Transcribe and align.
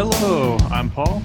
Hello, 0.00 0.56
I'm 0.70 0.92
Paul, 0.92 1.20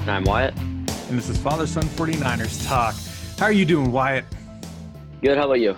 And 0.00 0.10
I'm 0.10 0.24
Wyatt. 0.24 0.56
and 0.56 0.88
this 1.10 1.28
is 1.28 1.36
Father 1.36 1.66
Son 1.66 1.82
49ers 1.82 2.66
Talk. 2.66 2.94
How 3.38 3.44
are 3.44 3.52
you 3.52 3.66
doing, 3.66 3.92
Wyatt? 3.92 4.24
Good. 5.20 5.36
How 5.36 5.44
about 5.44 5.60
you? 5.60 5.76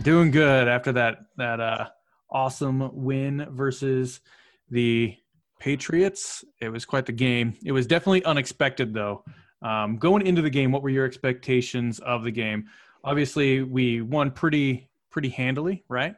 Doing 0.00 0.30
good 0.30 0.68
after 0.68 0.92
that 0.92 1.24
that 1.36 1.58
uh, 1.58 1.88
awesome 2.30 2.90
win 2.94 3.44
versus 3.50 4.20
the 4.70 5.16
Patriots. 5.58 6.44
It 6.60 6.68
was 6.68 6.84
quite 6.84 7.06
the 7.06 7.12
game. 7.12 7.56
It 7.64 7.72
was 7.72 7.88
definitely 7.88 8.22
unexpected, 8.22 8.94
though. 8.94 9.24
Um, 9.60 9.96
going 9.96 10.24
into 10.24 10.42
the 10.42 10.50
game, 10.50 10.70
what 10.70 10.84
were 10.84 10.90
your 10.90 11.06
expectations 11.06 11.98
of 11.98 12.22
the 12.22 12.30
game? 12.30 12.68
Obviously, 13.02 13.62
we 13.62 14.00
won 14.00 14.30
pretty 14.30 14.88
pretty 15.10 15.30
handily, 15.30 15.82
right? 15.88 16.14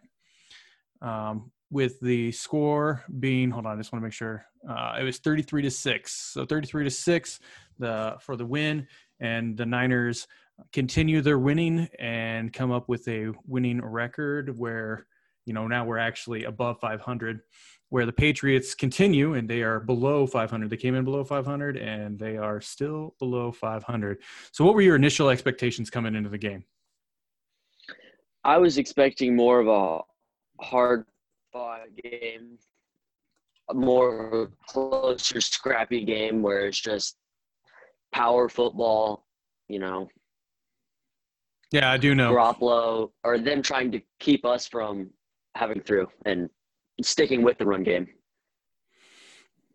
Um, 1.01 1.51
with 1.73 1.99
the 2.01 2.31
score 2.33 3.03
being, 3.19 3.51
hold 3.51 3.65
on, 3.65 3.73
I 3.73 3.81
just 3.81 3.93
want 3.93 4.03
to 4.03 4.07
make 4.07 4.13
sure. 4.13 4.45
Uh, 4.69 4.97
it 5.01 5.03
was 5.03 5.19
33 5.19 5.63
to 5.63 5.71
six. 5.71 6.13
So 6.13 6.45
33 6.45 6.85
to 6.85 6.91
six, 6.91 7.41
the 7.79 8.17
for 8.21 8.37
the 8.37 8.45
win, 8.45 8.87
and 9.21 9.57
the 9.57 9.67
Niners 9.67 10.29
continue 10.73 11.23
their 11.23 11.39
winning 11.39 11.89
and 11.99 12.53
come 12.53 12.71
up 12.71 12.89
with 12.89 13.09
a 13.09 13.33
winning 13.47 13.83
record 13.83 14.57
where 14.59 15.07
you 15.47 15.55
know 15.55 15.67
now 15.67 15.85
we're 15.85 15.99
actually 15.99 16.45
above 16.45 16.79
500 16.79 17.41
where 17.89 18.07
the 18.07 18.13
patriots 18.13 18.75
continue 18.75 19.35
and 19.35 19.49
they 19.49 19.63
are 19.63 19.81
below 19.81 20.27
500 20.27 20.71
they 20.71 20.77
came 20.77 20.95
in 20.95 21.05
below 21.05 21.25
500 21.25 21.77
and 21.79 22.17
they 22.17 22.37
are 22.37 22.61
still 22.61 23.17
below 23.19 23.51
500 23.51 24.19
so 24.53 24.65
what 24.65 24.75
were 24.75 24.83
your 24.83 24.95
initial 24.95 25.31
expectations 25.31 25.91
coming 25.91 26.15
into 26.15 26.29
the 26.29 26.39
game 26.39 26.65
I 28.45 28.59
was 28.59 28.79
expecting 28.79 29.35
more 29.35 29.59
of 29.59 29.67
a 29.69 30.65
hard 30.65 31.07
fought 31.53 31.81
game, 32.03 32.59
a 33.71 33.75
more 33.75 34.51
closer, 34.69 35.41
scrappy 35.41 36.05
game 36.05 36.43
where 36.43 36.67
it's 36.67 36.81
just 36.81 37.17
power 38.13 38.49
football, 38.49 39.27
you 39.69 39.79
know, 39.79 40.09
yeah 41.71 41.91
i 41.91 41.97
do 41.97 42.15
know 42.15 42.33
Garoppolo, 42.33 43.11
or 43.25 43.39
them 43.39 43.63
trying 43.63 43.91
to 43.93 44.01
keep 44.21 44.45
us 44.45 44.67
from 44.67 45.11
having 45.55 45.81
through 45.81 46.07
and 46.27 46.49
sticking 47.01 47.43
with 47.43 47.59
the 47.59 47.67
run 47.67 47.83
game. 47.83 48.07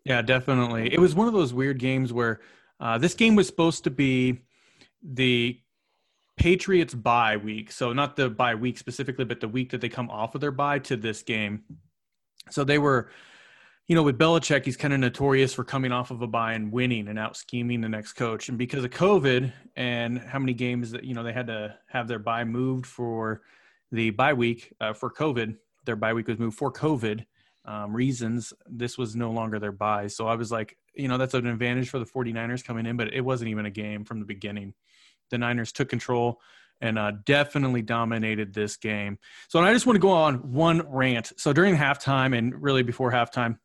Yeah, 0.04 0.22
definitely. 0.22 0.92
It 0.92 0.98
was 0.98 1.14
one 1.14 1.28
of 1.28 1.34
those 1.34 1.52
weird 1.52 1.78
games 1.78 2.12
where 2.12 2.40
uh, 2.80 2.96
this 2.98 3.14
game 3.14 3.34
was 3.34 3.46
supposed 3.46 3.84
to 3.84 3.90
be 3.90 4.40
the 5.02 5.60
Patriots 6.38 6.94
bye 6.94 7.36
week. 7.36 7.70
So 7.72 7.92
not 7.92 8.16
the 8.16 8.30
bye 8.30 8.54
week 8.54 8.78
specifically, 8.78 9.24
but 9.24 9.40
the 9.40 9.48
week 9.48 9.70
that 9.70 9.80
they 9.80 9.88
come 9.88 10.10
off 10.10 10.34
of 10.34 10.40
their 10.40 10.50
bye 10.50 10.78
to 10.80 10.96
this 10.96 11.22
game. 11.22 11.64
So 12.50 12.64
they 12.64 12.78
were, 12.78 13.10
you 13.86 13.94
know, 13.94 14.02
with 14.02 14.18
Belichick, 14.18 14.64
he's 14.64 14.76
kind 14.76 14.94
of 14.94 15.00
notorious 15.00 15.52
for 15.52 15.64
coming 15.64 15.92
off 15.92 16.10
of 16.10 16.22
a 16.22 16.26
bye 16.26 16.54
and 16.54 16.72
winning 16.72 17.08
and 17.08 17.18
out 17.18 17.36
scheming 17.36 17.80
the 17.80 17.88
next 17.88 18.14
coach. 18.14 18.48
And 18.48 18.56
because 18.56 18.84
of 18.84 18.90
COVID 18.90 19.52
and 19.76 20.18
how 20.18 20.38
many 20.38 20.54
games 20.54 20.92
that, 20.92 21.04
you 21.04 21.14
know, 21.14 21.22
they 21.22 21.32
had 21.32 21.48
to 21.48 21.76
have 21.88 22.08
their 22.08 22.18
bye 22.18 22.44
moved 22.44 22.86
for 22.86 23.42
the 23.92 24.10
bye 24.10 24.34
week 24.34 24.72
uh, 24.80 24.92
for 24.92 25.10
COVID, 25.10 25.56
their 25.84 25.96
bye 25.96 26.12
week 26.12 26.28
was 26.28 26.38
moved 26.38 26.56
for 26.56 26.72
COVID 26.72 27.24
um, 27.68 27.94
reasons, 27.94 28.54
this 28.66 28.96
was 28.96 29.14
no 29.14 29.30
longer 29.30 29.58
their 29.58 29.72
bye. 29.72 30.06
So 30.06 30.26
I 30.26 30.36
was 30.36 30.50
like, 30.50 30.78
you 30.94 31.06
know, 31.06 31.18
that's 31.18 31.34
an 31.34 31.46
advantage 31.46 31.90
for 31.90 31.98
the 31.98 32.06
49ers 32.06 32.64
coming 32.64 32.86
in, 32.86 32.96
but 32.96 33.12
it 33.12 33.20
wasn't 33.20 33.50
even 33.50 33.66
a 33.66 33.70
game 33.70 34.06
from 34.06 34.20
the 34.20 34.24
beginning. 34.24 34.72
The 35.30 35.38
Niners 35.38 35.72
took 35.72 35.88
control 35.88 36.40
and 36.80 36.98
uh, 36.98 37.12
definitely 37.24 37.82
dominated 37.82 38.54
this 38.54 38.76
game. 38.76 39.18
So 39.48 39.60
I 39.60 39.72
just 39.72 39.86
want 39.86 39.96
to 39.96 40.00
go 40.00 40.10
on 40.10 40.52
one 40.52 40.82
rant. 40.88 41.32
So 41.36 41.52
during 41.52 41.76
halftime 41.76 42.36
and 42.36 42.60
really 42.62 42.82
before 42.82 43.10
halftime, 43.10 43.58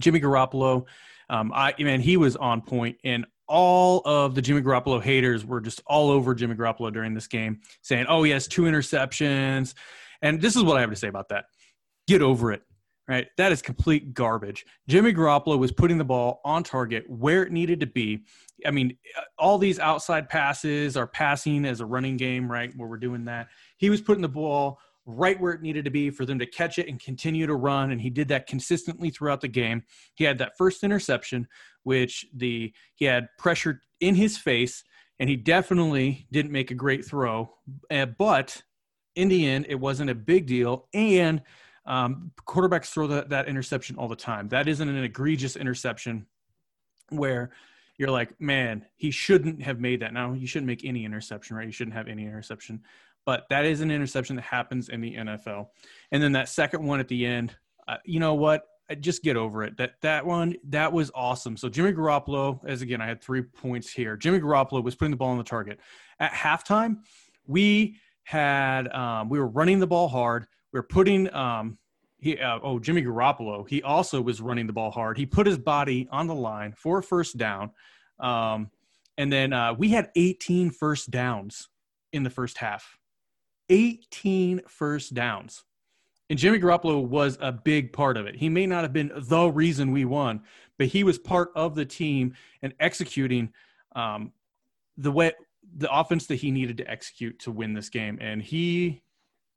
Jimmy 0.00 0.20
Garoppolo, 0.20 0.86
um, 1.28 1.52
I 1.54 1.74
man, 1.78 2.00
he 2.00 2.16
was 2.16 2.36
on 2.36 2.62
point, 2.62 2.96
and 3.04 3.26
all 3.46 4.02
of 4.04 4.34
the 4.34 4.42
Jimmy 4.42 4.62
Garoppolo 4.62 5.02
haters 5.02 5.44
were 5.44 5.60
just 5.60 5.82
all 5.86 6.10
over 6.10 6.34
Jimmy 6.34 6.54
Garoppolo 6.54 6.92
during 6.92 7.14
this 7.14 7.26
game, 7.26 7.60
saying, 7.82 8.06
"Oh, 8.08 8.22
he 8.22 8.30
has 8.30 8.48
two 8.48 8.62
interceptions," 8.62 9.74
and 10.22 10.40
this 10.40 10.56
is 10.56 10.62
what 10.62 10.78
I 10.78 10.80
have 10.80 10.90
to 10.90 10.96
say 10.96 11.08
about 11.08 11.28
that. 11.30 11.46
Get 12.06 12.22
over 12.22 12.52
it 12.52 12.62
right? 13.08 13.26
That 13.38 13.52
is 13.52 13.62
complete 13.62 14.12
garbage. 14.12 14.66
Jimmy 14.86 15.12
Garoppolo 15.14 15.58
was 15.58 15.72
putting 15.72 15.98
the 15.98 16.04
ball 16.04 16.40
on 16.44 16.62
target 16.62 17.08
where 17.08 17.42
it 17.42 17.52
needed 17.52 17.80
to 17.80 17.86
be. 17.86 18.24
I 18.66 18.70
mean, 18.70 18.96
all 19.38 19.56
these 19.56 19.78
outside 19.78 20.28
passes 20.28 20.96
are 20.96 21.06
passing 21.06 21.64
as 21.64 21.80
a 21.80 21.86
running 21.86 22.18
game, 22.18 22.50
right? 22.50 22.70
Where 22.76 22.88
we're 22.88 22.98
doing 22.98 23.24
that. 23.24 23.48
He 23.78 23.88
was 23.88 24.02
putting 24.02 24.22
the 24.22 24.28
ball 24.28 24.78
right 25.06 25.40
where 25.40 25.54
it 25.54 25.62
needed 25.62 25.86
to 25.86 25.90
be 25.90 26.10
for 26.10 26.26
them 26.26 26.38
to 26.38 26.44
catch 26.44 26.78
it 26.78 26.86
and 26.86 27.00
continue 27.00 27.46
to 27.46 27.54
run 27.54 27.92
and 27.92 28.00
he 28.00 28.10
did 28.10 28.28
that 28.28 28.46
consistently 28.46 29.08
throughout 29.08 29.40
the 29.40 29.48
game. 29.48 29.82
He 30.14 30.24
had 30.24 30.36
that 30.38 30.56
first 30.58 30.84
interception 30.84 31.48
which 31.84 32.26
the 32.34 32.74
he 32.94 33.06
had 33.06 33.28
pressure 33.38 33.80
in 34.00 34.14
his 34.14 34.36
face 34.36 34.84
and 35.18 35.30
he 35.30 35.36
definitely 35.36 36.26
didn't 36.30 36.52
make 36.52 36.70
a 36.70 36.74
great 36.74 37.06
throw, 37.06 37.50
uh, 37.90 38.04
but 38.04 38.62
in 39.16 39.28
the 39.28 39.48
end 39.48 39.64
it 39.70 39.80
wasn't 39.80 40.10
a 40.10 40.14
big 40.14 40.46
deal 40.46 40.88
and 40.92 41.40
um, 41.88 42.30
quarterbacks 42.46 42.86
throw 42.86 43.06
that, 43.08 43.30
that 43.30 43.48
interception 43.48 43.96
all 43.96 44.08
the 44.08 44.14
time. 44.14 44.48
That 44.48 44.68
isn't 44.68 44.88
an 44.88 45.02
egregious 45.02 45.56
interception 45.56 46.26
where 47.08 47.50
you're 47.96 48.10
like, 48.10 48.38
man, 48.40 48.84
he 48.96 49.10
shouldn't 49.10 49.62
have 49.62 49.80
made 49.80 50.00
that. 50.00 50.12
Now, 50.12 50.34
you 50.34 50.46
shouldn't 50.46 50.66
make 50.66 50.84
any 50.84 51.04
interception, 51.06 51.56
right? 51.56 51.66
You 51.66 51.72
shouldn't 51.72 51.96
have 51.96 52.06
any 52.06 52.24
interception. 52.24 52.82
But 53.24 53.46
that 53.48 53.64
is 53.64 53.80
an 53.80 53.90
interception 53.90 54.36
that 54.36 54.42
happens 54.42 54.90
in 54.90 55.00
the 55.00 55.14
NFL. 55.16 55.68
And 56.12 56.22
then 56.22 56.32
that 56.32 56.50
second 56.50 56.84
one 56.84 57.00
at 57.00 57.08
the 57.08 57.24
end, 57.24 57.56
uh, 57.88 57.96
you 58.04 58.20
know 58.20 58.34
what? 58.34 58.64
Just 59.00 59.22
get 59.22 59.36
over 59.36 59.64
it. 59.64 59.76
That 59.76 60.00
that 60.00 60.24
one 60.24 60.56
that 60.70 60.90
was 60.90 61.10
awesome. 61.14 61.58
So 61.58 61.68
Jimmy 61.68 61.92
Garoppolo, 61.92 62.58
as 62.66 62.80
again, 62.80 63.02
I 63.02 63.06
had 63.06 63.20
three 63.20 63.42
points 63.42 63.90
here. 63.90 64.16
Jimmy 64.16 64.40
Garoppolo 64.40 64.82
was 64.82 64.94
putting 64.94 65.10
the 65.10 65.16
ball 65.18 65.28
on 65.28 65.36
the 65.36 65.44
target 65.44 65.78
at 66.20 66.32
halftime. 66.32 67.00
We 67.46 67.96
had 68.22 68.88
um, 68.88 69.28
we 69.28 69.38
were 69.38 69.48
running 69.48 69.78
the 69.78 69.86
ball 69.86 70.08
hard. 70.08 70.46
We 70.72 70.78
were 70.78 70.84
putting 70.84 71.32
um, 71.34 71.78
he 72.18 72.38
uh, 72.38 72.58
oh 72.62 72.78
Jimmy 72.78 73.02
Garoppolo. 73.02 73.68
He 73.68 73.82
also 73.82 74.20
was 74.20 74.40
running 74.40 74.66
the 74.66 74.72
ball 74.72 74.90
hard. 74.90 75.16
He 75.16 75.26
put 75.26 75.46
his 75.46 75.58
body 75.58 76.08
on 76.10 76.26
the 76.26 76.34
line 76.34 76.72
for 76.72 76.98
a 76.98 77.02
first 77.02 77.36
down, 77.36 77.70
um, 78.18 78.70
and 79.16 79.32
then 79.32 79.52
uh, 79.52 79.74
we 79.74 79.90
had 79.90 80.10
18 80.16 80.70
first 80.70 81.10
downs 81.10 81.68
in 82.12 82.22
the 82.22 82.30
first 82.30 82.58
half. 82.58 82.98
18 83.70 84.62
first 84.66 85.14
downs, 85.14 85.64
and 86.28 86.38
Jimmy 86.38 86.58
Garoppolo 86.58 87.06
was 87.06 87.38
a 87.40 87.52
big 87.52 87.92
part 87.92 88.16
of 88.16 88.26
it. 88.26 88.34
He 88.34 88.48
may 88.48 88.66
not 88.66 88.82
have 88.82 88.92
been 88.92 89.12
the 89.14 89.48
reason 89.48 89.92
we 89.92 90.04
won, 90.04 90.42
but 90.78 90.88
he 90.88 91.04
was 91.04 91.18
part 91.18 91.50
of 91.54 91.74
the 91.74 91.84
team 91.84 92.34
and 92.62 92.74
executing 92.80 93.52
um, 93.94 94.32
the 94.96 95.12
way 95.12 95.32
the 95.76 95.92
offense 95.92 96.26
that 96.26 96.36
he 96.36 96.50
needed 96.50 96.78
to 96.78 96.90
execute 96.90 97.38
to 97.40 97.52
win 97.52 97.74
this 97.74 97.90
game, 97.90 98.18
and 98.20 98.42
he 98.42 99.02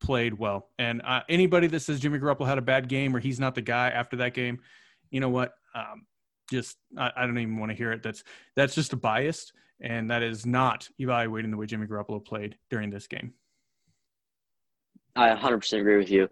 played 0.02 0.34
well. 0.34 0.70
And 0.78 1.02
uh, 1.06 1.22
anybody 1.30 1.68
that 1.68 1.80
says 1.80 2.00
Jimmy 2.00 2.20
Garoppolo 2.20 2.48
had 2.48 2.58
a 2.58 2.62
bad 2.62 2.90
game 2.90 3.16
or 3.16 3.20
he's 3.20 3.40
not 3.40 3.56
the 3.56 3.62
guy 3.62 3.90
after 3.90 4.18
that 4.18 4.34
game, 4.34 4.60
you 5.12 5.20
know 5.20 5.30
what? 5.30 5.54
Um, 5.74 6.06
just 6.50 6.78
I, 6.98 7.12
I, 7.16 7.26
don't 7.26 7.38
even 7.38 7.58
want 7.58 7.72
to 7.72 7.78
hear 7.78 7.92
it. 7.94 8.04
That's 8.04 8.24
that's 8.56 8.76
just 8.76 8.92
a 8.92 8.98
bias, 8.98 9.54
and 9.80 10.12
that 10.12 10.22
is 10.22 10.46
not 10.46 10.90
evaluating 11.00 11.50
the 11.50 11.58
way 11.58 11.66
Jimmy 11.66 11.88
Garoppolo 11.88 12.24
played 12.24 12.58
during 12.70 12.90
this 12.90 13.08
game. 13.08 13.34
I 15.16 15.30
100% 15.30 15.80
agree 15.80 15.98
with 15.98 16.10
you. 16.10 16.28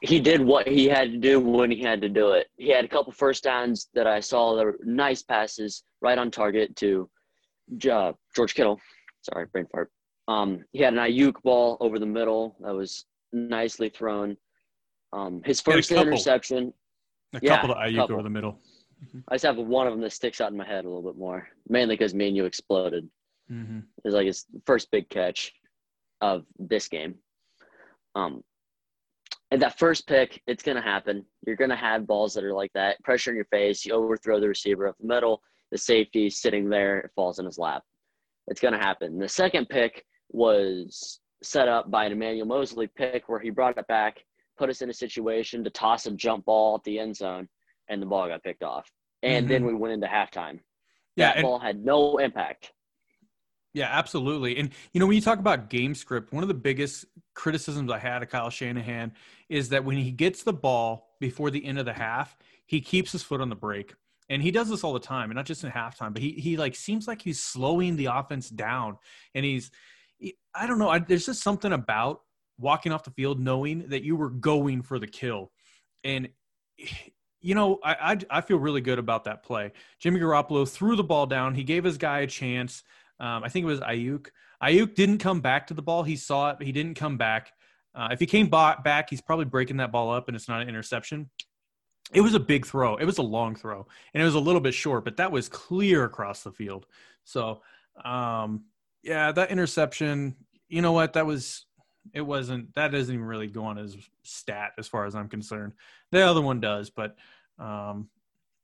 He 0.00 0.20
did 0.20 0.40
what 0.40 0.68
he 0.68 0.86
had 0.86 1.10
to 1.10 1.18
do 1.18 1.40
when 1.40 1.70
he 1.70 1.82
had 1.82 2.00
to 2.02 2.08
do 2.08 2.30
it. 2.30 2.46
He 2.56 2.70
had 2.70 2.84
a 2.84 2.88
couple 2.88 3.12
first 3.12 3.42
downs 3.42 3.88
that 3.94 4.06
I 4.06 4.20
saw 4.20 4.54
that 4.54 4.64
were 4.64 4.78
nice 4.84 5.22
passes 5.22 5.82
right 6.00 6.18
on 6.18 6.30
target 6.30 6.76
to 6.76 7.10
uh, 7.90 8.12
George 8.36 8.54
Kittle. 8.54 8.80
Sorry, 9.22 9.46
brain 9.46 9.66
fart. 9.72 9.90
Um, 10.28 10.64
he 10.72 10.82
had 10.82 10.92
an 10.92 11.00
Aiyuk 11.00 11.42
ball 11.42 11.78
over 11.80 11.98
the 11.98 12.06
middle 12.06 12.56
that 12.60 12.74
was 12.74 13.06
nicely 13.32 13.88
thrown. 13.88 14.36
Um, 15.12 15.42
his 15.44 15.60
first 15.60 15.90
interception. 15.90 16.72
A 17.32 17.40
couple 17.40 17.48
yeah, 17.48 17.62
to 17.62 17.68
Aiyuk 17.74 17.96
couple. 17.96 18.14
over 18.14 18.22
the 18.22 18.30
middle. 18.30 18.58
I 19.28 19.34
just 19.34 19.44
have 19.44 19.56
one 19.56 19.86
of 19.86 19.92
them 19.92 20.02
that 20.02 20.12
sticks 20.12 20.40
out 20.40 20.50
in 20.50 20.56
my 20.56 20.66
head 20.66 20.84
a 20.84 20.88
little 20.88 21.02
bit 21.02 21.18
more, 21.18 21.48
mainly 21.68 21.94
because 21.94 22.14
me 22.14 22.28
and 22.28 22.36
you 22.36 22.44
exploded. 22.44 23.08
Mm-hmm. 23.50 23.78
It 23.78 24.04
was 24.04 24.14
like 24.14 24.26
his 24.26 24.44
first 24.66 24.90
big 24.90 25.08
catch 25.08 25.52
of 26.20 26.44
this 26.58 26.88
game. 26.88 27.14
Um, 28.14 28.42
and 29.50 29.62
that 29.62 29.78
first 29.78 30.06
pick, 30.06 30.42
it's 30.46 30.62
going 30.62 30.76
to 30.76 30.82
happen. 30.82 31.24
You're 31.46 31.56
going 31.56 31.70
to 31.70 31.76
have 31.76 32.06
balls 32.06 32.34
that 32.34 32.44
are 32.44 32.52
like 32.52 32.72
that, 32.74 33.02
pressure 33.02 33.30
in 33.30 33.36
your 33.36 33.46
face. 33.46 33.86
You 33.86 33.94
overthrow 33.94 34.40
the 34.40 34.48
receiver 34.48 34.88
up 34.88 34.96
the 35.00 35.06
middle. 35.06 35.40
The 35.70 35.78
safety 35.78 36.28
sitting 36.28 36.68
there, 36.68 36.98
it 36.98 37.10
falls 37.14 37.38
in 37.38 37.46
his 37.46 37.58
lap. 37.58 37.82
It's 38.48 38.60
going 38.60 38.74
to 38.74 38.80
happen. 38.80 39.18
The 39.18 39.28
second 39.28 39.68
pick 39.68 40.04
was 40.30 41.20
set 41.42 41.68
up 41.68 41.90
by 41.90 42.04
an 42.04 42.12
Emmanuel 42.12 42.46
Moseley 42.46 42.86
pick 42.86 43.28
where 43.28 43.40
he 43.40 43.50
brought 43.50 43.78
it 43.78 43.86
back, 43.86 44.24
put 44.56 44.70
us 44.70 44.82
in 44.82 44.90
a 44.90 44.94
situation 44.94 45.64
to 45.64 45.70
toss 45.70 46.06
a 46.06 46.10
jump 46.10 46.44
ball 46.44 46.74
at 46.74 46.84
the 46.84 46.98
end 46.98 47.16
zone, 47.16 47.48
and 47.88 48.02
the 48.02 48.06
ball 48.06 48.28
got 48.28 48.42
picked 48.42 48.62
off. 48.62 48.90
And 49.22 49.44
mm-hmm. 49.44 49.52
then 49.52 49.66
we 49.66 49.74
went 49.74 49.94
into 49.94 50.06
halftime. 50.06 50.60
Yeah, 51.16 51.28
that 51.28 51.36
and- 51.36 51.44
ball 51.44 51.58
had 51.58 51.84
no 51.84 52.18
impact. 52.18 52.72
Yeah, 53.74 53.88
absolutely. 53.90 54.56
And 54.56 54.70
you 54.92 54.98
know, 54.98 55.06
when 55.06 55.14
you 55.14 55.20
talk 55.20 55.38
about 55.38 55.68
game 55.68 55.94
script, 55.94 56.32
one 56.32 56.42
of 56.42 56.48
the 56.48 56.54
biggest 56.54 57.04
criticisms 57.34 57.90
I 57.92 57.98
had 57.98 58.22
of 58.22 58.30
Kyle 58.30 58.50
Shanahan 58.50 59.12
is 59.48 59.68
that 59.68 59.84
when 59.84 59.98
he 59.98 60.10
gets 60.10 60.42
the 60.42 60.54
ball 60.54 61.10
before 61.20 61.50
the 61.50 61.64
end 61.64 61.78
of 61.78 61.84
the 61.84 61.92
half, 61.92 62.36
he 62.66 62.80
keeps 62.80 63.12
his 63.12 63.22
foot 63.22 63.40
on 63.40 63.50
the 63.50 63.54
brake. 63.56 63.94
and 64.28 64.42
he 64.42 64.50
does 64.50 64.68
this 64.68 64.84
all 64.84 64.92
the 64.92 65.00
time, 65.00 65.30
and 65.30 65.36
not 65.36 65.46
just 65.46 65.64
in 65.64 65.70
halftime, 65.70 66.12
but 66.12 66.22
he 66.22 66.32
he 66.32 66.56
like 66.56 66.74
seems 66.74 67.08
like 67.08 67.22
he's 67.22 67.42
slowing 67.42 67.96
the 67.96 68.06
offense 68.06 68.48
down, 68.48 68.98
and 69.34 69.44
he's 69.44 69.70
I 70.54 70.66
don't 70.66 70.78
know. 70.78 70.88
I, 70.88 70.98
there's 70.98 71.26
just 71.26 71.42
something 71.42 71.72
about 71.72 72.22
walking 72.58 72.92
off 72.92 73.04
the 73.04 73.10
field 73.10 73.40
knowing 73.40 73.88
that 73.88 74.02
you 74.02 74.16
were 74.16 74.30
going 74.30 74.82
for 74.82 74.98
the 74.98 75.06
kill, 75.06 75.52
and 76.04 76.28
you 77.40 77.54
know 77.54 77.78
I 77.84 77.94
I, 77.94 78.38
I 78.38 78.40
feel 78.40 78.58
really 78.58 78.80
good 78.80 78.98
about 78.98 79.24
that 79.24 79.42
play. 79.42 79.72
Jimmy 80.00 80.20
Garoppolo 80.20 80.68
threw 80.68 80.96
the 80.96 81.04
ball 81.04 81.26
down. 81.26 81.54
He 81.54 81.64
gave 81.64 81.84
his 81.84 81.98
guy 81.98 82.20
a 82.20 82.26
chance. 82.26 82.82
Um, 83.20 83.42
I 83.44 83.48
think 83.48 83.64
it 83.64 83.66
was 83.66 83.80
Aiyuk. 83.80 84.28
Aiyuk 84.62 84.94
didn't 84.94 85.18
come 85.18 85.40
back 85.40 85.66
to 85.68 85.74
the 85.74 85.82
ball. 85.82 86.02
He 86.02 86.16
saw 86.16 86.50
it. 86.50 86.58
But 86.58 86.66
he 86.66 86.72
didn't 86.72 86.94
come 86.94 87.16
back. 87.16 87.52
Uh, 87.94 88.08
if 88.12 88.20
he 88.20 88.26
came 88.26 88.48
back, 88.48 89.10
he's 89.10 89.20
probably 89.20 89.44
breaking 89.44 89.78
that 89.78 89.90
ball 89.90 90.10
up, 90.10 90.28
and 90.28 90.36
it's 90.36 90.48
not 90.48 90.62
an 90.62 90.68
interception. 90.68 91.30
It 92.12 92.20
was 92.20 92.34
a 92.34 92.40
big 92.40 92.64
throw. 92.64 92.96
It 92.96 93.04
was 93.04 93.18
a 93.18 93.22
long 93.22 93.54
throw, 93.56 93.86
and 94.14 94.22
it 94.22 94.24
was 94.24 94.34
a 94.34 94.40
little 94.40 94.60
bit 94.60 94.72
short, 94.72 95.04
but 95.04 95.16
that 95.16 95.32
was 95.32 95.48
clear 95.48 96.04
across 96.04 96.42
the 96.42 96.52
field. 96.52 96.86
So, 97.24 97.62
um, 98.04 98.64
yeah, 99.08 99.32
that 99.32 99.50
interception. 99.50 100.36
You 100.68 100.82
know 100.82 100.92
what? 100.92 101.14
That 101.14 101.26
was. 101.26 101.64
It 102.12 102.20
wasn't. 102.20 102.74
That 102.74 102.92
doesn't 102.92 103.12
even 103.12 103.26
really 103.26 103.46
go 103.46 103.64
on 103.64 103.76
his 103.76 103.96
stat 104.22 104.72
as 104.78 104.86
far 104.86 105.06
as 105.06 105.14
I'm 105.14 105.28
concerned. 105.28 105.72
The 106.12 106.20
other 106.20 106.42
one 106.42 106.60
does, 106.60 106.90
but 106.90 107.16
um, 107.58 108.08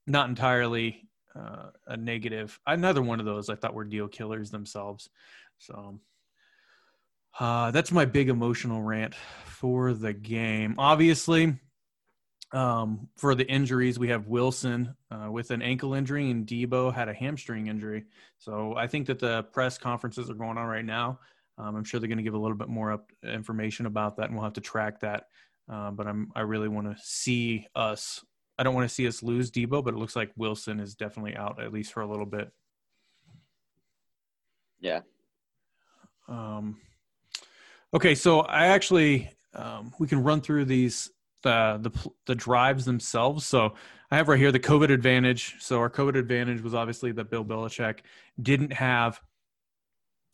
not 0.07 0.29
entirely 0.29 1.09
uh, 1.35 1.71
a 1.87 1.97
negative. 1.97 2.59
Another 2.67 3.03
one 3.03 3.21
of 3.21 3.27
those 3.27 3.49
I 3.49 3.55
thought 3.55 3.75
were 3.75 3.85
deal 3.85 4.07
killers 4.09 4.51
themselves. 4.51 5.09
So 5.59 5.99
uh, 7.41 7.71
that's 7.71 7.91
my 7.91 8.05
big 8.05 8.29
emotional 8.29 8.83
rant 8.83 9.15
for 9.47 9.93
the 9.95 10.13
game. 10.13 10.75
Obviously, 10.79 11.55
um, 12.55 13.09
for 13.17 13.35
the 13.35 13.45
injuries, 13.47 13.99
we 13.99 14.09
have 14.09 14.29
Wilson 14.29 14.95
uh, 15.11 15.29
with 15.31 15.51
an 15.51 15.61
ankle 15.61 15.95
injury, 15.95 16.31
and 16.31 16.47
Deebo 16.47 16.95
had 16.95 17.09
a 17.09 17.13
hamstring 17.13 17.67
injury. 17.67 18.05
So 18.39 18.77
I 18.77 18.87
think 18.87 19.09
that 19.09 19.19
the 19.19 19.43
press 19.53 19.77
conferences 19.77 20.31
are 20.31 20.35
going 20.35 20.57
on 20.57 20.67
right 20.69 20.85
now. 20.85 21.19
Um, 21.59 21.75
I'm 21.75 21.85
sure 21.85 21.99
they're 21.99 22.09
going 22.09 22.19
to 22.19 22.25
give 22.25 22.35
a 22.35 22.39
little 22.39 22.57
bit 22.57 22.69
more 22.69 22.93
up 22.93 23.11
information 23.25 23.87
about 23.87 24.17
that, 24.17 24.27
and 24.27 24.35
we'll 24.35 24.45
have 24.45 24.53
to 24.55 24.61
track 24.61 25.01
that. 25.01 25.25
Uh, 25.69 25.91
but 25.91 26.07
I'm 26.07 26.31
I 26.37 26.43
really 26.43 26.69
want 26.69 26.87
to 26.87 27.03
see 27.03 27.67
us. 27.75 28.25
I 28.57 28.63
don't 28.63 28.75
want 28.75 28.89
to 28.89 28.95
see 28.95 29.09
us 29.09 29.23
lose 29.23 29.51
Deebo, 29.51 29.83
but 29.85 29.95
it 29.95 29.97
looks 29.97 30.15
like 30.15 30.31
Wilson 30.37 30.79
is 30.79 30.95
definitely 30.95 31.37
out 31.37 31.61
at 31.61 31.73
least 31.73 31.93
for 31.93 32.03
a 32.03 32.07
little 32.07 32.27
bit. 32.27 32.53
Yeah. 34.81 35.01
Um. 36.29 36.77
Okay, 37.93 38.15
so 38.15 38.41
I 38.41 38.67
actually 38.67 39.31
um, 39.55 39.93
we 39.99 40.07
can 40.07 40.23
run 40.23 40.41
through 40.41 40.67
these 40.67 41.11
the, 41.45 41.79
the 41.81 42.11
the 42.27 42.35
drives 42.35 42.85
themselves. 42.85 43.47
So 43.47 43.75
I 44.11 44.17
have 44.17 44.29
right 44.29 44.39
here 44.39 44.51
the 44.51 44.59
COVID 44.59 44.91
advantage. 44.91 45.55
So 45.61 45.79
our 45.79 45.91
COVID 45.91 46.17
advantage 46.17 46.61
was 46.61 46.75
obviously 46.75 47.13
that 47.13 47.31
Bill 47.31 47.45
Belichick 47.45 48.01
didn't 48.43 48.73
have 48.73 49.21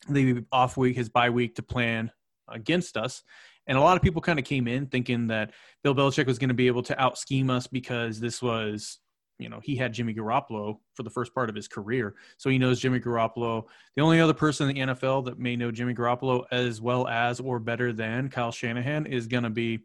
the 0.08 0.44
off 0.50 0.78
week, 0.78 0.96
his 0.96 1.10
bye 1.10 1.30
week 1.30 1.56
to 1.56 1.62
plan 1.62 2.10
against 2.48 2.96
us. 2.96 3.22
And 3.66 3.76
a 3.76 3.80
lot 3.80 3.96
of 3.96 4.02
people 4.02 4.22
kind 4.22 4.38
of 4.38 4.44
came 4.44 4.66
in 4.66 4.86
thinking 4.86 5.26
that 5.26 5.52
Bill 5.84 5.94
Belichick 5.94 6.26
was 6.26 6.38
going 6.38 6.48
to 6.48 6.54
be 6.54 6.66
able 6.66 6.82
to 6.84 7.00
out 7.00 7.18
scheme 7.18 7.50
us 7.50 7.66
because 7.66 8.18
this 8.18 8.40
was, 8.40 8.98
you 9.38 9.48
know, 9.48 9.60
he 9.62 9.76
had 9.76 9.92
Jimmy 9.92 10.14
Garoppolo 10.14 10.78
for 10.94 11.02
the 11.02 11.10
first 11.10 11.34
part 11.34 11.48
of 11.48 11.54
his 11.54 11.68
career. 11.68 12.14
So 12.38 12.50
he 12.50 12.58
knows 12.58 12.80
Jimmy 12.80 13.00
Garoppolo. 13.00 13.66
The 13.94 14.02
only 14.02 14.20
other 14.20 14.34
person 14.34 14.68
in 14.68 14.88
the 14.88 14.94
NFL 14.94 15.26
that 15.26 15.38
may 15.38 15.56
know 15.56 15.70
Jimmy 15.70 15.94
Garoppolo 15.94 16.44
as 16.50 16.80
well 16.80 17.06
as 17.06 17.38
or 17.38 17.58
better 17.58 17.92
than 17.92 18.28
Kyle 18.28 18.52
Shanahan 18.52 19.06
is 19.06 19.26
going 19.26 19.44
to 19.44 19.50
be 19.50 19.80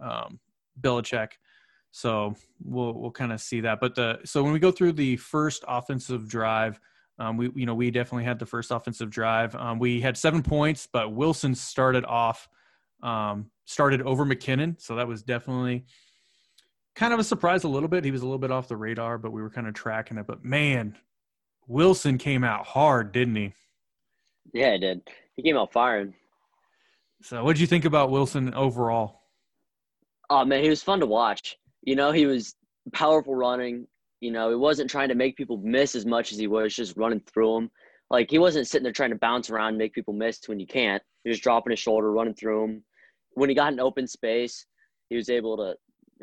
um, 0.00 0.38
Belichick. 0.80 1.32
So 1.90 2.34
we'll 2.64 2.92
we'll 2.94 3.12
kind 3.12 3.32
of 3.32 3.40
see 3.40 3.60
that. 3.60 3.80
But 3.80 3.94
the 3.94 4.18
so 4.24 4.42
when 4.42 4.52
we 4.52 4.58
go 4.58 4.70
through 4.70 4.92
the 4.94 5.16
first 5.16 5.64
offensive 5.68 6.28
drive, 6.28 6.80
um, 7.18 7.36
we 7.36 7.50
you 7.54 7.66
know 7.66 7.74
we 7.74 7.90
definitely 7.90 8.24
had 8.24 8.38
the 8.38 8.46
first 8.46 8.70
offensive 8.70 9.10
drive. 9.10 9.54
Um, 9.54 9.78
we 9.78 10.00
had 10.00 10.16
seven 10.16 10.42
points, 10.42 10.88
but 10.92 11.12
Wilson 11.12 11.54
started 11.54 12.04
off 12.04 12.48
um, 13.02 13.50
started 13.64 14.02
over 14.02 14.24
McKinnon, 14.24 14.80
so 14.80 14.96
that 14.96 15.06
was 15.06 15.22
definitely 15.22 15.84
kind 16.94 17.12
of 17.12 17.20
a 17.20 17.24
surprise 17.24 17.64
a 17.64 17.68
little 17.68 17.88
bit. 17.88 18.04
He 18.04 18.10
was 18.10 18.22
a 18.22 18.24
little 18.24 18.38
bit 18.38 18.50
off 18.50 18.68
the 18.68 18.76
radar, 18.76 19.18
but 19.18 19.32
we 19.32 19.42
were 19.42 19.50
kind 19.50 19.66
of 19.66 19.74
tracking 19.74 20.18
it. 20.18 20.26
But 20.26 20.44
man, 20.44 20.96
Wilson 21.66 22.18
came 22.18 22.44
out 22.44 22.66
hard, 22.66 23.12
didn't 23.12 23.36
he? 23.36 23.52
Yeah, 24.52 24.72
he 24.72 24.78
did. 24.78 25.02
He 25.36 25.42
came 25.42 25.56
out 25.56 25.72
firing. 25.72 26.14
So, 27.22 27.42
what 27.42 27.54
did 27.54 27.60
you 27.60 27.66
think 27.66 27.84
about 27.84 28.10
Wilson 28.10 28.52
overall? 28.54 29.22
Oh 30.30 30.44
man, 30.44 30.62
he 30.62 30.70
was 30.70 30.82
fun 30.82 31.00
to 31.00 31.06
watch. 31.06 31.56
You 31.82 31.96
know, 31.96 32.12
he 32.12 32.26
was 32.26 32.54
powerful 32.92 33.34
running. 33.34 33.86
You 34.20 34.30
know, 34.30 34.48
he 34.48 34.56
wasn't 34.56 34.90
trying 34.90 35.08
to 35.08 35.14
make 35.14 35.36
people 35.36 35.58
miss 35.58 35.94
as 35.94 36.06
much 36.06 36.32
as 36.32 36.38
he 36.38 36.46
was 36.46 36.74
just 36.74 36.96
running 36.96 37.20
through 37.20 37.54
them. 37.54 37.70
Like 38.10 38.30
he 38.30 38.38
wasn't 38.38 38.66
sitting 38.66 38.84
there 38.84 38.92
trying 38.92 39.10
to 39.10 39.16
bounce 39.16 39.50
around 39.50 39.76
make 39.76 39.92
people 39.92 40.14
miss 40.14 40.40
when 40.46 40.60
you 40.60 40.66
can't. 40.66 41.02
He 41.24 41.30
was 41.30 41.40
dropping 41.40 41.70
his 41.70 41.80
shoulder, 41.80 42.12
running 42.12 42.34
through 42.34 42.60
them. 42.60 42.84
When 43.34 43.48
he 43.48 43.54
got 43.54 43.72
an 43.72 43.80
open 43.80 44.06
space, 44.06 44.66
he 45.08 45.16
was 45.16 45.28
able 45.28 45.56
to 45.56 45.74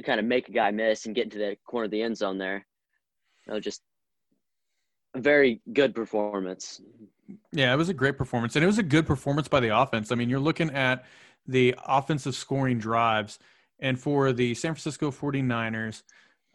kind 0.03 0.19
of 0.19 0.25
make 0.25 0.47
a 0.47 0.51
guy 0.51 0.71
miss 0.71 1.05
and 1.05 1.15
get 1.15 1.25
into 1.25 1.37
the 1.37 1.57
corner 1.67 1.85
of 1.85 1.91
the 1.91 2.01
end 2.01 2.17
zone 2.17 2.37
there. 2.37 2.65
You 3.45 3.53
know, 3.53 3.59
just 3.59 3.81
a 5.15 5.19
very 5.19 5.61
good 5.73 5.93
performance. 5.93 6.81
Yeah, 7.51 7.73
it 7.73 7.77
was 7.77 7.89
a 7.89 7.93
great 7.93 8.17
performance. 8.17 8.55
And 8.55 8.63
it 8.63 8.67
was 8.67 8.79
a 8.79 8.83
good 8.83 9.05
performance 9.05 9.47
by 9.47 9.59
the 9.59 9.77
offense. 9.77 10.11
I 10.11 10.15
mean, 10.15 10.29
you're 10.29 10.39
looking 10.39 10.71
at 10.71 11.05
the 11.47 11.75
offensive 11.85 12.35
scoring 12.35 12.77
drives 12.77 13.39
and 13.81 13.99
for 13.99 14.31
the 14.31 14.53
San 14.53 14.73
Francisco 14.73 15.11
49ers, 15.11 16.03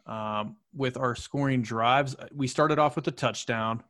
um, 0.05 0.55
with 0.73 0.97
our 0.97 1.15
scoring 1.15 1.61
drives, 1.61 2.15
we 2.33 2.47
started 2.47 2.79
off 2.79 2.95
with 2.95 3.07
a 3.07 3.11
touchdown. 3.11 3.83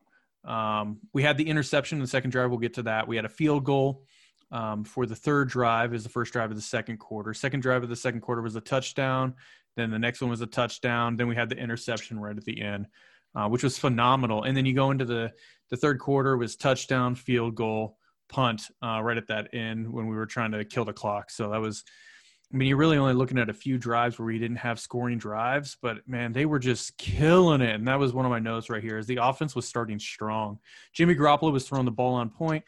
Um, 0.43 0.99
we 1.13 1.21
had 1.21 1.37
the 1.37 1.47
interception 1.47 1.97
in 1.97 2.01
the 2.01 2.07
second 2.07 2.31
drive. 2.31 2.49
We'll 2.49 2.59
get 2.59 2.73
to 2.75 2.83
that. 2.83 3.07
We 3.07 3.15
had 3.15 3.25
a 3.25 3.29
field 3.29 3.63
goal 3.63 4.03
um, 4.51 4.83
for 4.83 5.05
the 5.05 5.15
third 5.15 5.49
drive 5.49 5.93
is 5.93 6.03
the 6.03 6.09
first 6.09 6.33
drive 6.33 6.49
of 6.49 6.55
the 6.55 6.61
second 6.61 6.97
quarter. 6.97 7.33
Second 7.33 7.61
drive 7.61 7.83
of 7.83 7.89
the 7.89 7.95
second 7.95 8.21
quarter 8.21 8.41
was 8.41 8.55
a 8.55 8.61
touchdown. 8.61 9.35
Then 9.75 9.91
the 9.91 9.99
next 9.99 10.21
one 10.21 10.29
was 10.29 10.41
a 10.41 10.47
touchdown. 10.47 11.17
Then 11.17 11.27
we 11.27 11.35
had 11.35 11.49
the 11.49 11.57
interception 11.57 12.19
right 12.19 12.35
at 12.35 12.45
the 12.45 12.61
end, 12.61 12.87
uh, 13.35 13.47
which 13.47 13.63
was 13.63 13.77
phenomenal. 13.77 14.43
And 14.43 14.55
then 14.55 14.65
you 14.65 14.73
go 14.73 14.91
into 14.91 15.05
the 15.05 15.31
the 15.69 15.77
third 15.77 15.99
quarter 15.99 16.37
was 16.37 16.55
touchdown, 16.55 17.13
field 17.13 17.55
goal, 17.55 17.97
punt 18.29 18.63
uh, 18.81 19.01
right 19.03 19.17
at 19.17 19.27
that 19.27 19.53
end 19.53 19.91
when 19.91 20.07
we 20.07 20.15
were 20.15 20.25
trying 20.25 20.51
to 20.53 20.63
kill 20.63 20.85
the 20.85 20.93
clock. 20.93 21.29
So 21.29 21.49
that 21.49 21.59
was 21.59 21.83
I 22.53 22.55
mean, 22.55 22.69
you're 22.69 22.77
really 22.77 22.97
only 22.97 23.13
looking 23.13 23.37
at 23.37 23.49
a 23.49 23.53
few 23.53 23.77
drives 23.77 24.17
where 24.17 24.25
we 24.25 24.39
didn't 24.39 24.57
have 24.57 24.79
scoring 24.79 25.17
drives, 25.17 25.75
but 25.81 26.07
man, 26.07 26.31
they 26.31 26.45
were 26.45 26.59
just 26.59 26.97
killing 26.97 27.61
it. 27.61 27.75
And 27.75 27.87
that 27.87 27.99
was 27.99 28.13
one 28.13 28.25
of 28.25 28.31
my 28.31 28.39
notes 28.39 28.69
right 28.69 28.81
here 28.81 28.97
is 28.97 29.05
the 29.05 29.19
offense 29.21 29.53
was 29.53 29.67
starting 29.67 29.99
strong. 29.99 30.59
Jimmy 30.93 31.13
Garoppolo 31.13 31.51
was 31.51 31.67
throwing 31.67 31.85
the 31.85 31.91
ball 31.91 32.13
on 32.13 32.29
point. 32.29 32.63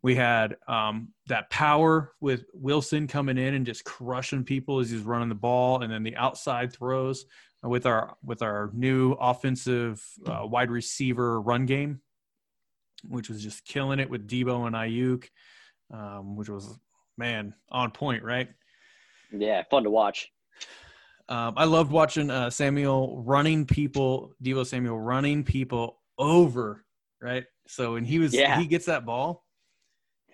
We 0.00 0.14
had 0.14 0.56
um, 0.68 1.08
that 1.26 1.50
power 1.50 2.12
with 2.20 2.44
Wilson 2.54 3.08
coming 3.08 3.38
in 3.38 3.54
and 3.54 3.66
just 3.66 3.84
crushing 3.84 4.44
people 4.44 4.78
as 4.78 4.90
he's 4.90 5.00
running 5.00 5.28
the 5.28 5.34
ball, 5.34 5.82
and 5.82 5.92
then 5.92 6.04
the 6.04 6.14
outside 6.14 6.72
throws 6.72 7.24
with 7.64 7.86
our 7.86 8.16
with 8.24 8.42
our 8.42 8.70
new 8.72 9.12
offensive 9.12 10.04
uh, 10.26 10.46
wide 10.46 10.70
receiver 10.70 11.40
run 11.40 11.66
game, 11.66 12.00
which 13.08 13.28
was 13.28 13.42
just 13.42 13.64
killing 13.64 13.98
it 13.98 14.08
with 14.08 14.28
Deebo 14.28 14.68
and 14.68 14.76
Aiyuk, 14.76 15.24
um, 15.92 16.36
which 16.36 16.48
was 16.48 16.78
man 17.18 17.54
on 17.70 17.90
point, 17.90 18.22
right? 18.22 18.50
Yeah, 19.32 19.62
fun 19.70 19.84
to 19.84 19.90
watch. 19.90 20.30
Um, 21.28 21.54
I 21.56 21.64
loved 21.64 21.90
watching 21.90 22.30
uh, 22.30 22.50
Samuel 22.50 23.22
running 23.22 23.66
people, 23.66 24.32
Deebo 24.42 24.64
Samuel 24.64 25.00
running 25.00 25.42
people 25.42 25.98
over, 26.18 26.84
right? 27.20 27.44
So 27.66 27.94
when 27.94 28.04
he 28.04 28.20
was, 28.20 28.32
yeah. 28.32 28.60
he 28.60 28.66
gets 28.66 28.86
that 28.86 29.04
ball, 29.04 29.44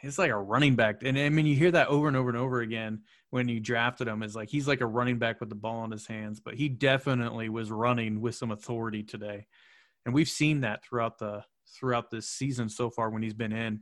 it's 0.03 0.19
like 0.19 0.31
a 0.31 0.39
running 0.39 0.77
back. 0.77 1.03
And 1.03 1.19
I 1.19 1.29
mean, 1.29 1.47
you 1.47 1.57
hear 1.57 1.71
that 1.71 1.89
over 1.89 2.09
and 2.09 2.17
over 2.17 2.29
and 2.29 2.39
over 2.39 2.61
again 2.61 3.03
when 3.31 3.49
you 3.49 3.61
drafted 3.61 4.09
him. 4.09 4.23
Is 4.23 4.37
like 4.37 4.51
he's 4.51 4.69
like 4.69 4.81
a 4.81 4.87
running 4.87 5.19
back 5.19 5.41
with 5.41 5.49
the 5.49 5.55
ball 5.55 5.85
in 5.85 5.91
his 5.91 6.07
hands, 6.07 6.41
but 6.41 6.55
he 6.55 6.69
definitely 6.69 7.49
was 7.49 7.71
running 7.71 8.21
with 8.21 8.35
some 8.35 8.51
authority 8.51 9.03
today, 9.03 9.47
and 10.05 10.15
we've 10.15 10.29
seen 10.29 10.61
that 10.63 10.85
throughout 10.85 11.19
the 11.19 11.45
throughout 11.75 12.11
this 12.11 12.29
season 12.29 12.69
so 12.69 12.91
far 12.91 13.11
when 13.11 13.23
he's 13.23 13.35
been 13.35 13.53
in. 13.53 13.81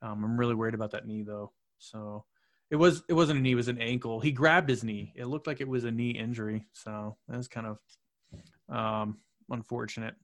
Um, 0.00 0.24
I'm 0.24 0.40
really 0.40 0.54
worried 0.54 0.74
about 0.74 0.90
that 0.92 1.06
knee 1.06 1.22
though. 1.22 1.52
So 1.78 2.24
it 2.72 2.76
was 2.76 3.02
it 3.06 3.12
wasn't 3.12 3.38
a 3.38 3.42
knee, 3.42 3.52
it 3.52 3.56
was 3.56 3.68
an 3.68 3.78
ankle. 3.78 4.18
He 4.18 4.32
grabbed 4.32 4.70
his 4.70 4.82
knee. 4.82 5.12
It 5.14 5.26
looked 5.26 5.46
like 5.46 5.60
it 5.60 5.68
was 5.68 5.84
a 5.84 5.90
knee 5.90 6.12
injury. 6.12 6.66
So 6.72 7.18
that 7.28 7.36
was 7.36 7.46
kind 7.46 7.66
of 7.66 8.74
um, 8.74 9.18
unfortunate. 9.50 10.14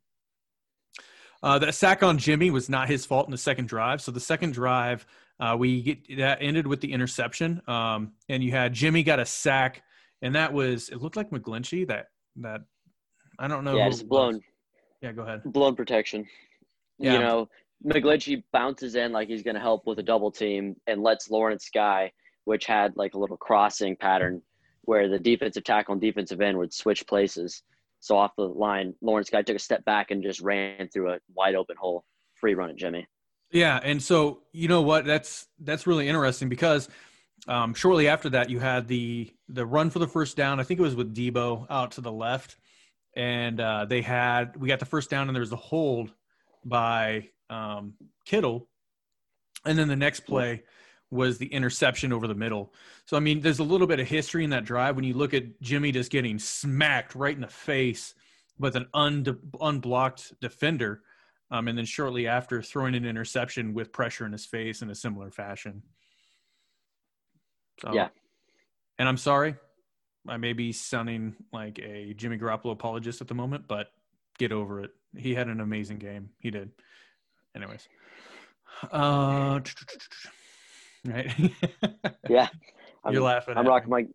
Uh, 1.43 1.59
that 1.59 1.75
sack 1.75 2.03
on 2.03 2.17
Jimmy 2.17 2.51
was 2.51 2.71
not 2.71 2.89
his 2.89 3.05
fault 3.05 3.27
in 3.29 3.33
the 3.33 3.39
second 3.39 3.69
drive. 3.69 4.01
So 4.01 4.11
the 4.13 4.19
second 4.19 4.55
drive, 4.55 5.07
uh, 5.39 5.57
we 5.59 5.83
get 5.83 6.17
that 6.17 6.39
ended 6.41 6.67
with 6.67 6.81
the 6.81 6.91
interception, 6.91 7.61
um, 7.69 8.13
and 8.31 8.43
you 8.43 8.51
had 8.51 8.73
Jimmy 8.73 9.03
got 9.03 9.21
a 9.21 9.27
sack, 9.27 9.83
and 10.23 10.35
that 10.35 10.51
was 10.51 10.89
it 10.89 11.03
looked 11.03 11.17
like 11.17 11.29
McGlinchey 11.29 11.87
that 11.89 12.07
that 12.37 12.63
I 13.39 13.47
don't 13.47 13.63
know. 13.63 13.77
Yeah, 13.77 13.89
it's 13.89 14.03
blown. 14.03 14.41
Yeah, 15.03 15.13
go 15.13 15.23
ahead. 15.23 15.43
Blown 15.45 15.77
protection. 15.77 16.27
Yeah. 16.99 17.13
You 17.13 17.19
know, 17.19 17.49
McGlinchey 17.85 18.43
bounces 18.55 18.95
in 18.95 19.13
like 19.13 19.29
he's 19.29 19.43
going 19.43 19.55
to 19.55 19.61
help 19.61 19.87
with 19.87 19.99
a 19.99 20.03
double 20.03 20.31
team 20.31 20.77
and 20.87 21.03
lets 21.03 21.31
Lawrence 21.31 21.69
Guy 21.73 22.11
which 22.49 22.65
had 22.65 22.97
like 22.97 23.13
a 23.13 23.19
little 23.19 23.37
crossing 23.37 23.95
pattern 23.95 24.41
where 24.81 25.07
the 25.07 25.19
defensive 25.19 25.65
tackle 25.65 25.93
and 25.93 26.01
defensive 26.01 26.41
end 26.41 26.57
would 26.57 26.73
switch 26.73 27.07
places. 27.07 27.63
So 28.01 28.17
off 28.17 28.31
the 28.39 28.45
line, 28.45 28.95
Lawrence 29.03 29.29
Guy 29.29 29.43
took 29.43 29.57
a 29.57 29.59
step 29.59 29.85
back 29.85 30.11
and 30.11 30.23
just 30.23 30.41
ran 30.41 30.89
through 30.89 31.13
a 31.13 31.19
wide 31.35 31.55
open 31.55 31.77
hole, 31.79 32.05
free 32.41 32.55
run 32.55 32.71
at 32.71 32.77
Jimmy. 32.77 33.07
Yeah, 33.53 33.79
and 33.83 34.03
so 34.03 34.45
you 34.53 34.67
know 34.67 34.81
what? 34.81 35.05
That's 35.05 35.47
that's 35.61 35.87
really 35.87 36.09
interesting 36.09 36.49
because 36.49 36.89
um, 37.47 37.75
shortly 37.75 38.09
after 38.09 38.31
that, 38.31 38.49
you 38.49 38.61
had 38.61 38.89
the 38.89 39.31
the 39.51 39.67
run 39.67 39.91
for 39.91 39.99
the 39.99 40.09
first 40.09 40.35
down. 40.35 40.59
I 40.59 40.63
think 40.63 40.81
it 40.81 40.83
was 40.83 40.97
with 40.97 41.15
Deebo 41.15 41.67
out 41.69 41.91
to 41.93 42.01
the 42.01 42.13
left, 42.13 42.57
and 43.15 43.61
uh, 43.61 43.85
they 43.85 44.01
had 44.01 44.57
we 44.57 44.69
got 44.69 44.81
the 44.81 44.87
first 44.87 45.11
down, 45.11 45.29
and 45.29 45.37
there 45.37 45.43
was 45.43 45.53
a 45.53 45.57
hold 45.57 46.13
by 46.65 47.29
um, 47.51 47.93
Kittle, 48.25 48.69
and 49.67 49.79
then 49.79 49.89
the 49.89 49.97
next 49.97 50.21
play 50.21 50.63
was 51.11 51.39
the 51.39 51.47
interception 51.47 52.13
over 52.13 52.27
the 52.27 52.35
middle. 52.35 52.73
So 53.07 53.17
I 53.17 53.21
mean, 53.21 53.41
there's 53.41 53.59
a 53.59 53.65
little 53.65 53.87
bit 53.87 54.01
of 54.01 54.07
history 54.07 54.45
in 54.45 54.51
that 54.51 54.65
drive 54.65 54.97
when 54.97 55.05
you 55.05 55.15
look 55.15 55.35
at 55.35 55.61
Jimmy 55.61 55.93
just 55.93 56.11
getting 56.11 56.39
smacked 56.39 57.15
right 57.15 57.35
in 57.35 57.41
the 57.41 57.49
face 57.49 58.15
with 58.59 58.77
an 58.77 58.87
un- 58.93 59.39
unblocked 59.61 60.39
defender, 60.41 61.03
um, 61.51 61.69
and 61.69 61.79
then 61.79 61.85
shortly 61.85 62.27
after 62.27 62.61
throwing 62.61 62.95
an 62.95 63.07
interception 63.07 63.73
with 63.73 63.93
pressure 63.93 64.27
in 64.27 64.33
his 64.33 64.45
face 64.45 64.83
in 64.83 64.91
a 64.91 64.95
similar 64.95 65.31
fashion. 65.31 65.83
So, 67.81 67.93
yeah. 67.93 68.09
And 68.99 69.09
I'm 69.09 69.17
sorry, 69.17 69.55
I 70.27 70.37
may 70.37 70.53
be 70.53 70.73
sounding 70.73 71.37
like 71.53 71.79
a 71.79 72.15
Jimmy 72.15 72.37
Garoppolo 72.37 72.73
apologist 72.73 73.21
at 73.21 73.29
the 73.29 73.35
moment, 73.35 73.69
but 73.69 73.87
get 74.39 74.53
over 74.53 74.81
it. 74.83 74.91
He 75.17 75.35
had 75.35 75.49
an 75.49 75.61
amazing 75.61 75.99
game. 75.99 76.31
He 76.41 76.51
did. 76.51 76.71
Anyways. 77.55 77.89
Uh, 78.91 79.61
right? 81.07 81.33
yeah. 82.29 82.49
I'm, 83.05 83.13
You're 83.13 83.23
laughing. 83.23 83.57
I'm 83.57 83.67
rocking 83.67 83.91
me. 83.91 84.03
my, 84.03 84.09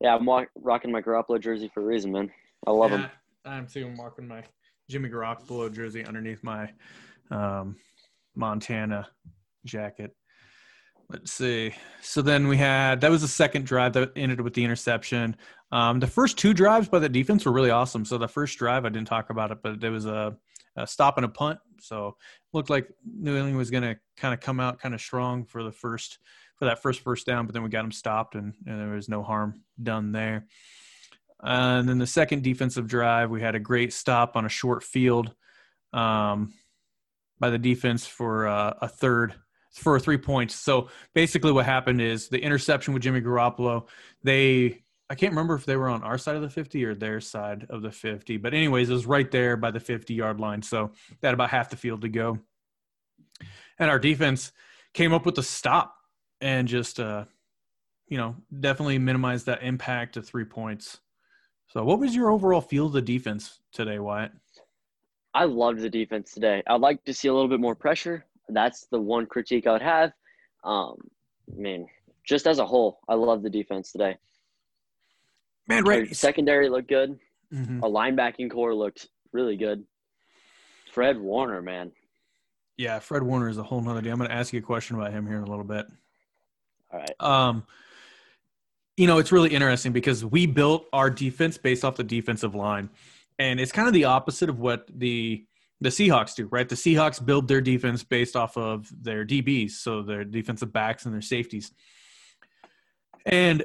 yeah, 0.00 0.14
I'm 0.14 0.46
rocking 0.56 0.92
my 0.92 1.02
Garoppolo 1.02 1.40
jersey 1.40 1.70
for 1.72 1.82
a 1.82 1.86
reason, 1.86 2.12
man. 2.12 2.30
I 2.66 2.70
love 2.70 2.90
yeah, 2.90 2.98
him. 2.98 3.10
I'm 3.44 3.66
too. 3.66 3.86
I'm 3.86 3.96
rocking 3.96 4.28
my 4.28 4.42
Jimmy 4.88 5.08
Garoppolo 5.08 5.72
jersey 5.72 6.04
underneath 6.04 6.42
my 6.42 6.70
um, 7.30 7.76
Montana 8.34 9.08
jacket. 9.64 10.14
Let's 11.10 11.32
see. 11.32 11.74
So 12.02 12.22
then 12.22 12.46
we 12.46 12.56
had 12.56 13.00
that 13.00 13.10
was 13.10 13.22
the 13.22 13.28
second 13.28 13.66
drive 13.66 13.94
that 13.94 14.12
ended 14.14 14.40
with 14.40 14.54
the 14.54 14.64
interception. 14.64 15.36
Um, 15.72 15.98
the 16.00 16.06
first 16.06 16.38
two 16.38 16.54
drives 16.54 16.88
by 16.88 16.98
the 17.00 17.08
defense 17.08 17.44
were 17.44 17.52
really 17.52 17.70
awesome. 17.70 18.04
So 18.04 18.16
the 18.18 18.28
first 18.28 18.58
drive 18.58 18.84
I 18.84 18.90
didn't 18.90 19.08
talk 19.08 19.30
about 19.30 19.50
it, 19.50 19.58
but 19.62 19.80
there 19.80 19.90
was 19.90 20.06
a, 20.06 20.36
a 20.82 20.86
stop 20.86 21.16
and 21.16 21.24
a 21.24 21.28
punt. 21.28 21.58
So 21.80 22.16
looked 22.52 22.70
like 22.70 22.88
New 23.04 23.36
England 23.36 23.56
was 23.56 23.70
going 23.70 23.82
to 23.82 23.96
kind 24.16 24.34
of 24.34 24.40
come 24.40 24.60
out 24.60 24.80
kind 24.80 24.94
of 24.94 25.00
strong 25.00 25.44
for 25.44 25.62
the 25.62 25.72
first 25.72 26.18
for 26.56 26.66
that 26.66 26.82
first 26.82 27.00
first 27.00 27.26
down, 27.26 27.46
but 27.46 27.54
then 27.54 27.62
we 27.62 27.70
got 27.70 27.82
them 27.82 27.92
stopped 27.92 28.34
and, 28.34 28.54
and 28.66 28.78
there 28.80 28.90
was 28.90 29.08
no 29.08 29.22
harm 29.22 29.62
done 29.82 30.12
there. 30.12 30.46
and 31.42 31.88
then 31.88 31.98
the 31.98 32.06
second 32.06 32.42
defensive 32.42 32.86
drive, 32.86 33.30
we 33.30 33.40
had 33.40 33.54
a 33.54 33.60
great 33.60 33.94
stop 33.94 34.36
on 34.36 34.44
a 34.44 34.48
short 34.50 34.84
field 34.84 35.34
um, 35.94 36.52
by 37.38 37.48
the 37.48 37.58
defense 37.58 38.06
for 38.06 38.46
uh, 38.46 38.74
a 38.82 38.88
third 38.88 39.34
for 39.72 39.98
three 39.98 40.18
points. 40.18 40.54
So 40.54 40.88
basically, 41.14 41.52
what 41.52 41.64
happened 41.64 42.02
is 42.02 42.28
the 42.28 42.40
interception 42.40 42.92
with 42.92 43.02
Jimmy 43.02 43.20
Garoppolo. 43.20 43.86
They 44.22 44.82
I 45.10 45.14
can't 45.14 45.32
remember 45.32 45.54
if 45.54 45.66
they 45.66 45.76
were 45.76 45.88
on 45.88 46.02
our 46.02 46.16
side 46.16 46.36
of 46.36 46.42
the 46.42 46.48
50 46.48 46.84
or 46.84 46.94
their 46.94 47.20
side 47.20 47.66
of 47.68 47.82
the 47.82 47.90
50, 47.90 48.36
but 48.36 48.54
anyways, 48.54 48.88
it 48.88 48.92
was 48.92 49.06
right 49.06 49.30
there 49.30 49.56
by 49.56 49.70
the 49.70 49.80
50 49.80 50.14
yard 50.14 50.40
line. 50.40 50.62
So 50.62 50.92
they 51.20 51.28
had 51.28 51.34
about 51.34 51.50
half 51.50 51.68
the 51.68 51.76
field 51.76 52.02
to 52.02 52.08
go, 52.08 52.38
and 53.78 53.90
our 53.90 53.98
defense 53.98 54.52
came 54.94 55.12
up 55.12 55.26
with 55.26 55.36
a 55.38 55.42
stop 55.42 55.94
and 56.40 56.66
just 56.66 57.00
uh, 57.00 57.24
you 58.08 58.16
know 58.16 58.36
definitely 58.60 58.98
minimized 58.98 59.46
that 59.46 59.62
impact 59.62 60.14
to 60.14 60.22
three 60.22 60.44
points. 60.44 61.00
So, 61.66 61.84
what 61.84 61.98
was 61.98 62.14
your 62.14 62.30
overall 62.30 62.60
feel 62.60 62.86
of 62.86 62.92
the 62.92 63.02
defense 63.02 63.60
today, 63.72 63.98
Wyatt? 63.98 64.32
I 65.34 65.44
loved 65.44 65.80
the 65.80 65.90
defense 65.90 66.32
today. 66.32 66.62
I'd 66.66 66.80
like 66.80 67.04
to 67.04 67.14
see 67.14 67.28
a 67.28 67.32
little 67.32 67.48
bit 67.48 67.60
more 67.60 67.76
pressure 67.76 68.24
that's 68.52 68.86
the 68.90 69.00
one 69.00 69.26
critique 69.26 69.66
I 69.66 69.72
would 69.72 69.82
have. 69.82 70.12
Um, 70.64 70.96
I 71.50 71.60
mean, 71.60 71.86
just 72.24 72.46
as 72.46 72.58
a 72.58 72.66
whole, 72.66 73.00
I 73.08 73.14
love 73.14 73.42
the 73.42 73.50
defense 73.50 73.92
today. 73.92 74.16
Man, 75.70 75.84
right. 75.84 76.08
Our 76.08 76.14
secondary 76.14 76.68
looked 76.68 76.88
good. 76.88 77.18
Mm-hmm. 77.54 77.82
A 77.82 77.88
linebacking 77.88 78.50
core 78.50 78.74
looked 78.74 79.08
really 79.32 79.56
good. 79.56 79.84
Fred 80.92 81.18
Warner, 81.18 81.62
man. 81.62 81.92
Yeah, 82.76 82.98
Fred 82.98 83.22
Warner 83.22 83.48
is 83.48 83.58
a 83.58 83.62
whole 83.62 83.80
nother 83.80 84.00
deal. 84.00 84.12
I'm 84.12 84.18
going 84.18 84.30
to 84.30 84.34
ask 84.34 84.52
you 84.52 84.58
a 84.58 84.62
question 84.62 84.96
about 84.96 85.12
him 85.12 85.26
here 85.26 85.36
in 85.36 85.44
a 85.44 85.48
little 85.48 85.64
bit. 85.64 85.86
All 86.92 86.98
right. 86.98 87.14
Um, 87.20 87.64
you 88.96 89.06
know, 89.06 89.18
it's 89.18 89.30
really 89.30 89.50
interesting 89.50 89.92
because 89.92 90.24
we 90.24 90.46
built 90.46 90.86
our 90.92 91.08
defense 91.08 91.56
based 91.56 91.84
off 91.84 91.96
the 91.96 92.04
defensive 92.04 92.54
line, 92.54 92.90
and 93.38 93.60
it's 93.60 93.70
kind 93.70 93.86
of 93.86 93.94
the 93.94 94.04
opposite 94.04 94.48
of 94.48 94.58
what 94.58 94.88
the 94.92 95.46
the 95.80 95.88
Seahawks 95.88 96.34
do, 96.34 96.46
right? 96.46 96.68
The 96.68 96.74
Seahawks 96.74 97.24
build 97.24 97.48
their 97.48 97.60
defense 97.60 98.02
based 98.02 98.36
off 98.36 98.56
of 98.56 98.90
their 99.02 99.24
DBs, 99.24 99.70
so 99.70 100.02
their 100.02 100.24
defensive 100.24 100.72
backs 100.72 101.06
and 101.06 101.14
their 101.14 101.22
safeties. 101.22 101.72
And 103.24 103.64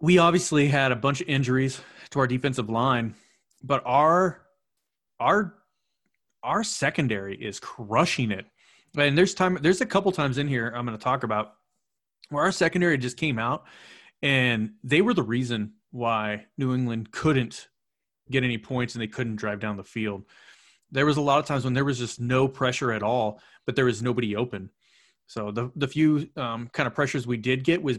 we 0.00 0.18
obviously 0.18 0.68
had 0.68 0.92
a 0.92 0.96
bunch 0.96 1.20
of 1.20 1.28
injuries 1.28 1.80
to 2.10 2.18
our 2.18 2.26
defensive 2.26 2.68
line, 2.68 3.14
but 3.62 3.82
our 3.84 4.42
our 5.18 5.54
our 6.42 6.64
secondary 6.64 7.36
is 7.36 7.60
crushing 7.60 8.30
it. 8.30 8.46
And 8.96 9.16
there's 9.16 9.34
time 9.34 9.58
there's 9.60 9.80
a 9.80 9.86
couple 9.86 10.10
times 10.12 10.38
in 10.38 10.48
here 10.48 10.72
I'm 10.74 10.86
going 10.86 10.96
to 10.96 11.02
talk 11.02 11.22
about 11.22 11.54
where 12.30 12.44
our 12.44 12.52
secondary 12.52 12.98
just 12.98 13.16
came 13.16 13.38
out 13.38 13.64
and 14.22 14.72
they 14.82 15.02
were 15.02 15.14
the 15.14 15.22
reason 15.22 15.74
why 15.90 16.46
New 16.56 16.74
England 16.74 17.10
couldn't 17.10 17.68
get 18.30 18.44
any 18.44 18.58
points 18.58 18.94
and 18.94 19.02
they 19.02 19.08
couldn't 19.08 19.36
drive 19.36 19.60
down 19.60 19.76
the 19.76 19.84
field 19.84 20.24
there 20.90 21.06
was 21.06 21.16
a 21.16 21.22
lot 21.22 21.38
of 21.38 21.46
times 21.46 21.64
when 21.64 21.74
there 21.74 21.84
was 21.84 21.98
just 21.98 22.20
no 22.20 22.48
pressure 22.48 22.92
at 22.92 23.02
all, 23.02 23.40
but 23.66 23.76
there 23.76 23.84
was 23.84 24.02
nobody 24.02 24.36
open. 24.36 24.70
So 25.26 25.50
the 25.50 25.70
the 25.76 25.88
few 25.88 26.28
um, 26.36 26.68
kind 26.72 26.86
of 26.86 26.94
pressures 26.94 27.26
we 27.26 27.36
did 27.36 27.64
get 27.64 27.82
was 27.82 27.98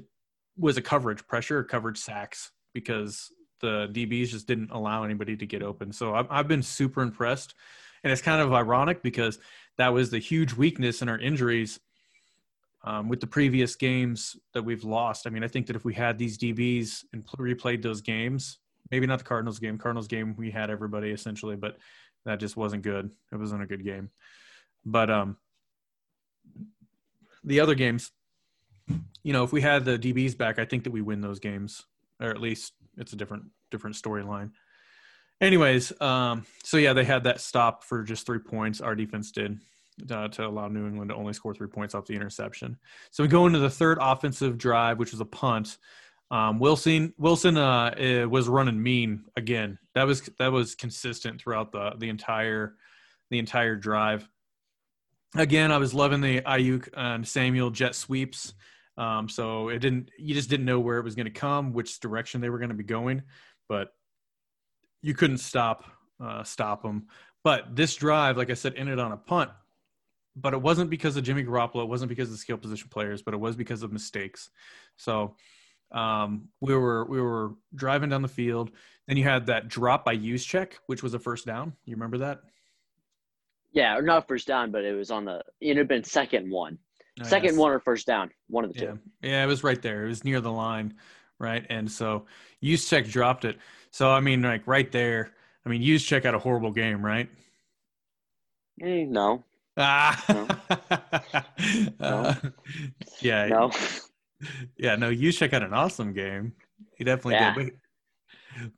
was 0.61 0.77
a 0.77 0.81
coverage 0.81 1.25
pressure, 1.27 1.63
coverage 1.63 1.97
sacks 1.97 2.51
because 2.73 3.31
the 3.59 3.89
DBs 3.91 4.29
just 4.29 4.47
didn't 4.47 4.71
allow 4.71 5.03
anybody 5.03 5.35
to 5.37 5.45
get 5.45 5.63
open. 5.63 5.91
So 5.91 6.15
I've, 6.15 6.27
I've 6.29 6.47
been 6.47 6.63
super 6.63 7.01
impressed, 7.01 7.53
and 8.03 8.11
it's 8.13 8.21
kind 8.21 8.41
of 8.41 8.53
ironic 8.53 9.03
because 9.03 9.39
that 9.77 9.89
was 9.89 10.09
the 10.09 10.19
huge 10.19 10.53
weakness 10.53 11.01
in 11.01 11.09
our 11.09 11.17
injuries 11.17 11.79
um, 12.83 13.09
with 13.09 13.19
the 13.19 13.27
previous 13.27 13.75
games 13.75 14.35
that 14.53 14.63
we've 14.63 14.83
lost. 14.83 15.27
I 15.27 15.29
mean, 15.29 15.43
I 15.43 15.47
think 15.47 15.67
that 15.67 15.75
if 15.75 15.85
we 15.85 15.93
had 15.93 16.17
these 16.17 16.37
DBs 16.37 17.05
and 17.13 17.25
replayed 17.37 17.81
those 17.81 18.01
games, 18.01 18.57
maybe 18.89 19.07
not 19.07 19.19
the 19.19 19.25
Cardinals 19.25 19.59
game. 19.59 19.77
Cardinals 19.77 20.07
game 20.07 20.35
we 20.37 20.51
had 20.51 20.69
everybody 20.69 21.11
essentially, 21.11 21.55
but 21.55 21.77
that 22.25 22.39
just 22.39 22.57
wasn't 22.57 22.83
good. 22.83 23.09
It 23.31 23.35
wasn't 23.35 23.63
a 23.63 23.67
good 23.67 23.83
game. 23.83 24.09
But 24.85 25.09
um, 25.09 25.37
the 27.43 27.59
other 27.59 27.75
games, 27.75 28.11
you 29.23 29.33
know, 29.33 29.43
if 29.43 29.51
we 29.51 29.61
had 29.61 29.85
the 29.85 29.97
DBs 29.97 30.37
back, 30.37 30.59
I 30.59 30.65
think 30.65 30.83
that 30.83 30.91
we 30.91 31.01
win 31.01 31.21
those 31.21 31.39
games, 31.39 31.85
or 32.19 32.29
at 32.29 32.41
least 32.41 32.73
it's 32.97 33.13
a 33.13 33.15
different 33.15 33.45
different 33.69 33.95
storyline. 33.95 34.51
Anyways, 35.39 35.99
um, 36.01 36.45
so 36.63 36.77
yeah, 36.77 36.93
they 36.93 37.03
had 37.03 37.23
that 37.23 37.41
stop 37.41 37.83
for 37.83 38.03
just 38.03 38.25
three 38.25 38.39
points. 38.39 38.79
Our 38.81 38.95
defense 38.95 39.31
did 39.31 39.59
uh, 40.09 40.27
to 40.29 40.47
allow 40.47 40.67
New 40.67 40.87
England 40.87 41.09
to 41.09 41.15
only 41.15 41.33
score 41.33 41.53
three 41.53 41.67
points 41.67 41.95
off 41.95 42.05
the 42.05 42.13
interception. 42.13 42.77
So 43.11 43.23
we 43.23 43.27
go 43.27 43.47
into 43.47 43.59
the 43.59 43.69
third 43.69 43.97
offensive 44.01 44.57
drive, 44.57 44.99
which 44.99 45.11
was 45.11 45.21
a 45.21 45.25
punt. 45.25 45.77
Um, 46.29 46.59
Wilson 46.59 47.13
Wilson 47.17 47.57
uh, 47.57 47.93
eh, 47.97 48.23
was 48.23 48.47
running 48.47 48.81
mean 48.81 49.25
again. 49.35 49.77
That 49.95 50.03
was 50.03 50.21
that 50.39 50.51
was 50.51 50.75
consistent 50.75 51.41
throughout 51.41 51.71
the 51.71 51.93
the 51.97 52.09
entire 52.09 52.75
the 53.29 53.39
entire 53.39 53.75
drive. 53.75 54.27
Again, 55.35 55.71
I 55.71 55.77
was 55.77 55.93
loving 55.93 56.21
the 56.21 56.41
Aiyuk 56.41 56.89
and 56.93 57.27
Samuel 57.27 57.69
jet 57.69 57.95
sweeps. 57.95 58.53
Um, 59.01 59.27
so 59.27 59.69
it 59.69 59.79
didn't 59.79 60.11
you 60.19 60.35
just 60.35 60.47
didn't 60.47 60.67
know 60.67 60.79
where 60.79 60.99
it 60.99 61.03
was 61.03 61.15
going 61.15 61.25
to 61.25 61.31
come, 61.31 61.73
which 61.73 61.99
direction 61.99 62.39
they 62.39 62.51
were 62.51 62.59
going 62.59 62.69
to 62.69 62.75
be 62.75 62.83
going, 62.83 63.23
but 63.67 63.95
you 65.01 65.15
couldn't 65.15 65.39
stop 65.39 65.85
uh, 66.23 66.43
stop 66.43 66.83
them. 66.83 67.07
But 67.43 67.75
this 67.75 67.95
drive, 67.95 68.37
like 68.37 68.51
I 68.51 68.53
said, 68.53 68.75
ended 68.77 68.99
on 68.99 69.11
a 69.11 69.17
punt. 69.17 69.49
But 70.35 70.53
it 70.53 70.61
wasn't 70.61 70.91
because 70.91 71.17
of 71.17 71.23
Jimmy 71.23 71.43
Garoppolo. 71.43 71.81
It 71.81 71.89
wasn't 71.89 72.09
because 72.09 72.27
of 72.27 72.33
the 72.33 72.37
skill 72.37 72.57
position 72.57 72.89
players, 72.89 73.23
but 73.23 73.33
it 73.33 73.39
was 73.39 73.55
because 73.55 73.81
of 73.81 73.91
mistakes. 73.91 74.51
So 74.97 75.35
um, 75.91 76.49
we 76.61 76.75
were 76.75 77.05
we 77.05 77.19
were 77.19 77.55
driving 77.73 78.09
down 78.09 78.21
the 78.21 78.27
field. 78.27 78.69
Then 79.07 79.17
you 79.17 79.23
had 79.23 79.47
that 79.47 79.67
drop 79.67 80.05
by 80.05 80.15
Juszczyk, 80.15 80.73
which 80.85 81.01
was 81.01 81.15
a 81.15 81.19
first 81.19 81.47
down. 81.47 81.73
You 81.85 81.95
remember 81.95 82.19
that? 82.19 82.41
Yeah, 83.71 83.97
or 83.97 84.03
not 84.03 84.27
first 84.27 84.47
down, 84.47 84.69
but 84.69 84.83
it 84.83 84.93
was 84.93 85.09
on 85.09 85.25
the. 85.25 85.41
It 85.59 85.75
had 85.75 85.87
been 85.87 86.03
second 86.03 86.51
one, 86.51 86.77
second 87.23 87.57
one 87.57 87.71
or 87.71 87.79
first 87.79 88.07
down, 88.07 88.31
one 88.47 88.63
of 88.63 88.73
the 88.73 88.79
yeah. 88.79 88.91
two. 88.91 88.99
Yeah, 89.21 89.43
it 89.43 89.47
was 89.47 89.63
right 89.63 89.81
there. 89.81 90.05
It 90.05 90.09
was 90.09 90.23
near 90.23 90.41
the 90.41 90.51
line, 90.51 90.95
right? 91.39 91.65
And 91.69 91.91
so 91.91 92.25
Juszczyk 92.63 93.11
dropped 93.11 93.45
it. 93.45 93.57
So 93.91 94.09
I 94.09 94.19
mean, 94.19 94.41
like 94.41 94.67
right 94.67 94.91
there. 94.91 95.31
I 95.65 95.69
mean, 95.69 95.81
Juszczyk 95.81 96.23
had 96.23 96.33
a 96.33 96.39
horrible 96.39 96.71
game, 96.71 97.05
right? 97.05 97.29
Mm, 98.81 99.09
no. 99.09 99.43
Ah. 99.77 100.23
no. 100.29 100.47
uh, 101.99 102.33
yeah. 103.21 103.47
No 103.47 103.71
yeah, 104.77 104.95
no, 104.95 105.09
Juszczyk 105.11 105.51
had 105.51 105.63
an 105.63 105.73
awesome 105.73 106.13
game. 106.13 106.53
He 106.95 107.03
definitely 107.03 107.35
yeah. 107.35 107.53
did. 107.53 107.71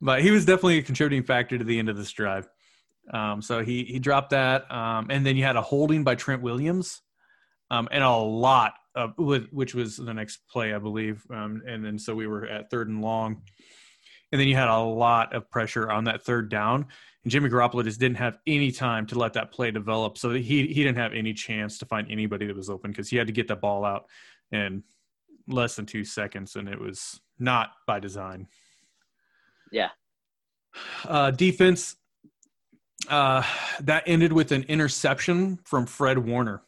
but 0.01 0.21
he 0.21 0.31
was 0.31 0.45
definitely 0.45 0.77
a 0.77 0.83
contributing 0.83 1.23
factor 1.23 1.57
to 1.57 1.63
the 1.63 1.79
end 1.79 1.89
of 1.89 1.97
this 1.97 2.11
drive. 2.11 2.47
Um, 3.11 3.41
so 3.41 3.63
he 3.63 3.83
he 3.83 3.99
dropped 3.99 4.29
that, 4.29 4.71
um, 4.71 5.07
and 5.09 5.25
then 5.25 5.35
you 5.35 5.43
had 5.43 5.57
a 5.57 5.61
holding 5.61 6.03
by 6.03 6.15
Trent 6.15 6.41
Williams, 6.41 7.01
um, 7.73 7.87
and 7.91 8.03
a 8.03 8.15
lot 8.15 8.75
of 8.95 9.13
which 9.17 9.73
was 9.73 9.97
the 9.97 10.13
next 10.13 10.47
play, 10.47 10.75
I 10.75 10.77
believe. 10.77 11.23
Um, 11.31 11.63
and 11.67 11.83
then 11.83 11.97
so 11.97 12.13
we 12.13 12.27
were 12.27 12.45
at 12.45 12.69
third 12.69 12.87
and 12.87 13.01
long, 13.01 13.41
and 14.31 14.39
then 14.39 14.47
you 14.47 14.55
had 14.55 14.67
a 14.67 14.77
lot 14.77 15.33
of 15.33 15.49
pressure 15.49 15.91
on 15.91 16.03
that 16.03 16.23
third 16.23 16.49
down, 16.49 16.85
and 17.23 17.31
Jimmy 17.31 17.49
Garoppolo 17.49 17.83
just 17.83 17.99
didn't 17.99 18.17
have 18.17 18.37
any 18.45 18.71
time 18.71 19.07
to 19.07 19.17
let 19.17 19.33
that 19.33 19.51
play 19.51 19.71
develop. 19.71 20.19
So 20.19 20.29
he 20.29 20.67
he 20.67 20.83
didn't 20.83 20.97
have 20.97 21.13
any 21.13 21.33
chance 21.33 21.79
to 21.79 21.87
find 21.87 22.11
anybody 22.11 22.45
that 22.45 22.55
was 22.55 22.69
open 22.69 22.91
because 22.91 23.09
he 23.09 23.17
had 23.17 23.25
to 23.25 23.33
get 23.33 23.47
the 23.47 23.55
ball 23.55 23.83
out 23.85 24.05
in 24.51 24.83
less 25.47 25.75
than 25.75 25.87
two 25.87 26.05
seconds, 26.05 26.55
and 26.55 26.69
it 26.69 26.79
was 26.79 27.21
not 27.39 27.71
by 27.87 27.99
design. 27.99 28.47
Yeah. 29.71 29.89
Uh, 31.07 31.31
defense 31.31 31.95
uh, 33.09 33.43
that 33.79 34.03
ended 34.05 34.31
with 34.31 34.51
an 34.51 34.63
interception 34.63 35.57
from 35.63 35.87
Fred 35.87 36.19
Warner. 36.19 36.61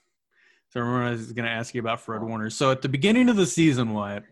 So 0.76 0.82
I 0.82 1.10
was 1.12 1.32
going 1.32 1.46
to 1.46 1.52
ask 1.52 1.74
you 1.74 1.80
about 1.80 2.02
Fred 2.02 2.22
Warner. 2.22 2.50
So 2.50 2.70
at 2.70 2.82
the 2.82 2.90
beginning 2.90 3.30
of 3.30 3.38
the 3.38 3.46
season, 3.46 3.94
Wyatt, 3.94 4.26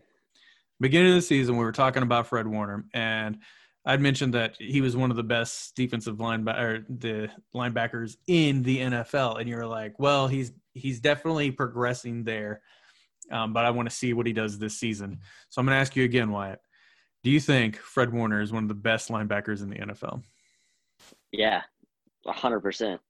beginning 0.78 1.12
of 1.12 1.14
the 1.14 1.22
season, 1.22 1.56
we 1.56 1.64
were 1.64 1.72
talking 1.72 2.02
about 2.02 2.26
Fred 2.26 2.46
Warner, 2.46 2.84
and 2.92 3.38
I'd 3.86 4.02
mentioned 4.02 4.34
that 4.34 4.56
he 4.58 4.82
was 4.82 4.94
one 4.94 5.10
of 5.10 5.16
the 5.16 5.22
best 5.22 5.74
defensive 5.74 6.16
linebacker, 6.16 6.84
the 7.00 7.30
linebackers 7.54 8.16
in 8.26 8.62
the 8.62 8.76
NFL, 8.76 9.40
and 9.40 9.48
you 9.48 9.56
were 9.56 9.66
like, 9.66 9.98
"Well, 9.98 10.28
he's 10.28 10.52
he's 10.74 11.00
definitely 11.00 11.50
progressing 11.50 12.24
there, 12.24 12.60
um, 13.30 13.54
but 13.54 13.64
I 13.64 13.70
want 13.70 13.88
to 13.88 13.94
see 13.94 14.12
what 14.12 14.26
he 14.26 14.34
does 14.34 14.58
this 14.58 14.78
season." 14.78 15.20
So 15.48 15.60
I'm 15.60 15.66
going 15.66 15.76
to 15.76 15.80
ask 15.80 15.96
you 15.96 16.04
again, 16.04 16.30
Wyatt. 16.30 16.60
Do 17.22 17.30
you 17.30 17.40
think 17.40 17.78
Fred 17.78 18.12
Warner 18.12 18.42
is 18.42 18.52
one 18.52 18.64
of 18.64 18.68
the 18.68 18.74
best 18.74 19.08
linebackers 19.08 19.62
in 19.62 19.70
the 19.70 19.76
NFL? 19.76 20.22
Yeah, 21.32 21.62
hundred 22.26 22.60
percent. 22.60 23.00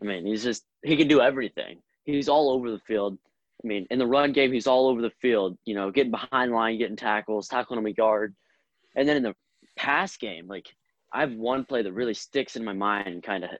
I 0.00 0.04
mean, 0.04 0.24
he's 0.24 0.44
just 0.44 0.64
he 0.84 0.96
can 0.96 1.08
do 1.08 1.20
everything. 1.20 1.80
He's 2.04 2.28
all 2.28 2.50
over 2.50 2.70
the 2.70 2.80
field. 2.80 3.18
I 3.62 3.66
mean, 3.66 3.86
in 3.90 3.98
the 3.98 4.06
run 4.06 4.32
game, 4.32 4.52
he's 4.52 4.66
all 4.66 4.88
over 4.88 5.00
the 5.00 5.12
field. 5.22 5.56
You 5.64 5.74
know, 5.74 5.90
getting 5.90 6.10
behind 6.10 6.52
line, 6.52 6.78
getting 6.78 6.96
tackles, 6.96 7.48
tackling 7.48 7.78
him 7.78 7.86
a 7.86 7.92
guard, 7.92 8.34
and 8.96 9.08
then 9.08 9.16
in 9.16 9.22
the 9.22 9.34
pass 9.76 10.16
game, 10.16 10.46
like 10.46 10.66
I 11.12 11.20
have 11.20 11.32
one 11.32 11.64
play 11.64 11.82
that 11.82 11.92
really 11.92 12.14
sticks 12.14 12.56
in 12.56 12.64
my 12.64 12.72
mind, 12.72 13.22
kind 13.22 13.44
of 13.44 13.50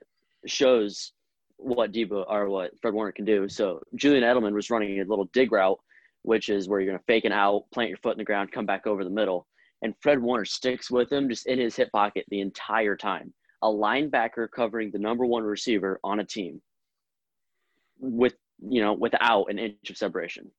shows 0.45 1.13
what 1.57 1.91
Deebo 1.91 2.25
or 2.29 2.49
what 2.49 2.79
Fred 2.81 2.93
Warner 2.93 3.11
can 3.11 3.25
do. 3.25 3.47
So 3.49 3.81
Julian 3.95 4.23
Edelman 4.23 4.53
was 4.53 4.69
running 4.69 4.99
a 4.99 5.05
little 5.05 5.29
dig 5.33 5.51
route, 5.51 5.79
which 6.23 6.49
is 6.49 6.67
where 6.67 6.79
you're 6.79 6.89
going 6.89 6.99
to 6.99 7.05
fake 7.05 7.25
an 7.25 7.31
out, 7.31 7.63
plant 7.73 7.89
your 7.89 7.97
foot 7.97 8.13
in 8.13 8.17
the 8.17 8.25
ground, 8.25 8.51
come 8.51 8.65
back 8.65 8.85
over 8.85 9.03
the 9.03 9.09
middle, 9.09 9.47
and 9.81 9.95
Fred 10.01 10.21
Warner 10.21 10.45
sticks 10.45 10.91
with 10.91 11.11
him 11.11 11.29
just 11.29 11.47
in 11.47 11.59
his 11.59 11.75
hip 11.75 11.91
pocket 11.91 12.25
the 12.29 12.41
entire 12.41 12.97
time 12.97 13.33
a 13.61 13.67
linebacker 13.67 14.47
covering 14.49 14.91
the 14.91 14.99
number 14.99 15.25
one 15.25 15.43
receiver 15.43 15.99
on 16.03 16.19
a 16.19 16.25
team 16.25 16.61
with 17.99 18.33
you 18.59 18.81
know 18.81 18.93
without 18.93 19.45
an 19.45 19.59
inch 19.59 19.89
of 19.89 19.97
separation. 19.97 20.51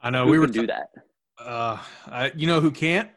I 0.00 0.10
know 0.10 0.24
who 0.24 0.32
we 0.32 0.38
were 0.38 0.46
do 0.46 0.66
that. 0.66 0.90
Uh, 1.38 1.78
I, 2.06 2.32
you 2.36 2.46
know 2.46 2.60
who 2.60 2.70
can't? 2.70 3.10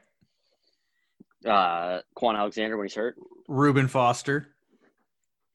Uh, 1.45 1.99
Kwon 2.17 2.35
Alexander 2.35 2.77
when 2.77 2.85
he's 2.85 2.95
hurt. 2.95 3.15
Reuben 3.47 3.87
Foster. 3.87 4.47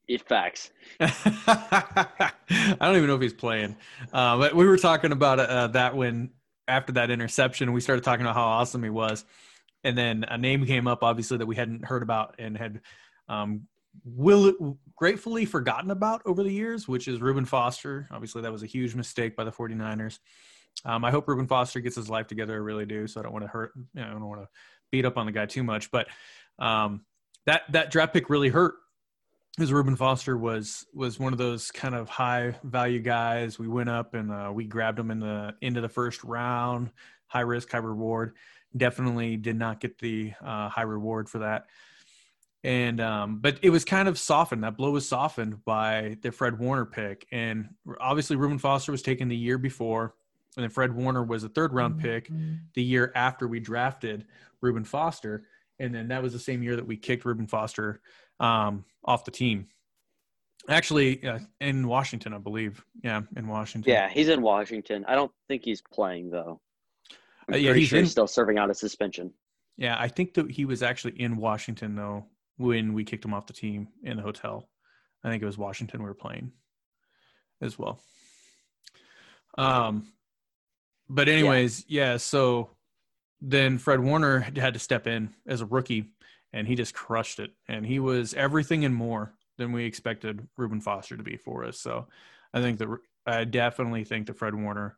It 0.07 0.27
facts. 0.27 0.71
I 0.99 2.31
don't 2.79 2.97
even 2.97 3.07
know 3.07 3.15
if 3.15 3.21
he's 3.21 3.33
playing. 3.33 3.77
Uh, 4.11 4.37
but 4.37 4.55
we 4.55 4.65
were 4.65 4.77
talking 4.77 5.11
about 5.11 5.39
uh, 5.39 5.67
that 5.67 5.95
when 5.95 6.31
after 6.67 6.93
that 6.93 7.09
interception, 7.09 7.71
we 7.71 7.81
started 7.81 8.03
talking 8.03 8.25
about 8.25 8.35
how 8.35 8.43
awesome 8.43 8.83
he 8.83 8.89
was, 8.89 9.23
and 9.83 9.97
then 9.97 10.25
a 10.27 10.37
name 10.37 10.65
came 10.65 10.87
up, 10.87 11.03
obviously 11.03 11.37
that 11.37 11.45
we 11.45 11.55
hadn't 11.55 11.85
heard 11.85 12.03
about 12.03 12.35
and 12.37 12.57
had 12.57 12.81
um, 13.29 13.67
will 14.03 14.45
it 14.45 14.55
gratefully 14.95 15.45
forgotten 15.45 15.91
about 15.91 16.21
over 16.25 16.43
the 16.43 16.51
years, 16.51 16.87
which 16.87 17.07
is 17.07 17.21
Reuben 17.21 17.45
Foster. 17.45 18.07
Obviously, 18.11 18.41
that 18.41 18.51
was 18.51 18.63
a 18.63 18.67
huge 18.67 18.95
mistake 18.95 19.35
by 19.35 19.43
the 19.43 19.51
49ers. 19.51 20.19
Um, 20.85 21.05
I 21.05 21.11
hope 21.11 21.27
Reuben 21.27 21.47
Foster 21.47 21.79
gets 21.79 21.95
his 21.95 22.09
life 22.09 22.27
together. 22.27 22.53
I 22.53 22.57
really 22.57 22.85
do. 22.85 23.07
So 23.07 23.19
I 23.19 23.23
don't 23.23 23.33
want 23.33 23.45
to 23.45 23.49
hurt. 23.49 23.73
You 23.75 24.01
know, 24.01 24.07
I 24.07 24.11
don't 24.11 24.27
want 24.27 24.41
to 24.41 24.49
beat 24.91 25.05
up 25.05 25.17
on 25.17 25.25
the 25.25 25.31
guy 25.31 25.45
too 25.45 25.63
much. 25.63 25.91
But 25.91 26.07
um, 26.59 27.05
that 27.45 27.63
that 27.71 27.91
draft 27.91 28.13
pick 28.13 28.29
really 28.29 28.49
hurt 28.49 28.75
because 29.55 29.71
Reuben 29.71 29.95
Foster 29.95 30.37
was 30.37 30.85
was 30.93 31.19
one 31.19 31.31
of 31.31 31.39
those 31.39 31.71
kind 31.71 31.95
of 31.95 32.09
high 32.09 32.55
value 32.63 32.99
guys. 32.99 33.59
We 33.59 33.67
went 33.67 33.89
up 33.89 34.13
and 34.13 34.31
uh, 34.31 34.51
we 34.53 34.65
grabbed 34.65 34.99
him 34.99 35.11
in 35.11 35.19
the 35.19 35.53
end 35.61 35.77
of 35.77 35.83
the 35.83 35.89
first 35.89 36.23
round. 36.23 36.91
High 37.27 37.41
risk, 37.41 37.71
high 37.71 37.79
reward. 37.79 38.35
Definitely 38.75 39.37
did 39.37 39.55
not 39.55 39.79
get 39.79 39.99
the 39.99 40.33
uh, 40.43 40.69
high 40.69 40.83
reward 40.83 41.29
for 41.29 41.39
that 41.39 41.67
and 42.63 43.01
um, 43.01 43.39
but 43.39 43.59
it 43.61 43.69
was 43.69 43.83
kind 43.83 44.07
of 44.07 44.17
softened. 44.17 44.63
That 44.63 44.77
blow 44.77 44.91
was 44.91 45.07
softened 45.07 45.63
by 45.65 46.17
the 46.21 46.31
Fred 46.31 46.57
Warner 46.57 46.85
pick, 46.85 47.27
and 47.31 47.69
obviously 47.99 48.37
Reuben 48.37 48.57
Foster 48.57 48.91
was 48.91 49.01
taken 49.01 49.27
the 49.27 49.35
year 49.35 49.57
before, 49.57 50.15
and 50.55 50.63
then 50.63 50.69
Fred 50.69 50.95
Warner 50.95 51.23
was 51.23 51.43
a 51.43 51.49
third 51.49 51.73
round 51.73 51.99
pick 51.99 52.29
mm-hmm. 52.29 52.55
the 52.73 52.83
year 52.83 53.11
after 53.15 53.47
we 53.47 53.59
drafted 53.59 54.25
Reuben 54.61 54.85
Foster, 54.85 55.43
and 55.79 55.93
then 55.93 56.07
that 56.07 56.23
was 56.23 56.31
the 56.31 56.39
same 56.39 56.63
year 56.63 56.77
that 56.77 56.87
we 56.87 56.95
kicked 56.95 57.25
Reuben 57.25 57.47
Foster 57.47 58.01
um, 58.39 58.85
off 59.03 59.25
the 59.25 59.31
team. 59.31 59.67
Actually, 60.69 61.25
uh, 61.27 61.39
in 61.59 61.85
Washington, 61.85 62.33
I 62.33 62.37
believe. 62.37 62.81
Yeah, 63.03 63.23
in 63.35 63.49
Washington. 63.49 63.91
Yeah, 63.91 64.07
he's 64.07 64.29
in 64.29 64.41
Washington. 64.41 65.03
I 65.05 65.15
don't 65.15 65.31
think 65.49 65.65
he's 65.65 65.81
playing 65.81 66.29
though. 66.29 66.61
I'm 67.49 67.55
uh, 67.55 67.57
yeah, 67.57 67.73
he's, 67.73 67.89
sure 67.89 67.99
in, 67.99 68.05
he's 68.05 68.11
still 68.11 68.27
serving 68.27 68.57
out 68.57 68.69
a 68.69 68.73
suspension. 68.73 69.33
Yeah, 69.75 69.97
I 69.99 70.07
think 70.07 70.33
that 70.35 70.49
he 70.49 70.63
was 70.63 70.81
actually 70.81 71.19
in 71.19 71.35
Washington 71.35 71.95
though 71.95 72.25
when 72.57 72.93
we 72.93 73.03
kicked 73.03 73.25
him 73.25 73.33
off 73.33 73.47
the 73.47 73.53
team 73.53 73.87
in 74.03 74.17
the 74.17 74.23
hotel. 74.23 74.69
I 75.23 75.29
think 75.29 75.41
it 75.41 75.45
was 75.45 75.57
Washington 75.57 76.01
we 76.01 76.09
were 76.09 76.13
playing 76.13 76.51
as 77.61 77.79
well. 77.79 77.99
Um, 79.57 80.07
but 81.09 81.29
anyways, 81.29 81.85
yeah. 81.87 82.11
yeah. 82.11 82.17
So 82.17 82.69
then 83.41 83.77
Fred 83.77 83.99
Warner 83.99 84.39
had 84.39 84.73
to 84.73 84.79
step 84.79 85.07
in 85.07 85.29
as 85.47 85.61
a 85.61 85.65
rookie, 85.65 86.11
and 86.51 86.67
he 86.67 86.75
just 86.75 86.93
crushed 86.93 87.39
it. 87.39 87.51
And 87.67 87.85
he 87.85 87.99
was 87.99 88.33
everything 88.33 88.85
and 88.85 88.95
more 88.95 89.33
than 89.57 89.71
we 89.71 89.85
expected 89.85 90.47
Reuben 90.57 90.81
Foster 90.81 91.15
to 91.15 91.23
be 91.23 91.37
for 91.37 91.65
us. 91.65 91.79
So 91.79 92.07
I 92.53 92.61
think 92.61 92.79
that 92.79 92.87
I 93.25 93.43
definitely 93.43 94.03
think 94.03 94.27
that 94.27 94.37
Fred 94.37 94.55
Warner 94.55 94.97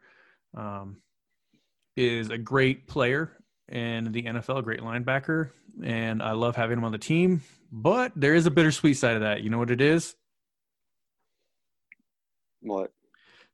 um, 0.55 0.97
is 1.95 2.29
a 2.29 2.37
great 2.37 2.87
player 2.87 3.31
in 3.69 4.11
the 4.11 4.23
NFL, 4.23 4.63
great 4.63 4.81
linebacker, 4.81 5.49
and 5.83 6.21
I 6.21 6.31
love 6.31 6.55
having 6.55 6.77
him 6.77 6.83
on 6.83 6.91
the 6.91 6.97
team. 6.97 7.41
But 7.71 8.11
there 8.15 8.35
is 8.35 8.45
a 8.45 8.51
bittersweet 8.51 8.97
side 8.97 9.15
of 9.15 9.21
that. 9.21 9.41
You 9.41 9.49
know 9.49 9.57
what 9.57 9.71
it 9.71 9.81
is? 9.81 10.15
What? 12.61 12.91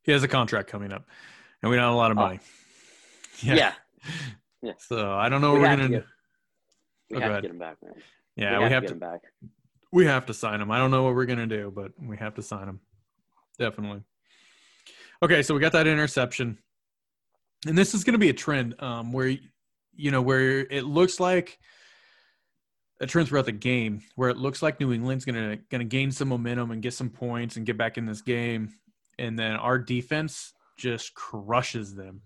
He 0.03 0.11
has 0.11 0.23
a 0.23 0.27
contract 0.27 0.69
coming 0.69 0.91
up, 0.91 1.05
and 1.61 1.69
we 1.69 1.75
don't 1.75 1.85
have 1.85 1.93
a 1.93 1.97
lot 1.97 2.11
of 2.11 2.17
oh. 2.17 2.21
money. 2.21 2.39
Oh. 2.41 2.47
Yeah. 3.43 3.55
yeah. 3.55 3.73
yeah. 4.61 4.73
So 4.77 5.13
I 5.13 5.27
don't 5.27 5.41
know 5.41 5.53
we 5.53 5.61
what 5.61 5.69
we're 5.71 5.75
gonna. 5.77 5.87
do. 5.87 6.03
we 7.09 7.17
oh, 7.17 7.21
have 7.21 7.35
to 7.37 7.41
get 7.41 7.49
him 7.49 7.57
back, 7.57 7.77
man. 7.81 7.93
Yeah, 8.35 8.59
we, 8.59 8.65
we 8.65 8.69
have, 8.69 8.83
to, 8.83 8.89
to 8.89 8.95
back. 8.95 9.21
We 9.91 10.05
have 10.05 10.27
to 10.27 10.33
sign 10.35 10.61
him. 10.61 10.69
I 10.69 10.77
don't 10.77 10.91
know 10.91 11.01
what 11.01 11.15
we're 11.15 11.25
gonna 11.25 11.47
do, 11.47 11.73
but 11.75 11.91
we 11.99 12.17
have 12.17 12.35
to 12.35 12.43
sign 12.43 12.67
him. 12.67 12.81
Definitely. 13.57 14.03
Okay, 15.23 15.41
so 15.43 15.53
we 15.53 15.59
got 15.59 15.71
that 15.71 15.87
interception, 15.87 16.57
and 17.67 17.77
this 17.77 17.93
is 17.93 18.03
going 18.03 18.13
to 18.13 18.19
be 18.19 18.29
a 18.29 18.33
trend 18.33 18.73
um, 18.79 19.13
where 19.13 19.37
you 19.95 20.11
know, 20.11 20.21
where 20.21 20.59
it 20.59 20.83
looks 20.83 21.19
like 21.19 21.59
a 23.01 23.07
trend 23.07 23.27
throughout 23.27 23.45
the 23.45 23.51
game 23.51 24.01
where 24.15 24.29
it 24.29 24.37
looks 24.37 24.61
like 24.61 24.79
New 24.79 24.93
England's 24.93 25.25
gonna 25.25 25.57
gonna 25.69 25.83
gain 25.83 26.11
some 26.11 26.29
momentum 26.29 26.71
and 26.71 26.81
get 26.81 26.93
some 26.93 27.09
points 27.09 27.57
and 27.57 27.65
get 27.65 27.77
back 27.77 27.97
in 27.97 28.05
this 28.05 28.21
game, 28.21 28.69
and 29.17 29.37
then 29.37 29.55
our 29.55 29.79
defense 29.79 30.53
just 30.77 31.13
crushes 31.15 31.95
them, 31.95 32.21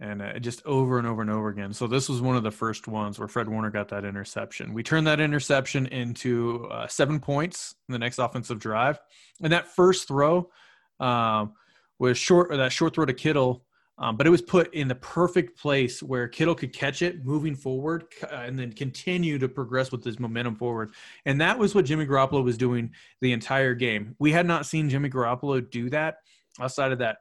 and 0.00 0.22
uh, 0.22 0.38
just 0.38 0.64
over 0.64 0.98
and 0.98 1.06
over 1.06 1.20
and 1.20 1.30
over 1.30 1.48
again. 1.48 1.74
So 1.74 1.86
this 1.86 2.08
was 2.08 2.22
one 2.22 2.36
of 2.36 2.42
the 2.42 2.50
first 2.50 2.88
ones 2.88 3.18
where 3.18 3.28
Fred 3.28 3.48
Warner 3.48 3.70
got 3.70 3.88
that 3.88 4.04
interception. 4.04 4.72
We 4.72 4.82
turned 4.82 5.06
that 5.06 5.20
interception 5.20 5.86
into 5.86 6.66
uh, 6.70 6.86
seven 6.88 7.20
points 7.20 7.74
in 7.86 7.92
the 7.92 7.98
next 7.98 8.18
offensive 8.18 8.58
drive, 8.58 8.98
and 9.42 9.52
that 9.52 9.68
first 9.68 10.08
throw 10.08 10.50
um, 10.98 11.52
was 11.98 12.16
short. 12.16 12.50
Or 12.50 12.56
that 12.56 12.72
short 12.72 12.94
throw 12.94 13.04
to 13.04 13.14
Kittle 13.14 13.66
um, 14.00 14.16
but 14.16 14.26
it 14.26 14.30
was 14.30 14.40
put 14.40 14.72
in 14.72 14.88
the 14.88 14.94
perfect 14.94 15.58
place 15.58 16.02
where 16.02 16.26
Kittle 16.26 16.54
could 16.54 16.72
catch 16.72 17.02
it 17.02 17.22
moving 17.22 17.54
forward 17.54 18.06
uh, 18.22 18.34
and 18.34 18.58
then 18.58 18.72
continue 18.72 19.38
to 19.38 19.46
progress 19.46 19.92
with 19.92 20.02
his 20.02 20.18
momentum 20.18 20.56
forward. 20.56 20.92
And 21.26 21.38
that 21.42 21.58
was 21.58 21.74
what 21.74 21.84
Jimmy 21.84 22.06
Garoppolo 22.06 22.42
was 22.42 22.56
doing 22.56 22.92
the 23.20 23.32
entire 23.32 23.74
game. 23.74 24.16
We 24.18 24.32
had 24.32 24.46
not 24.46 24.64
seen 24.64 24.88
Jimmy 24.88 25.10
Garoppolo 25.10 25.70
do 25.70 25.90
that 25.90 26.16
outside 26.58 26.92
of 26.92 26.98
that 26.98 27.18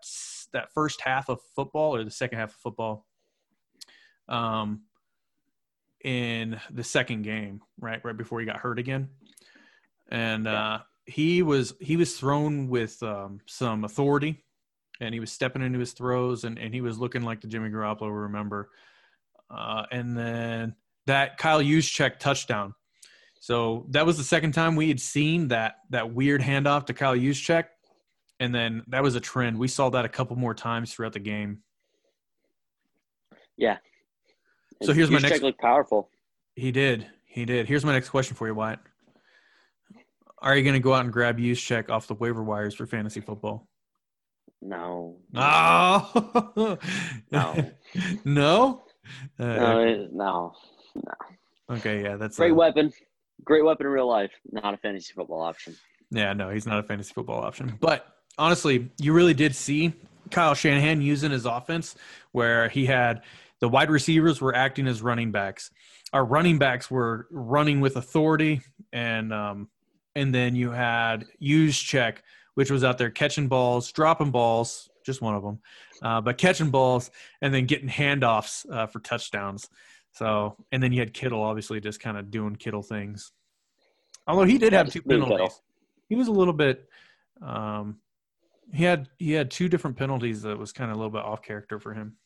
that 0.54 0.72
first 0.74 1.02
half 1.02 1.30
of 1.30 1.42
football 1.54 1.96
or 1.96 2.04
the 2.04 2.10
second 2.10 2.40
half 2.40 2.50
of 2.50 2.56
football. 2.56 3.06
Um, 4.30 4.84
in 6.04 6.60
the 6.72 6.84
second 6.84 7.24
game, 7.24 7.62
right, 7.82 8.00
right 8.06 8.16
before 8.16 8.40
he 8.40 8.46
got 8.46 8.56
hurt 8.56 8.80
again, 8.80 9.10
and 10.08 10.48
uh, 10.48 10.80
he 11.06 11.44
was 11.44 11.74
he 11.82 11.98
was 11.98 12.18
thrown 12.18 12.70
with 12.70 13.04
um, 13.04 13.42
some 13.48 13.84
authority 13.84 14.46
and 15.00 15.14
he 15.14 15.20
was 15.20 15.32
stepping 15.32 15.62
into 15.62 15.80
his 15.80 15.94
throws 15.94 16.44
and, 16.44 16.58
and 16.58 16.74
he 16.74 16.82
was 16.82 17.00
looking 17.00 17.22
like 17.24 17.42
the 17.42 17.48
Jimmy 17.48 17.70
Garoppolo 17.70 18.04
we 18.04 18.10
remember. 18.10 18.70
Uh, 19.50 19.84
and 19.92 20.18
then 20.18 20.76
that 21.08 21.38
Kyle 21.38 21.62
Juszczyk 21.62 22.20
touchdown. 22.20 22.74
So 23.40 23.86
that 23.90 24.06
was 24.06 24.18
the 24.18 24.24
second 24.24 24.52
time 24.52 24.76
we 24.76 24.90
had 24.90 25.00
seen 25.00 25.48
that 25.48 25.76
that 25.90 26.14
weird 26.14 26.42
handoff 26.42 26.86
to 26.88 26.94
Kyle 26.94 27.16
Juszczyk, 27.16 27.66
and 28.40 28.54
then 28.54 28.84
that 28.90 29.02
was 29.02 29.16
a 29.16 29.22
trend. 29.22 29.58
We 29.58 29.70
saw 29.70 29.90
that 29.90 30.04
a 30.04 30.10
couple 30.10 30.36
more 30.36 30.54
times 30.54 30.94
throughout 30.94 31.14
the 31.14 31.20
game. 31.20 31.64
Yeah. 33.58 33.78
So 34.84 34.94
here's 34.94 35.10
my 35.10 35.20
next. 35.20 35.42
Looked 35.42 35.60
powerful. 35.60 36.10
He 36.56 36.72
did. 36.72 37.08
He 37.26 37.46
did. 37.46 37.68
Here's 37.68 37.86
my 37.86 37.94
next 37.94 38.10
question 38.10 38.36
for 38.36 38.48
you, 38.48 38.54
Wyatt. 38.54 38.80
Are 40.42 40.56
you 40.56 40.64
going 40.64 40.74
to 40.74 40.80
go 40.80 40.94
out 40.94 41.04
and 41.04 41.12
grab 41.12 41.38
Juszczyk 41.38 41.90
off 41.90 42.08
the 42.08 42.14
waiver 42.14 42.44
wires 42.44 42.76
for 42.76 42.86
fantasy 42.86 43.22
football? 43.22 43.68
No. 44.62 45.18
Oh. 45.36 46.78
no. 47.32 47.72
no. 48.26 48.84
Uh, 49.40 49.46
no, 49.46 50.08
no, 50.12 50.54
no. 50.96 51.76
Okay, 51.76 52.04
yeah, 52.04 52.16
that's 52.16 52.38
great 52.38 52.52
a, 52.52 52.56
weapon. 52.56 52.92
Great 53.44 53.64
weapon 53.64 53.86
in 53.86 53.92
real 53.92 54.08
life. 54.08 54.32
Not 54.52 54.74
a 54.74 54.78
fantasy 54.78 55.14
football 55.14 55.42
option. 55.42 55.76
Yeah, 56.12 56.34
no, 56.34 56.50
he's 56.50 56.66
not 56.66 56.80
a 56.80 56.84
fantasy 56.84 57.14
football 57.14 57.42
option. 57.42 57.78
But 57.80 58.06
honestly, 58.38 58.90
you 59.00 59.14
really 59.14 59.34
did 59.34 59.56
see 59.56 59.94
Kyle 60.32 60.54
Shanahan 60.54 61.02
using 61.02 61.32
his 61.32 61.46
offense 61.46 61.96
where 62.32 62.70
he 62.70 62.86
had 62.86 63.22
the 63.60 63.70
wide 63.70 63.90
receivers 63.90 64.42
were 64.42 64.56
acting 64.56 64.88
as 64.88 65.02
running 65.02 65.32
backs. 65.32 65.72
Our 66.14 66.26
running 66.26 66.58
backs 66.58 66.90
were 66.90 67.28
running 67.30 67.82
with 67.82 67.96
authority, 67.96 68.62
and 68.92 69.32
um, 69.32 69.70
and 70.16 70.34
then 70.34 70.56
you 70.56 70.72
had 70.72 71.26
Juszczyk, 71.42 72.18
which 72.60 72.70
was 72.70 72.84
out 72.84 72.98
there 72.98 73.10
catching 73.10 73.48
balls, 73.48 73.90
dropping 73.90 74.32
balls, 74.32 74.90
just 75.06 75.22
one 75.22 75.34
of 75.34 75.42
them, 75.42 75.60
uh, 76.04 76.20
but 76.20 76.38
catching 76.38 76.70
balls 76.70 77.10
and 77.42 77.54
then 77.54 77.66
getting 77.66 77.88
handoffs 77.88 78.70
uh, 78.70 78.86
for 78.86 79.00
touchdowns. 79.00 79.70
So, 80.12 80.58
and 80.70 80.84
then 80.84 80.92
you 80.92 81.00
had 81.00 81.14
Kittle, 81.14 81.42
obviously, 81.42 81.80
just 81.80 82.02
kind 82.02 82.18
of 82.18 82.30
doing 82.30 82.58
Kittle 82.58 82.82
things. 82.82 83.32
Although 84.28 84.44
he 84.44 84.58
did 84.58 84.74
have 84.74 84.92
two 84.92 85.02
penalties, 85.02 85.62
he 86.10 86.18
was 86.18 86.28
a 86.28 86.34
little 86.34 86.52
bit. 86.52 86.90
Um, 87.42 88.00
he 88.74 88.84
had 88.84 89.08
he 89.20 89.32
had 89.32 89.50
two 89.52 89.70
different 89.70 89.96
penalties 89.96 90.42
that 90.42 90.60
was 90.60 90.74
kind 90.74 90.92
of 90.92 90.98
a 90.98 91.00
little 91.00 91.14
bit 91.14 91.24
off 91.24 91.42
character 91.42 91.80
for 91.80 91.94
him. 91.94 92.18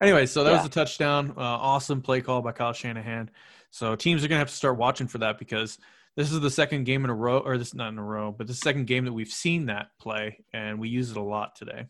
Anyway, 0.00 0.26
so 0.26 0.44
that 0.44 0.50
yeah. 0.50 0.58
was 0.58 0.66
a 0.66 0.70
touchdown. 0.70 1.34
Uh, 1.36 1.40
awesome 1.40 2.02
play 2.02 2.20
call 2.20 2.40
by 2.40 2.52
Kyle 2.52 2.72
Shanahan. 2.72 3.30
So 3.72 3.96
teams 3.96 4.24
are 4.24 4.28
gonna 4.28 4.38
have 4.38 4.50
to 4.50 4.54
start 4.54 4.78
watching 4.78 5.08
for 5.08 5.18
that 5.18 5.40
because 5.40 5.78
this 6.16 6.30
is 6.30 6.40
the 6.40 6.50
second 6.50 6.84
game 6.84 7.04
in 7.04 7.10
a 7.10 7.14
row, 7.14 7.38
or 7.38 7.56
this 7.56 7.68
is 7.68 7.74
not 7.74 7.92
in 7.92 7.98
a 7.98 8.04
row, 8.04 8.34
but 8.36 8.46
the 8.46 8.54
second 8.54 8.86
game 8.86 9.04
that 9.06 9.12
we've 9.12 9.28
seen 9.28 9.66
that 9.66 9.88
play, 9.98 10.44
and 10.52 10.78
we 10.78 10.88
use 10.88 11.10
it 11.10 11.16
a 11.16 11.22
lot 11.22 11.56
today. 11.56 11.86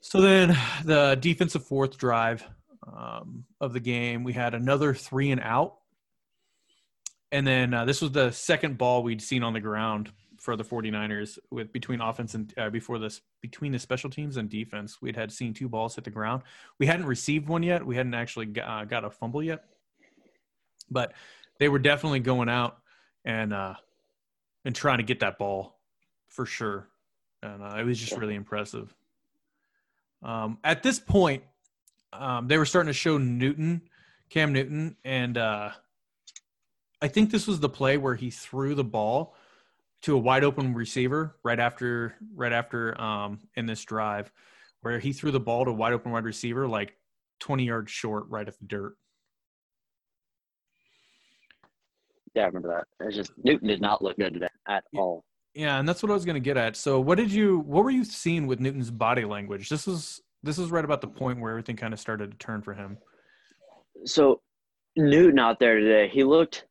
So 0.00 0.20
then 0.20 0.56
the 0.84 1.16
defensive 1.18 1.64
fourth 1.64 1.96
drive 1.96 2.46
um, 2.86 3.44
of 3.60 3.72
the 3.72 3.80
game, 3.80 4.24
we 4.24 4.32
had 4.32 4.54
another 4.54 4.92
three 4.92 5.30
and 5.30 5.40
out. 5.40 5.76
And 7.32 7.46
then 7.46 7.72
uh, 7.72 7.84
this 7.84 8.02
was 8.02 8.12
the 8.12 8.30
second 8.30 8.76
ball 8.76 9.02
we'd 9.02 9.22
seen 9.22 9.42
on 9.42 9.54
the 9.54 9.60
ground 9.60 10.12
for 10.44 10.56
the 10.56 10.64
49ers 10.64 11.38
with 11.50 11.72
between 11.72 12.02
offense 12.02 12.34
and 12.34 12.52
uh, 12.58 12.68
before 12.68 12.98
this 12.98 13.22
between 13.40 13.72
the 13.72 13.78
special 13.78 14.10
teams 14.10 14.36
and 14.36 14.50
defense 14.50 15.00
we'd 15.00 15.16
had 15.16 15.32
seen 15.32 15.54
two 15.54 15.70
balls 15.70 15.94
hit 15.94 16.04
the 16.04 16.10
ground 16.10 16.42
we 16.78 16.84
hadn't 16.84 17.06
received 17.06 17.48
one 17.48 17.62
yet 17.62 17.86
we 17.86 17.96
hadn't 17.96 18.12
actually 18.12 18.52
uh, 18.60 18.84
got 18.84 19.06
a 19.06 19.10
fumble 19.10 19.42
yet 19.42 19.64
but 20.90 21.14
they 21.58 21.68
were 21.68 21.78
definitely 21.78 22.20
going 22.20 22.48
out 22.48 22.78
and 23.24 23.52
uh, 23.52 23.74
and 24.64 24.74
trying 24.74 24.98
to 24.98 25.04
get 25.04 25.20
that 25.20 25.38
ball 25.38 25.78
for 26.28 26.46
sure, 26.46 26.88
and 27.42 27.62
uh, 27.62 27.76
it 27.78 27.84
was 27.84 27.98
just 27.98 28.16
really 28.16 28.34
impressive. 28.34 28.94
Um, 30.22 30.58
at 30.64 30.82
this 30.82 30.98
point, 30.98 31.44
um, 32.12 32.48
they 32.48 32.58
were 32.58 32.64
starting 32.64 32.88
to 32.88 32.98
show 32.98 33.18
Newton, 33.18 33.82
Cam 34.30 34.52
Newton, 34.52 34.96
and 35.04 35.36
uh, 35.36 35.70
I 37.00 37.08
think 37.08 37.30
this 37.30 37.46
was 37.46 37.60
the 37.60 37.68
play 37.68 37.96
where 37.98 38.14
he 38.14 38.30
threw 38.30 38.74
the 38.74 38.84
ball 38.84 39.34
to 40.02 40.14
a 40.14 40.18
wide 40.18 40.44
open 40.44 40.74
receiver 40.74 41.36
right 41.42 41.58
after 41.58 42.14
right 42.34 42.52
after 42.52 43.00
um, 43.00 43.40
in 43.54 43.66
this 43.66 43.84
drive, 43.84 44.32
where 44.80 44.98
he 44.98 45.12
threw 45.12 45.30
the 45.30 45.40
ball 45.40 45.64
to 45.64 45.70
a 45.70 45.74
wide 45.74 45.92
open 45.92 46.12
wide 46.12 46.24
receiver 46.24 46.66
like 46.66 46.96
20 47.40 47.64
yards 47.64 47.90
short 47.90 48.24
right 48.28 48.48
at 48.48 48.58
the 48.58 48.64
dirt. 48.66 48.96
Yeah, 52.34 52.42
I 52.42 52.46
remember 52.46 52.68
that. 52.68 53.06
It's 53.06 53.16
just 53.16 53.32
Newton 53.42 53.68
did 53.68 53.80
not 53.80 54.02
look 54.02 54.16
good 54.16 54.34
today 54.34 54.48
at 54.68 54.84
all. 54.96 55.24
Yeah, 55.54 55.78
and 55.78 55.88
that's 55.88 56.02
what 56.02 56.10
I 56.10 56.14
was 56.14 56.24
going 56.24 56.34
to 56.34 56.40
get 56.40 56.56
at. 56.56 56.76
So, 56.76 56.98
what 56.98 57.16
did 57.16 57.30
you, 57.30 57.60
what 57.60 57.84
were 57.84 57.90
you 57.90 58.04
seeing 58.04 58.46
with 58.46 58.58
Newton's 58.58 58.90
body 58.90 59.24
language? 59.24 59.68
This 59.68 59.86
was 59.86 60.20
this 60.42 60.58
is 60.58 60.70
right 60.70 60.84
about 60.84 61.00
the 61.00 61.06
point 61.06 61.40
where 61.40 61.50
everything 61.50 61.76
kind 61.76 61.94
of 61.94 62.00
started 62.00 62.30
to 62.30 62.36
turn 62.36 62.60
for 62.60 62.74
him. 62.74 62.98
So, 64.04 64.42
Newton 64.96 65.38
out 65.38 65.60
there 65.60 65.78
today, 65.78 66.08
he 66.08 66.24
looked, 66.24 66.66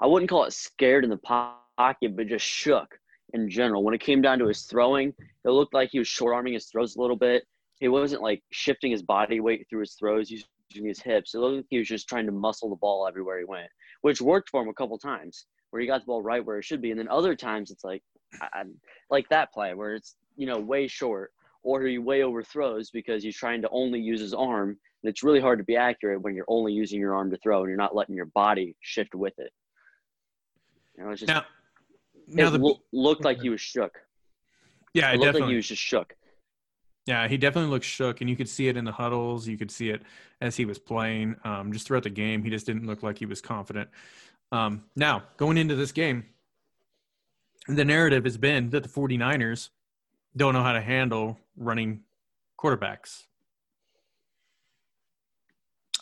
I 0.00 0.06
wouldn't 0.06 0.28
call 0.28 0.44
it 0.44 0.52
scared 0.52 1.04
in 1.04 1.10
the 1.10 1.16
pocket, 1.16 2.16
but 2.16 2.26
just 2.26 2.44
shook 2.44 2.88
in 3.32 3.48
general. 3.48 3.82
When 3.84 3.94
it 3.94 4.00
came 4.00 4.20
down 4.20 4.40
to 4.40 4.48
his 4.48 4.62
throwing, 4.62 5.14
it 5.44 5.50
looked 5.50 5.74
like 5.74 5.90
he 5.90 5.98
was 6.00 6.08
short 6.08 6.34
arming 6.34 6.54
his 6.54 6.66
throws 6.66 6.96
a 6.96 7.00
little 7.00 7.16
bit. 7.16 7.44
He 7.78 7.88
wasn't 7.88 8.22
like 8.22 8.42
shifting 8.50 8.90
his 8.90 9.02
body 9.02 9.40
weight 9.40 9.66
through 9.70 9.80
his 9.80 9.94
throws 9.94 10.30
using 10.30 10.86
his 10.86 11.00
hips. 11.00 11.34
It 11.34 11.38
looked 11.38 11.56
like 11.56 11.66
he 11.70 11.78
was 11.78 11.88
just 11.88 12.08
trying 12.08 12.26
to 12.26 12.32
muscle 12.32 12.68
the 12.68 12.76
ball 12.76 13.06
everywhere 13.08 13.38
he 13.38 13.44
went 13.44 13.70
which 14.04 14.20
worked 14.20 14.50
for 14.50 14.60
him 14.60 14.68
a 14.68 14.74
couple 14.74 14.98
times 14.98 15.46
where 15.70 15.80
he 15.80 15.88
got 15.88 16.02
the 16.02 16.04
ball 16.04 16.20
right 16.20 16.44
where 16.44 16.58
it 16.58 16.64
should 16.66 16.82
be. 16.82 16.90
And 16.90 17.00
then 17.00 17.08
other 17.08 17.34
times 17.34 17.70
it's 17.70 17.84
like, 17.84 18.02
I, 18.38 18.64
like 19.08 19.26
that 19.30 19.50
play 19.50 19.72
where 19.72 19.94
it's, 19.94 20.16
you 20.36 20.46
know, 20.46 20.58
way 20.58 20.86
short 20.88 21.32
or 21.62 21.80
he 21.80 21.96
way 21.96 22.22
overthrows 22.22 22.90
because 22.90 23.22
he's 23.22 23.34
trying 23.34 23.62
to 23.62 23.68
only 23.70 23.98
use 23.98 24.20
his 24.20 24.34
arm. 24.34 24.68
And 24.68 25.10
it's 25.10 25.22
really 25.22 25.40
hard 25.40 25.58
to 25.58 25.64
be 25.64 25.76
accurate 25.76 26.20
when 26.20 26.34
you're 26.34 26.44
only 26.48 26.74
using 26.74 27.00
your 27.00 27.14
arm 27.14 27.30
to 27.30 27.38
throw 27.38 27.60
and 27.60 27.68
you're 27.70 27.78
not 27.78 27.96
letting 27.96 28.14
your 28.14 28.26
body 28.26 28.76
shift 28.82 29.14
with 29.14 29.32
it. 29.38 29.50
You 30.98 31.04
know, 31.04 31.10
it's 31.12 31.20
just, 31.20 31.32
now, 31.32 31.44
now 32.26 32.48
it 32.48 32.50
the, 32.50 32.58
lo- 32.58 32.82
looked 32.92 33.24
like 33.24 33.40
he 33.40 33.48
was 33.48 33.62
shook. 33.62 33.98
Yeah, 34.92 35.12
it, 35.12 35.14
it 35.14 35.16
looked 35.16 35.28
definitely. 35.28 35.40
like 35.40 35.48
he 35.48 35.56
was 35.56 35.68
just 35.68 35.82
shook. 35.82 36.14
Yeah, 37.06 37.28
he 37.28 37.36
definitely 37.36 37.70
looked 37.70 37.84
shook, 37.84 38.20
and 38.20 38.30
you 38.30 38.36
could 38.36 38.48
see 38.48 38.68
it 38.68 38.76
in 38.76 38.84
the 38.84 38.92
huddles. 38.92 39.46
You 39.46 39.58
could 39.58 39.70
see 39.70 39.90
it 39.90 40.02
as 40.40 40.56
he 40.56 40.64
was 40.64 40.78
playing. 40.78 41.36
Um, 41.44 41.72
just 41.72 41.86
throughout 41.86 42.04
the 42.04 42.10
game, 42.10 42.42
he 42.42 42.50
just 42.50 42.64
didn't 42.64 42.86
look 42.86 43.02
like 43.02 43.18
he 43.18 43.26
was 43.26 43.42
confident. 43.42 43.90
Um, 44.50 44.84
now, 44.96 45.24
going 45.36 45.58
into 45.58 45.74
this 45.74 45.92
game, 45.92 46.24
the 47.68 47.84
narrative 47.84 48.24
has 48.24 48.38
been 48.38 48.70
that 48.70 48.82
the 48.82 48.88
49ers 48.88 49.68
don't 50.36 50.54
know 50.54 50.62
how 50.62 50.72
to 50.72 50.80
handle 50.80 51.38
running 51.56 52.00
quarterbacks. 52.58 53.24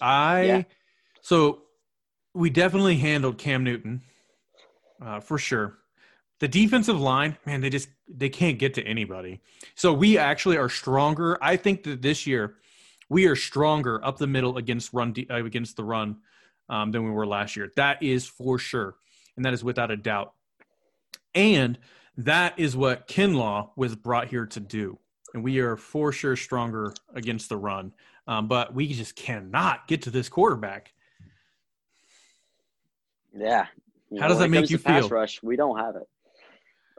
I 0.01 0.43
yeah. 0.43 0.63
so 1.21 1.63
we 2.35 2.51
definitely 2.51 2.97
handled 2.97 3.39
Cam 3.39 3.63
Newton 3.63 4.03
uh, 5.01 5.21
for 5.21 5.39
sure 5.39 5.79
the 6.43 6.49
defensive 6.49 7.01
line, 7.01 7.39
man, 7.47 7.61
they 7.61 7.71
just 7.71 7.89
they 8.09 8.29
can't 8.29 8.59
get 8.59 8.75
to 8.75 8.83
anybody. 8.83 9.41
So 9.77 9.93
we 9.93 10.19
actually 10.19 10.57
are 10.57 10.69
stronger. 10.69 11.39
I 11.41 11.57
think 11.57 11.85
that 11.85 12.03
this 12.03 12.27
year 12.27 12.57
we 13.09 13.27
are 13.27 13.37
stronger 13.37 14.05
up 14.05 14.19
the 14.19 14.27
middle 14.27 14.57
against 14.59 14.93
run 14.93 15.15
uh, 15.31 15.45
against 15.45 15.77
the 15.77 15.85
run 15.85 16.17
um, 16.69 16.91
than 16.91 17.05
we 17.05 17.13
were 17.13 17.29
last 17.29 17.55
year. 17.55 17.71
That 17.77 18.03
is 18.03 18.27
for 18.27 18.59
sure, 18.59 18.97
and 19.37 19.45
that 19.45 19.55
is 19.55 19.63
without 19.63 19.93
a 19.93 19.97
doubt. 19.97 20.33
And 21.33 21.79
that 22.17 22.59
is 22.59 22.77
what 22.77 23.07
Kinlaw 23.07 23.71
was 23.77 23.95
brought 23.95 24.27
here 24.27 24.47
to 24.47 24.59
do. 24.59 24.99
And 25.35 25.45
we 25.45 25.61
are 25.61 25.77
for 25.77 26.11
sure 26.11 26.35
stronger 26.35 26.93
against 27.15 27.51
the 27.51 27.57
run, 27.57 27.93
um, 28.27 28.49
but 28.49 28.75
we 28.75 28.93
just 28.93 29.15
cannot 29.15 29.87
get 29.87 30.03
to 30.03 30.11
this 30.11 30.29
quarterback. 30.29 30.93
Yeah. 33.33 33.67
You 34.11 34.21
How 34.21 34.27
know, 34.27 34.35
does 34.35 34.41
that 34.41 34.51
make 34.51 34.71
you 34.71 34.79
feel? 34.79 35.09
rush, 35.09 35.41
we 35.41 35.55
don't 35.55 35.79
have 35.79 35.95
it 35.95 36.09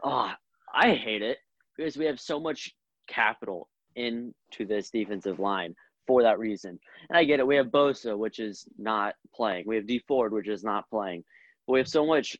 oh, 0.03 0.31
I 0.73 0.93
hate 0.93 1.21
it 1.21 1.37
because 1.77 1.97
we 1.97 2.05
have 2.05 2.19
so 2.19 2.39
much 2.39 2.71
capital 3.07 3.69
into 3.95 4.33
this 4.67 4.89
defensive 4.89 5.39
line 5.39 5.75
for 6.07 6.23
that 6.23 6.39
reason. 6.39 6.79
And 7.09 7.17
I 7.17 7.23
get 7.23 7.39
it. 7.39 7.47
We 7.47 7.55
have 7.55 7.67
Bosa, 7.67 8.17
which 8.17 8.39
is 8.39 8.65
not 8.77 9.15
playing. 9.33 9.63
We 9.65 9.75
have 9.77 9.87
Dee 9.87 10.03
Ford, 10.07 10.33
which 10.33 10.47
is 10.47 10.63
not 10.63 10.89
playing. 10.89 11.23
But 11.65 11.73
we 11.73 11.79
have 11.79 11.87
so 11.87 12.05
much 12.05 12.35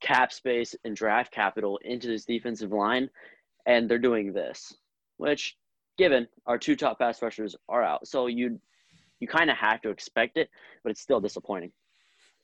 cap 0.00 0.32
space 0.32 0.74
and 0.84 0.96
draft 0.96 1.32
capital 1.32 1.78
into 1.84 2.08
this 2.08 2.24
defensive 2.24 2.72
line, 2.72 3.08
and 3.66 3.88
they're 3.88 3.98
doing 3.98 4.32
this, 4.32 4.74
which, 5.18 5.56
given 5.98 6.26
our 6.46 6.58
two 6.58 6.76
top 6.76 6.98
pass 6.98 7.22
rushers 7.22 7.54
are 7.68 7.82
out, 7.82 8.06
so 8.06 8.26
you 8.26 8.58
you 9.20 9.28
kind 9.28 9.50
of 9.50 9.56
have 9.56 9.82
to 9.82 9.90
expect 9.90 10.38
it, 10.38 10.48
but 10.82 10.90
it's 10.90 11.02
still 11.02 11.20
disappointing. 11.20 11.70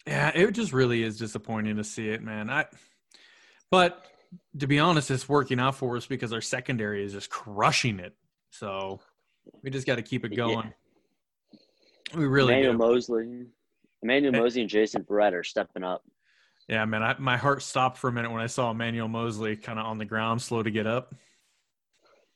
Yeah, 0.07 0.31
it 0.35 0.51
just 0.53 0.75
really 0.75 1.03
is 1.03 1.17
disappointing 1.17 1.77
to 1.77 1.85
see 1.85 2.11
it, 2.11 2.23
man. 2.23 2.51
I, 2.51 2.67
but 3.71 4.05
to 4.59 4.67
be 4.67 4.79
honest, 4.79 5.11
it's 5.11 5.29
working 5.29 5.61
out 5.61 5.75
for 5.75 5.97
us 5.97 6.07
because 6.07 6.33
our 6.33 6.41
secondary 6.41 7.05
is 7.05 7.13
just 7.13 7.31
crushing 7.31 7.99
it. 8.01 8.15
So 8.51 9.01
we 9.63 9.71
just 9.71 9.87
got 9.87 9.97
to 9.97 10.03
keep 10.03 10.25
it 10.25 10.37
going. 10.37 10.73
Yeah. 11.53 12.19
We 12.19 12.27
really 12.27 12.55
Emmanuel 12.55 12.73
do. 12.73 12.79
Moseley, 12.79 13.47
Emmanuel 14.03 14.33
hey. 14.33 14.41
Moseley, 14.41 14.61
and 14.63 14.71
Jason 14.71 15.03
Verrett 15.03 15.33
are 15.33 15.45
stepping 15.45 15.83
up. 15.83 16.03
Yeah, 16.69 16.85
man, 16.85 17.03
I, 17.03 17.15
my 17.19 17.37
heart 17.37 17.63
stopped 17.63 17.99
for 17.99 18.09
a 18.09 18.13
minute 18.13 18.31
when 18.31 18.41
I 18.41 18.47
saw 18.47 18.71
Emmanuel 18.71 19.09
Moseley 19.09 19.57
kind 19.57 19.79
of 19.79 19.87
on 19.87 19.99
the 19.99 20.05
ground, 20.05 20.43
slow 20.43 20.63
to 20.63 20.71
get 20.71 20.87
up. 20.87 21.15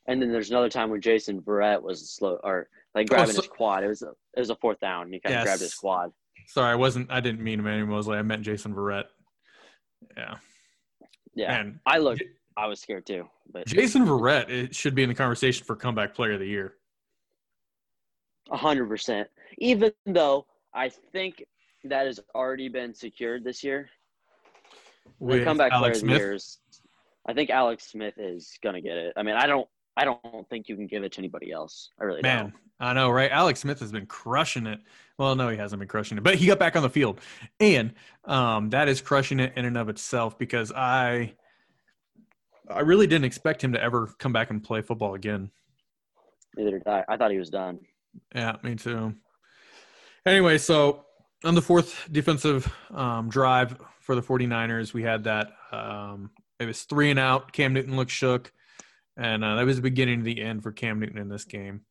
And 0.06 0.20
then 0.20 0.32
there's 0.32 0.50
another 0.50 0.68
time 0.68 0.90
when 0.90 1.00
Jason 1.00 1.40
Verrett 1.40 1.82
was 1.82 2.10
slow, 2.10 2.38
or 2.42 2.68
like 2.94 3.06
oh, 3.10 3.14
grabbing 3.14 3.30
oh, 3.30 3.34
so, 3.34 3.42
his 3.42 3.50
quad. 3.50 3.84
It 3.84 3.88
was 3.88 4.02
a, 4.02 4.10
it 4.36 4.40
was 4.40 4.50
a 4.50 4.56
fourth 4.56 4.80
down. 4.80 5.12
He 5.12 5.20
kind 5.20 5.32
yes. 5.32 5.42
of 5.42 5.46
grabbed 5.46 5.60
his 5.62 5.74
quad. 5.74 6.12
Sorry, 6.46 6.72
I 6.72 6.76
wasn't. 6.76 7.10
I 7.10 7.20
didn't 7.20 7.42
mean 7.42 7.60
Emmanuel 7.60 7.88
Moseley. 7.88 8.18
I 8.18 8.22
meant 8.22 8.42
Jason 8.42 8.74
Verrett. 8.74 9.04
Yeah. 10.16 10.36
Yeah. 11.40 11.52
Man, 11.52 11.80
I 11.86 11.96
looked. 11.96 12.22
I 12.58 12.66
was 12.66 12.80
scared 12.80 13.06
too. 13.06 13.26
But 13.50 13.66
Jason 13.66 14.04
Verrett 14.04 14.50
it 14.50 14.74
should 14.74 14.94
be 14.94 15.02
in 15.02 15.08
the 15.08 15.14
conversation 15.14 15.64
for 15.64 15.74
comeback 15.74 16.14
player 16.14 16.34
of 16.34 16.40
the 16.40 16.46
year. 16.46 16.74
A 18.50 18.58
hundred 18.58 18.88
percent. 18.88 19.26
Even 19.56 19.90
though 20.04 20.46
I 20.74 20.90
think 21.12 21.42
that 21.84 22.06
has 22.06 22.20
already 22.34 22.68
been 22.68 22.92
secured 22.92 23.42
this 23.42 23.64
year. 23.64 23.88
With 25.18 25.38
the 25.38 25.44
comeback 25.44 25.72
Alex 25.72 26.00
player 26.00 26.12
of 26.12 26.18
the 26.20 26.24
years. 26.26 26.58
I 27.26 27.32
think 27.32 27.48
Alex 27.48 27.86
Smith 27.86 28.14
is 28.18 28.58
gonna 28.62 28.82
get 28.82 28.98
it. 28.98 29.14
I 29.16 29.22
mean, 29.22 29.36
I 29.36 29.46
don't. 29.46 29.66
I 29.96 30.04
don't 30.04 30.48
think 30.50 30.68
you 30.68 30.76
can 30.76 30.86
give 30.86 31.04
it 31.04 31.12
to 31.12 31.20
anybody 31.20 31.52
else. 31.52 31.90
I 31.98 32.04
really 32.04 32.20
Man, 32.22 32.44
don't. 32.44 32.54
I 32.80 32.94
know, 32.94 33.10
right? 33.10 33.30
Alex 33.30 33.60
Smith 33.60 33.78
has 33.80 33.92
been 33.92 34.06
crushing 34.06 34.66
it. 34.66 34.80
Well, 35.18 35.36
no, 35.36 35.50
he 35.50 35.58
hasn't 35.58 35.78
been 35.78 35.88
crushing 35.88 36.16
it, 36.16 36.24
but 36.24 36.36
he 36.36 36.46
got 36.46 36.58
back 36.58 36.76
on 36.76 36.82
the 36.82 36.88
field, 36.88 37.20
and 37.60 37.92
um, 38.24 38.70
that 38.70 38.88
is 38.88 39.02
crushing 39.02 39.38
it 39.38 39.52
in 39.54 39.66
and 39.66 39.76
of 39.76 39.90
itself. 39.90 40.38
Because 40.38 40.72
I, 40.72 41.34
I 42.68 42.80
really 42.80 43.06
didn't 43.06 43.26
expect 43.26 43.62
him 43.62 43.74
to 43.74 43.82
ever 43.82 44.06
come 44.18 44.32
back 44.32 44.50
and 44.50 44.62
play 44.62 44.80
football 44.80 45.14
again. 45.14 45.50
Neither 46.56 46.78
did 46.78 46.88
I. 46.88 47.04
I 47.06 47.16
thought 47.16 47.30
he 47.30 47.38
was 47.38 47.50
done. 47.50 47.80
Yeah, 48.34 48.56
me 48.62 48.76
too. 48.76 49.14
Anyway, 50.24 50.58
so 50.58 51.04
on 51.44 51.54
the 51.54 51.62
fourth 51.62 52.08
defensive 52.10 52.72
um, 52.90 53.28
drive 53.28 53.76
for 54.00 54.14
the 54.14 54.22
49ers, 54.22 54.92
we 54.92 55.02
had 55.02 55.24
that. 55.24 55.52
Um, 55.70 56.30
it 56.58 56.66
was 56.66 56.82
three 56.82 57.10
and 57.10 57.18
out. 57.18 57.52
Cam 57.52 57.72
Newton 57.72 57.96
looked 57.96 58.10
shook. 58.10 58.52
And 59.16 59.44
uh, 59.44 59.56
that 59.56 59.66
was 59.66 59.76
the 59.76 59.82
beginning 59.82 60.20
of 60.20 60.24
the 60.24 60.40
end 60.40 60.62
for 60.62 60.72
Cam 60.72 61.00
Newton 61.00 61.18
in 61.18 61.28
this 61.28 61.44
game. 61.44 61.82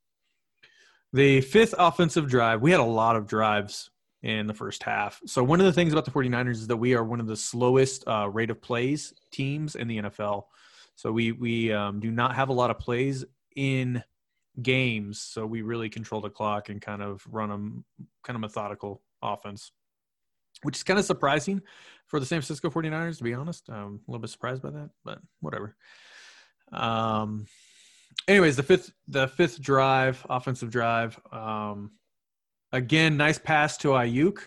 The 1.13 1.41
fifth 1.41 1.73
offensive 1.77 2.27
drive, 2.27 2.61
we 2.61 2.71
had 2.71 2.79
a 2.79 2.83
lot 2.83 3.15
of 3.15 3.25
drives 3.25 3.89
in 4.21 4.47
the 4.47 4.53
first 4.53 4.83
half. 4.83 5.21
So, 5.25 5.43
one 5.43 5.59
of 5.59 5.65
the 5.65 5.73
things 5.73 5.91
about 5.91 6.05
the 6.05 6.11
49ers 6.11 6.51
is 6.51 6.67
that 6.67 6.77
we 6.77 6.93
are 6.93 7.03
one 7.03 7.19
of 7.19 7.27
the 7.27 7.37
slowest 7.37 8.07
uh, 8.07 8.29
rate 8.29 8.49
of 8.49 8.61
plays 8.61 9.13
teams 9.31 9.75
in 9.75 9.87
the 9.87 9.97
NFL. 10.03 10.45
So, 10.95 11.11
we, 11.11 11.31
we 11.31 11.71
um, 11.71 11.99
do 11.99 12.11
not 12.11 12.35
have 12.35 12.49
a 12.49 12.53
lot 12.53 12.69
of 12.69 12.79
plays 12.79 13.25
in 13.55 14.03
games. 14.61 15.19
So, 15.21 15.45
we 15.45 15.61
really 15.61 15.89
control 15.89 16.21
the 16.21 16.29
clock 16.29 16.69
and 16.69 16.81
kind 16.81 17.01
of 17.01 17.25
run 17.29 17.49
a 17.49 17.57
kind 18.27 18.35
of 18.35 18.41
methodical 18.41 19.01
offense, 19.23 19.71
which 20.63 20.77
is 20.77 20.83
kind 20.83 20.99
of 20.99 21.05
surprising 21.05 21.61
for 22.07 22.19
the 22.19 22.25
San 22.25 22.41
Francisco 22.41 22.69
49ers, 22.69 23.17
to 23.19 23.23
be 23.23 23.33
honest. 23.33 23.69
I'm 23.69 24.01
a 24.07 24.11
little 24.11 24.21
bit 24.21 24.29
surprised 24.29 24.61
by 24.61 24.71
that, 24.71 24.89
but 25.05 25.19
whatever. 25.39 25.75
Um, 26.71 27.47
anyways, 28.29 28.55
the 28.55 28.63
fifth 28.63 28.93
the 29.07 29.27
fifth 29.27 29.61
drive, 29.61 30.25
offensive 30.29 30.69
drive. 30.69 31.19
Um, 31.31 31.91
again, 32.71 33.17
nice 33.17 33.37
pass 33.37 33.75
to 33.77 33.89
Aiyuk. 33.89 34.39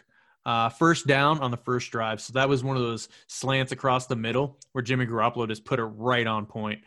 Uh, 0.45 0.69
first 0.69 1.07
down 1.07 1.39
on 1.39 1.53
the 1.53 1.57
first 1.57 1.93
drive. 1.93 2.21
So 2.21 2.33
that 2.33 2.49
was 2.49 2.65
one 2.65 2.77
of 2.77 2.83
those 2.83 3.09
slants 3.29 3.71
across 3.71 4.09
the 4.09 4.17
middle 4.17 4.59
where 4.73 4.83
Jimmy 4.83 5.07
Garoppolo 5.07 5.47
just 5.47 5.65
put 5.65 5.79
it 5.79 5.85
right 5.85 6.27
on 6.27 6.47
point. 6.47 6.81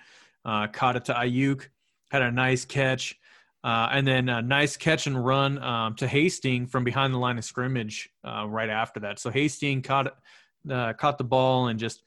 Uh, 0.43 0.67
caught 0.67 0.97
it 0.97 1.05
to 1.05 1.13
Aiyuk, 1.13 1.69
had 2.11 2.21
a 2.21 2.31
nice 2.31 2.65
catch, 2.65 3.17
uh, 3.63 3.87
and 3.93 4.05
then 4.05 4.27
a 4.27 4.41
nice 4.41 4.75
catch 4.75 5.07
and 5.07 5.25
run 5.25 5.57
um, 5.63 5.95
to 5.95 6.05
Hastings 6.05 6.69
from 6.69 6.83
behind 6.83 7.13
the 7.13 7.17
line 7.17 7.37
of 7.37 7.45
scrimmage 7.45 8.09
uh, 8.25 8.45
right 8.45 8.69
after 8.69 8.99
that. 8.99 9.19
So 9.19 9.29
Hastings 9.29 9.87
caught 9.87 10.17
uh, 10.69 10.91
caught 10.93 11.17
the 11.17 11.23
ball 11.23 11.67
and 11.67 11.79
just 11.79 12.03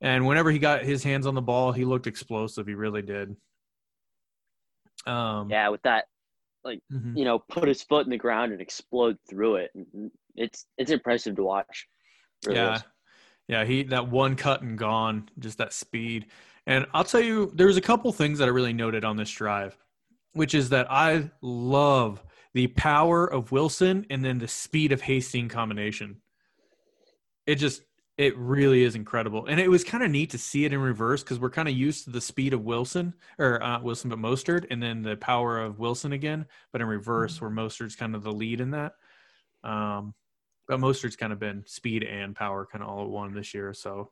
and 0.00 0.26
whenever 0.26 0.50
he 0.50 0.58
got 0.58 0.82
his 0.82 1.04
hands 1.04 1.26
on 1.26 1.34
the 1.34 1.42
ball, 1.42 1.72
he 1.72 1.84
looked 1.84 2.06
explosive. 2.06 2.66
He 2.66 2.74
really 2.74 3.02
did. 3.02 3.36
Um, 5.06 5.50
yeah, 5.50 5.68
with 5.68 5.82
that, 5.82 6.06
like 6.64 6.80
mm-hmm. 6.92 7.16
you 7.16 7.24
know, 7.24 7.38
put 7.38 7.68
his 7.68 7.82
foot 7.82 8.04
in 8.04 8.10
the 8.10 8.18
ground 8.18 8.52
and 8.52 8.60
explode 8.60 9.16
through 9.28 9.56
it. 9.56 9.70
It's 10.36 10.66
it's 10.78 10.90
impressive 10.90 11.36
to 11.36 11.42
watch. 11.42 11.86
Really 12.46 12.58
yeah, 12.58 12.74
is. 12.76 12.84
yeah. 13.48 13.64
He 13.64 13.82
that 13.84 14.08
one 14.08 14.36
cut 14.36 14.62
and 14.62 14.76
gone, 14.76 15.28
just 15.38 15.58
that 15.58 15.72
speed. 15.72 16.26
And 16.66 16.86
I'll 16.92 17.04
tell 17.04 17.22
you, 17.22 17.50
there's 17.54 17.76
a 17.76 17.82
couple 17.82 18.12
things 18.12 18.38
that 18.38 18.46
I 18.46 18.50
really 18.52 18.72
noted 18.72 19.04
on 19.04 19.16
this 19.16 19.30
drive, 19.30 19.76
which 20.32 20.54
is 20.54 20.68
that 20.70 20.90
I 20.90 21.30
love 21.40 22.22
the 22.54 22.68
power 22.68 23.26
of 23.26 23.52
Wilson 23.52 24.06
and 24.10 24.24
then 24.24 24.38
the 24.38 24.48
speed 24.48 24.92
of 24.92 25.00
Hastings 25.00 25.52
combination. 25.52 26.20
It 27.46 27.56
just 27.56 27.82
it 28.20 28.36
really 28.36 28.84
is 28.84 28.96
incredible, 28.96 29.46
and 29.46 29.58
it 29.58 29.70
was 29.70 29.82
kind 29.82 30.04
of 30.04 30.10
neat 30.10 30.28
to 30.28 30.36
see 30.36 30.66
it 30.66 30.74
in 30.74 30.78
reverse 30.78 31.22
because 31.22 31.40
we're 31.40 31.48
kind 31.48 31.68
of 31.68 31.74
used 31.74 32.04
to 32.04 32.10
the 32.10 32.20
speed 32.20 32.52
of 32.52 32.60
Wilson 32.60 33.14
or 33.38 33.62
uh, 33.62 33.80
Wilson, 33.80 34.10
but 34.10 34.18
Mostert, 34.18 34.66
and 34.70 34.82
then 34.82 35.00
the 35.00 35.16
power 35.16 35.58
of 35.58 35.78
Wilson 35.78 36.12
again, 36.12 36.44
but 36.70 36.82
in 36.82 36.86
reverse, 36.86 37.36
mm-hmm. 37.36 37.56
where 37.56 37.66
Mostert's 37.66 37.96
kind 37.96 38.14
of 38.14 38.22
the 38.22 38.30
lead 38.30 38.60
in 38.60 38.72
that. 38.72 38.92
Um, 39.64 40.12
but 40.68 40.80
Mostert's 40.80 41.16
kind 41.16 41.32
of 41.32 41.38
been 41.38 41.64
speed 41.66 42.02
and 42.02 42.36
power 42.36 42.68
kind 42.70 42.84
of 42.84 42.90
all 42.90 43.04
at 43.04 43.08
one 43.08 43.32
this 43.32 43.54
year. 43.54 43.72
So, 43.72 44.10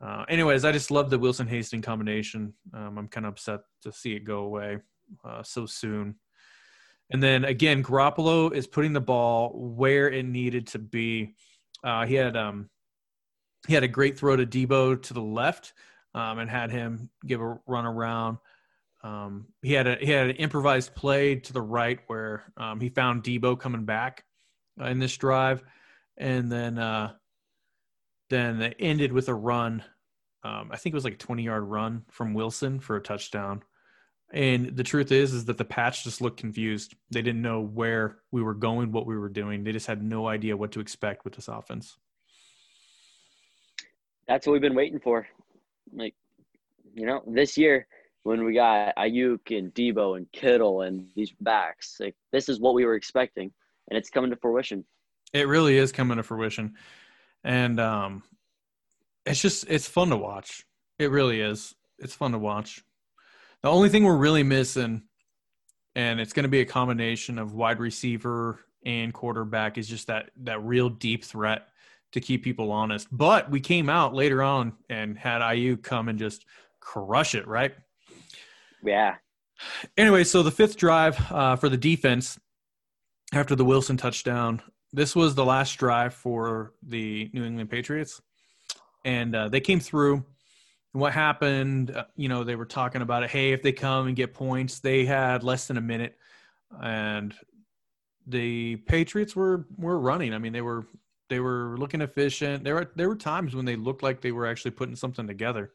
uh, 0.00 0.24
anyways, 0.28 0.64
I 0.64 0.72
just 0.72 0.90
love 0.90 1.08
the 1.08 1.18
Wilson 1.18 1.46
Hastings 1.46 1.86
combination. 1.86 2.52
Um, 2.74 2.98
I'm 2.98 3.06
kind 3.06 3.26
of 3.26 3.34
upset 3.34 3.60
to 3.82 3.92
see 3.92 4.14
it 4.14 4.24
go 4.24 4.40
away 4.40 4.78
uh, 5.24 5.44
so 5.44 5.66
soon. 5.66 6.16
And 7.10 7.22
then 7.22 7.44
again, 7.44 7.84
Garoppolo 7.84 8.52
is 8.52 8.66
putting 8.66 8.92
the 8.92 9.00
ball 9.00 9.52
where 9.54 10.10
it 10.10 10.24
needed 10.24 10.66
to 10.68 10.80
be. 10.80 11.36
Uh, 11.84 12.06
he 12.06 12.16
had 12.16 12.36
um, 12.36 12.70
he 13.66 13.74
had 13.74 13.82
a 13.82 13.88
great 13.88 14.18
throw 14.18 14.36
to 14.36 14.46
Deebo 14.46 15.02
to 15.02 15.14
the 15.14 15.22
left 15.22 15.72
um, 16.14 16.38
and 16.38 16.50
had 16.50 16.70
him 16.70 17.10
give 17.24 17.40
a 17.40 17.58
run 17.66 17.86
around. 17.86 18.38
Um, 19.02 19.46
he 19.62 19.72
had 19.72 19.86
a 19.86 19.96
he 19.96 20.10
had 20.10 20.30
an 20.30 20.36
improvised 20.36 20.94
play 20.94 21.36
to 21.36 21.52
the 21.52 21.62
right 21.62 22.00
where 22.06 22.44
um, 22.56 22.80
he 22.80 22.88
found 22.88 23.22
Deebo 23.22 23.58
coming 23.58 23.84
back 23.84 24.24
uh, 24.80 24.86
in 24.86 24.98
this 24.98 25.16
drive, 25.16 25.62
and 26.16 26.50
then 26.50 26.78
uh, 26.78 27.12
then 28.30 28.60
it 28.62 28.76
ended 28.80 29.12
with 29.12 29.28
a 29.28 29.34
run. 29.34 29.84
Um, 30.42 30.70
I 30.72 30.76
think 30.76 30.92
it 30.92 30.96
was 30.96 31.04
like 31.04 31.14
a 31.14 31.18
twenty 31.18 31.44
yard 31.44 31.64
run 31.64 32.04
from 32.10 32.34
Wilson 32.34 32.80
for 32.80 32.96
a 32.96 33.02
touchdown. 33.02 33.62
And 34.32 34.76
the 34.76 34.82
truth 34.82 35.12
is, 35.12 35.32
is 35.32 35.44
that 35.44 35.56
the 35.56 35.64
patch 35.64 36.02
just 36.02 36.20
looked 36.20 36.40
confused. 36.40 36.96
They 37.12 37.22
didn't 37.22 37.42
know 37.42 37.60
where 37.60 38.16
we 38.32 38.42
were 38.42 38.54
going, 38.54 38.90
what 38.90 39.06
we 39.06 39.16
were 39.16 39.28
doing. 39.28 39.62
They 39.62 39.70
just 39.70 39.86
had 39.86 40.02
no 40.02 40.26
idea 40.26 40.56
what 40.56 40.72
to 40.72 40.80
expect 40.80 41.24
with 41.24 41.36
this 41.36 41.46
offense 41.46 41.96
that's 44.28 44.46
what 44.46 44.52
we've 44.52 44.62
been 44.62 44.74
waiting 44.74 45.00
for. 45.00 45.26
Like, 45.92 46.14
you 46.94 47.06
know, 47.06 47.22
this 47.26 47.56
year 47.56 47.86
when 48.26 48.44
we 48.44 48.54
got 48.54 48.94
Aiyuk 48.96 49.56
and 49.56 49.72
Deebo 49.72 50.16
and 50.16 50.30
Kittle 50.32 50.82
and 50.82 51.06
these 51.14 51.32
backs, 51.40 51.96
like 52.00 52.16
this 52.32 52.48
is 52.48 52.58
what 52.58 52.74
we 52.74 52.84
were 52.84 52.94
expecting, 52.94 53.52
and 53.88 53.96
it's 53.96 54.10
coming 54.10 54.30
to 54.30 54.36
fruition. 54.36 54.84
It 55.32 55.46
really 55.46 55.76
is 55.78 55.92
coming 55.92 56.16
to 56.16 56.22
fruition, 56.22 56.74
and 57.44 57.78
um, 57.78 58.24
it's 59.24 59.40
just 59.40 59.66
it's 59.68 59.86
fun 59.86 60.10
to 60.10 60.16
watch. 60.16 60.64
It 60.98 61.10
really 61.10 61.40
is. 61.40 61.74
It's 61.98 62.14
fun 62.14 62.32
to 62.32 62.38
watch. 62.38 62.82
The 63.62 63.70
only 63.70 63.88
thing 63.88 64.04
we're 64.04 64.16
really 64.16 64.42
missing, 64.42 65.02
and 65.94 66.20
it's 66.20 66.32
going 66.32 66.44
to 66.44 66.48
be 66.48 66.60
a 66.60 66.66
combination 66.66 67.38
of 67.38 67.54
wide 67.54 67.78
receiver 67.78 68.60
and 68.84 69.14
quarterback, 69.14 69.78
is 69.78 69.88
just 69.88 70.08
that 70.08 70.30
that 70.42 70.62
real 70.64 70.88
deep 70.88 71.24
threat 71.24 71.68
to 72.16 72.20
keep 72.20 72.42
people 72.42 72.72
honest. 72.72 73.08
But 73.12 73.50
we 73.50 73.60
came 73.60 73.90
out 73.90 74.14
later 74.14 74.42
on 74.42 74.72
and 74.88 75.18
had 75.18 75.46
IU 75.52 75.76
come 75.76 76.08
and 76.08 76.18
just 76.18 76.46
crush 76.80 77.34
it, 77.34 77.46
right? 77.46 77.74
Yeah. 78.82 79.16
Anyway, 79.98 80.24
so 80.24 80.42
the 80.42 80.50
fifth 80.50 80.78
drive 80.78 81.20
uh, 81.30 81.56
for 81.56 81.68
the 81.68 81.76
defense 81.76 82.38
after 83.34 83.54
the 83.54 83.66
Wilson 83.66 83.98
touchdown, 83.98 84.62
this 84.94 85.14
was 85.14 85.34
the 85.34 85.44
last 85.44 85.74
drive 85.74 86.14
for 86.14 86.72
the 86.82 87.30
New 87.34 87.44
England 87.44 87.68
Patriots. 87.68 88.22
And 89.04 89.36
uh, 89.36 89.50
they 89.50 89.60
came 89.60 89.78
through. 89.80 90.24
And 90.94 91.02
what 91.02 91.12
happened, 91.12 91.90
uh, 91.90 92.04
you 92.16 92.30
know, 92.30 92.44
they 92.44 92.56
were 92.56 92.64
talking 92.64 93.02
about 93.02 93.24
it. 93.24 93.30
Hey, 93.30 93.52
if 93.52 93.62
they 93.62 93.72
come 93.72 94.06
and 94.06 94.16
get 94.16 94.32
points, 94.32 94.78
they 94.80 95.04
had 95.04 95.44
less 95.44 95.66
than 95.66 95.76
a 95.76 95.82
minute. 95.82 96.16
And 96.82 97.34
the 98.26 98.76
Patriots 98.76 99.36
were 99.36 99.66
were 99.76 99.98
running. 99.98 100.32
I 100.32 100.38
mean, 100.38 100.54
they 100.54 100.62
were 100.62 100.86
they 101.28 101.40
were 101.40 101.76
looking 101.78 102.00
efficient. 102.00 102.64
There 102.64 102.74
were 102.74 102.90
there 102.96 103.08
were 103.08 103.16
times 103.16 103.54
when 103.54 103.64
they 103.64 103.76
looked 103.76 104.02
like 104.02 104.20
they 104.20 104.32
were 104.32 104.46
actually 104.46 104.72
putting 104.72 104.96
something 104.96 105.26
together. 105.26 105.72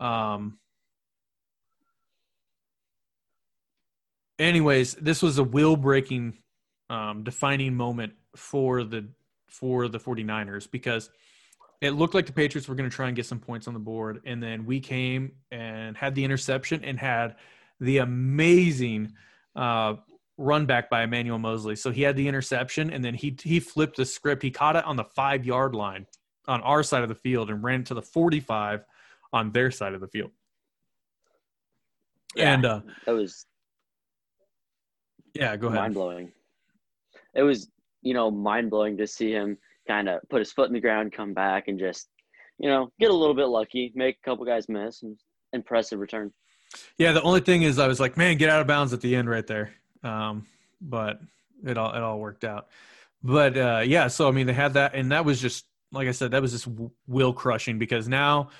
Um. 0.00 0.58
Anyways, 4.38 4.94
this 4.94 5.20
was 5.20 5.38
a 5.38 5.42
will 5.42 5.76
breaking, 5.76 6.38
um, 6.88 7.24
defining 7.24 7.74
moment 7.74 8.12
for 8.36 8.84
the 8.84 9.08
for 9.48 9.88
the 9.88 9.98
49ers 9.98 10.70
because 10.70 11.10
it 11.80 11.90
looked 11.90 12.14
like 12.14 12.26
the 12.26 12.32
Patriots 12.32 12.68
were 12.68 12.74
going 12.74 12.88
to 12.88 12.94
try 12.94 13.06
and 13.06 13.16
get 13.16 13.26
some 13.26 13.40
points 13.40 13.66
on 13.66 13.74
the 13.74 13.80
board, 13.80 14.20
and 14.24 14.42
then 14.42 14.66
we 14.66 14.80
came 14.80 15.32
and 15.50 15.96
had 15.96 16.14
the 16.14 16.24
interception 16.24 16.84
and 16.84 16.98
had 16.98 17.36
the 17.80 17.98
amazing 17.98 19.12
uh, 19.54 19.94
run 20.38 20.64
back 20.64 20.88
by 20.88 21.02
Emmanuel 21.02 21.38
Moseley. 21.38 21.76
So 21.76 21.90
he 21.90 22.02
had 22.02 22.16
the 22.16 22.26
interception 22.26 22.90
and 22.90 23.04
then 23.04 23.14
he 23.14 23.36
he 23.42 23.60
flipped 23.60 23.96
the 23.96 24.06
script. 24.06 24.42
He 24.42 24.50
caught 24.50 24.76
it 24.76 24.84
on 24.84 24.96
the 24.96 25.04
five 25.04 25.44
yard 25.44 25.74
line 25.74 26.06
on 26.46 26.62
our 26.62 26.82
side 26.82 27.02
of 27.02 27.08
the 27.08 27.14
field 27.14 27.50
and 27.50 27.62
ran 27.62 27.84
to 27.84 27.94
the 27.94 28.00
45 28.00 28.84
on 29.32 29.52
their 29.52 29.70
side 29.70 29.92
of 29.92 30.00
the 30.00 30.08
field. 30.08 30.30
Yeah, 32.34 32.54
and 32.54 32.64
uh, 32.64 32.80
that 33.04 33.12
was 33.12 33.46
Yeah, 35.34 35.56
go 35.56 35.68
ahead. 35.68 35.80
Mind 35.80 35.94
blowing. 35.94 36.32
It 37.34 37.42
was, 37.42 37.68
you 38.02 38.14
know, 38.14 38.30
mind 38.30 38.70
blowing 38.70 38.96
to 38.96 39.06
see 39.06 39.32
him 39.32 39.58
kind 39.86 40.08
of 40.08 40.20
put 40.30 40.38
his 40.38 40.52
foot 40.52 40.68
in 40.68 40.74
the 40.74 40.80
ground, 40.80 41.12
come 41.12 41.34
back, 41.34 41.68
and 41.68 41.78
just, 41.78 42.08
you 42.58 42.68
know, 42.68 42.90
get 43.00 43.10
a 43.10 43.14
little 43.14 43.34
bit 43.34 43.46
lucky, 43.46 43.92
make 43.94 44.18
a 44.22 44.28
couple 44.28 44.44
guys 44.44 44.68
miss, 44.68 45.02
and 45.02 45.16
impressive 45.52 45.98
return. 45.98 46.32
Yeah, 46.98 47.12
the 47.12 47.22
only 47.22 47.40
thing 47.40 47.62
is, 47.62 47.78
I 47.78 47.86
was 47.86 47.98
like, 47.98 48.16
man, 48.16 48.36
get 48.36 48.50
out 48.50 48.60
of 48.60 48.66
bounds 48.66 48.92
at 48.92 49.00
the 49.00 49.16
end 49.16 49.28
right 49.28 49.46
there. 49.46 49.72
Um, 50.02 50.46
but 50.80 51.20
it 51.64 51.76
all 51.76 51.94
it 51.94 52.02
all 52.02 52.18
worked 52.18 52.44
out. 52.44 52.68
But 53.22 53.56
uh, 53.56 53.82
yeah, 53.84 54.08
so 54.08 54.28
I 54.28 54.30
mean, 54.30 54.46
they 54.46 54.52
had 54.52 54.74
that, 54.74 54.94
and 54.94 55.12
that 55.12 55.24
was 55.24 55.40
just 55.40 55.64
like 55.92 56.08
I 56.08 56.12
said, 56.12 56.32
that 56.32 56.42
was 56.42 56.52
just 56.52 56.68
will 57.06 57.32
crushing 57.32 57.78
because 57.78 58.08
now 58.08 58.50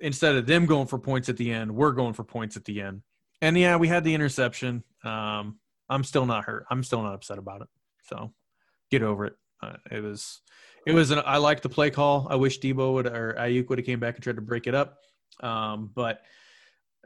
instead 0.00 0.36
of 0.36 0.46
them 0.46 0.66
going 0.66 0.86
for 0.86 0.98
points 0.98 1.28
at 1.28 1.36
the 1.36 1.50
end, 1.50 1.74
we're 1.74 1.92
going 1.92 2.14
for 2.14 2.24
points 2.24 2.56
at 2.56 2.64
the 2.64 2.80
end. 2.80 3.02
And 3.40 3.56
yeah, 3.56 3.76
we 3.76 3.88
had 3.88 4.04
the 4.04 4.14
interception. 4.14 4.82
Um, 5.04 5.58
I'm 5.88 6.04
still 6.04 6.26
not 6.26 6.44
hurt. 6.44 6.66
I'm 6.70 6.82
still 6.82 7.02
not 7.02 7.14
upset 7.14 7.38
about 7.38 7.62
it. 7.62 7.68
So 8.08 8.32
get 8.90 9.02
over 9.02 9.26
it. 9.26 9.36
Uh, 9.62 9.76
it 9.90 10.02
was, 10.02 10.40
it 10.86 10.92
was. 10.92 11.10
An, 11.10 11.20
I 11.24 11.38
like 11.38 11.62
the 11.62 11.68
play 11.68 11.90
call. 11.90 12.26
I 12.30 12.36
wish 12.36 12.60
Deebo 12.60 12.94
would 12.94 13.06
or 13.06 13.36
Aiyuk 13.38 13.68
would 13.68 13.78
have 13.78 13.86
came 13.86 14.00
back 14.00 14.14
and 14.14 14.22
tried 14.22 14.36
to 14.36 14.42
break 14.42 14.66
it 14.66 14.74
up. 14.74 14.98
Um, 15.40 15.90
but 15.94 16.22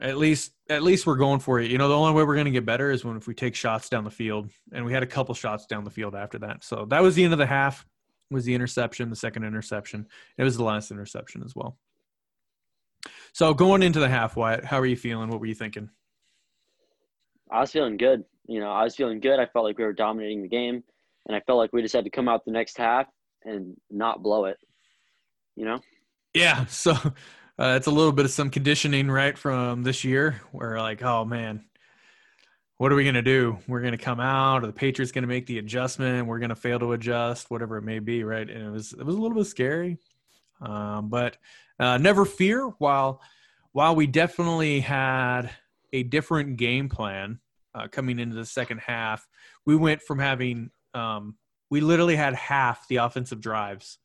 at 0.01 0.17
least, 0.17 0.51
at 0.69 0.83
least 0.83 1.05
we're 1.05 1.15
going 1.15 1.39
for 1.39 1.59
it. 1.59 1.69
You 1.69 1.77
know, 1.77 1.87
the 1.87 1.97
only 1.97 2.13
way 2.13 2.23
we're 2.23 2.35
going 2.35 2.45
to 2.45 2.51
get 2.51 2.65
better 2.65 2.91
is 2.91 3.05
when 3.05 3.15
if 3.17 3.27
we 3.27 3.33
take 3.33 3.55
shots 3.55 3.89
down 3.89 4.03
the 4.03 4.11
field, 4.11 4.49
and 4.71 4.85
we 4.85 4.93
had 4.93 5.03
a 5.03 5.07
couple 5.07 5.35
shots 5.35 5.65
down 5.65 5.83
the 5.83 5.91
field 5.91 6.15
after 6.15 6.39
that. 6.39 6.63
So 6.63 6.85
that 6.89 7.01
was 7.01 7.15
the 7.15 7.23
end 7.23 7.33
of 7.33 7.39
the 7.39 7.45
half. 7.45 7.85
Was 8.31 8.45
the 8.45 8.55
interception, 8.55 9.09
the 9.11 9.15
second 9.15 9.43
interception. 9.43 10.07
It 10.37 10.43
was 10.43 10.57
the 10.57 10.63
last 10.63 10.89
interception 10.89 11.43
as 11.45 11.55
well. 11.55 11.77
So 13.33 13.53
going 13.53 13.83
into 13.83 13.99
the 13.99 14.09
half, 14.09 14.35
Wyatt, 14.35 14.65
how 14.65 14.79
are 14.79 14.85
you 14.85 14.95
feeling? 14.95 15.29
What 15.29 15.39
were 15.39 15.45
you 15.45 15.53
thinking? 15.53 15.89
I 17.51 17.59
was 17.59 17.71
feeling 17.71 17.97
good. 17.97 18.23
You 18.47 18.59
know, 18.59 18.71
I 18.71 18.83
was 18.83 18.95
feeling 18.95 19.19
good. 19.19 19.39
I 19.39 19.45
felt 19.45 19.65
like 19.65 19.77
we 19.77 19.83
were 19.83 19.93
dominating 19.93 20.41
the 20.41 20.47
game, 20.47 20.83
and 21.27 21.35
I 21.35 21.41
felt 21.41 21.59
like 21.59 21.73
we 21.73 21.81
just 21.81 21.93
had 21.93 22.05
to 22.05 22.09
come 22.09 22.27
out 22.27 22.45
the 22.45 22.51
next 22.51 22.77
half 22.77 23.07
and 23.43 23.75
not 23.91 24.23
blow 24.23 24.45
it. 24.45 24.57
You 25.55 25.65
know? 25.65 25.79
Yeah. 26.33 26.65
So 26.69 26.95
uh, 27.59 27.75
it's 27.77 27.87
a 27.87 27.91
little 27.91 28.11
bit 28.11 28.25
of 28.25 28.31
some 28.31 28.49
conditioning, 28.49 29.09
right, 29.09 29.37
from 29.37 29.83
this 29.83 30.03
year, 30.03 30.41
where 30.51 30.77
like, 30.79 31.03
oh 31.03 31.23
man, 31.23 31.63
what 32.77 32.91
are 32.91 32.95
we 32.95 33.03
going 33.03 33.15
to 33.15 33.21
do? 33.21 33.59
We're 33.67 33.81
going 33.81 33.91
to 33.91 33.97
come 33.97 34.19
out, 34.19 34.63
or 34.63 34.67
the 34.67 34.73
Patriots 34.73 35.11
going 35.11 35.23
to 35.23 35.27
make 35.27 35.45
the 35.45 35.59
adjustment. 35.59 36.27
We're 36.27 36.39
going 36.39 36.49
to 36.49 36.55
fail 36.55 36.79
to 36.79 36.93
adjust, 36.93 37.51
whatever 37.51 37.77
it 37.77 37.83
may 37.83 37.99
be, 37.99 38.23
right? 38.23 38.49
And 38.49 38.67
it 38.67 38.71
was 38.71 38.93
it 38.93 39.05
was 39.05 39.15
a 39.15 39.19
little 39.19 39.37
bit 39.37 39.45
scary, 39.45 39.97
um, 40.61 41.09
but 41.09 41.37
uh, 41.79 41.97
never 41.97 42.25
fear. 42.25 42.67
While 42.79 43.21
while 43.71 43.95
we 43.95 44.07
definitely 44.07 44.79
had 44.79 45.51
a 45.91 46.03
different 46.03 46.57
game 46.57 46.89
plan 46.89 47.39
uh, 47.75 47.87
coming 47.87 48.19
into 48.19 48.35
the 48.35 48.45
second 48.45 48.79
half, 48.79 49.27
we 49.65 49.75
went 49.75 50.01
from 50.01 50.17
having 50.17 50.71
um, 50.95 51.35
we 51.69 51.81
literally 51.81 52.15
had 52.15 52.33
half 52.33 52.87
the 52.87 52.97
offensive 52.97 53.41
drives 53.41 53.99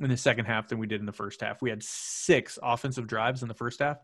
in 0.00 0.08
the 0.08 0.16
second 0.16 0.46
half 0.46 0.68
than 0.68 0.78
we 0.78 0.86
did 0.86 1.00
in 1.00 1.06
the 1.06 1.12
first 1.12 1.40
half. 1.40 1.60
We 1.60 1.70
had 1.70 1.82
six 1.82 2.58
offensive 2.62 3.06
drives 3.06 3.42
in 3.42 3.48
the 3.48 3.54
first 3.54 3.80
half, 3.80 3.98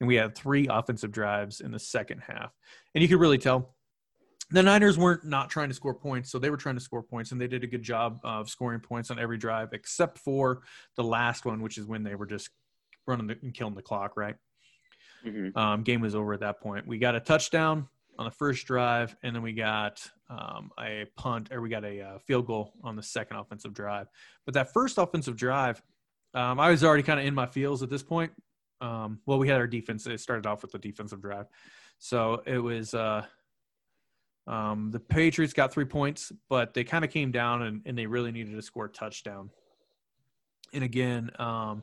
and 0.00 0.08
we 0.08 0.16
had 0.16 0.34
three 0.34 0.66
offensive 0.68 1.12
drives 1.12 1.60
in 1.60 1.70
the 1.70 1.78
second 1.78 2.20
half. 2.26 2.52
And 2.94 3.02
you 3.02 3.08
could 3.08 3.20
really 3.20 3.38
tell 3.38 3.76
the 4.50 4.62
Niners 4.62 4.98
weren't 4.98 5.24
not 5.24 5.50
trying 5.50 5.68
to 5.68 5.74
score 5.74 5.94
points, 5.94 6.30
so 6.30 6.38
they 6.38 6.50
were 6.50 6.56
trying 6.56 6.76
to 6.76 6.80
score 6.80 7.02
points, 7.02 7.32
and 7.32 7.40
they 7.40 7.48
did 7.48 7.64
a 7.64 7.66
good 7.66 7.82
job 7.82 8.20
of 8.24 8.48
scoring 8.48 8.80
points 8.80 9.10
on 9.10 9.18
every 9.18 9.38
drive, 9.38 9.70
except 9.72 10.18
for 10.18 10.62
the 10.96 11.04
last 11.04 11.44
one, 11.44 11.62
which 11.62 11.78
is 11.78 11.86
when 11.86 12.02
they 12.02 12.14
were 12.14 12.26
just 12.26 12.50
running 13.06 13.26
the, 13.26 13.36
and 13.42 13.54
killing 13.54 13.74
the 13.74 13.82
clock. 13.82 14.16
Right, 14.16 14.36
mm-hmm. 15.24 15.56
um, 15.58 15.82
game 15.82 16.00
was 16.00 16.14
over 16.14 16.32
at 16.32 16.40
that 16.40 16.60
point. 16.60 16.86
We 16.86 16.98
got 16.98 17.14
a 17.14 17.20
touchdown 17.20 17.88
on 18.18 18.24
the 18.24 18.30
first 18.30 18.66
drive, 18.66 19.16
and 19.22 19.34
then 19.34 19.42
we 19.42 19.52
got 19.52 20.08
um, 20.30 20.70
a 20.80 21.06
punt, 21.16 21.48
or 21.52 21.60
we 21.60 21.68
got 21.68 21.84
a 21.84 22.00
uh, 22.00 22.18
field 22.18 22.46
goal 22.46 22.72
on 22.82 22.96
the 22.96 23.02
second 23.02 23.36
offensive 23.36 23.74
drive. 23.74 24.08
But 24.44 24.54
that 24.54 24.72
first 24.72 24.98
offensive 24.98 25.36
drive, 25.36 25.82
um, 26.34 26.58
I 26.58 26.70
was 26.70 26.84
already 26.84 27.02
kind 27.02 27.20
of 27.20 27.26
in 27.26 27.34
my 27.34 27.46
feels 27.46 27.82
at 27.82 27.90
this 27.90 28.02
point. 28.02 28.32
Um, 28.80 29.20
well, 29.26 29.38
we 29.38 29.48
had 29.48 29.58
our 29.58 29.66
defense. 29.66 30.06
It 30.06 30.20
started 30.20 30.46
off 30.46 30.62
with 30.62 30.72
the 30.72 30.78
defensive 30.78 31.20
drive, 31.20 31.46
so 31.98 32.42
it 32.46 32.58
was. 32.58 32.94
Uh, 32.94 33.24
um, 34.48 34.92
the 34.92 35.00
Patriots 35.00 35.52
got 35.52 35.72
three 35.72 35.84
points, 35.84 36.30
but 36.48 36.72
they 36.72 36.84
kind 36.84 37.04
of 37.04 37.10
came 37.10 37.32
down 37.32 37.62
and, 37.62 37.82
and, 37.84 37.98
they 37.98 38.06
really 38.06 38.30
needed 38.30 38.54
to 38.54 38.62
score 38.62 38.84
a 38.84 38.88
touchdown. 38.88 39.50
And 40.72 40.84
again, 40.84 41.32
um, 41.40 41.82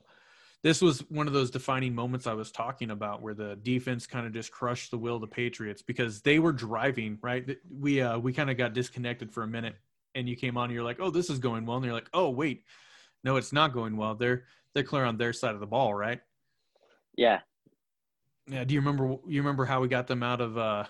this 0.63 0.81
was 0.81 0.99
one 1.09 1.27
of 1.27 1.33
those 1.33 1.51
defining 1.51 1.93
moments 1.93 2.25
I 2.25 2.33
was 2.33 2.49
talking 2.49 2.89
about 2.89 3.21
where 3.21 3.33
the 3.33 3.57
defense 3.57 4.07
kind 4.07 4.25
of 4.25 4.33
just 4.33 4.49
crushed 4.51 4.91
the 4.91 4.97
will 4.97 5.15
of 5.15 5.21
the 5.21 5.27
Patriots 5.27 5.81
because 5.81 6.21
they 6.21 6.39
were 6.39 6.53
driving, 6.53 7.19
right? 7.21 7.57
We, 7.69 8.01
uh, 8.01 8.17
we 8.17 8.31
kind 8.31 8.49
of 8.49 8.57
got 8.57 8.73
disconnected 8.73 9.31
for 9.31 9.43
a 9.43 9.47
minute 9.47 9.75
and 10.15 10.27
you 10.27 10.37
came 10.37 10.57
on 10.57 10.65
and 10.65 10.73
you're 10.73 10.83
like, 10.83 11.01
oh, 11.01 11.09
this 11.09 11.29
is 11.29 11.39
going 11.39 11.65
well. 11.65 11.77
And 11.77 11.85
you're 11.85 11.93
like, 11.93 12.09
oh, 12.13 12.29
wait, 12.29 12.63
no, 13.25 13.35
it's 13.35 13.51
not 13.51 13.73
going 13.73 13.97
well. 13.97 14.15
They're, 14.15 14.45
they're 14.73 14.83
clear 14.83 15.03
on 15.03 15.17
their 15.17 15.33
side 15.33 15.53
of 15.53 15.59
the 15.59 15.67
ball, 15.67 15.93
right? 15.93 16.21
Yeah. 17.17 17.39
Yeah. 18.47 18.63
Do 18.63 18.73
you 18.73 18.79
remember, 18.79 19.17
you 19.27 19.41
remember 19.41 19.65
how 19.65 19.81
we 19.81 19.89
got 19.89 20.07
them 20.07 20.23
out 20.23 20.39
of, 20.39 20.57
uh, 20.57 20.85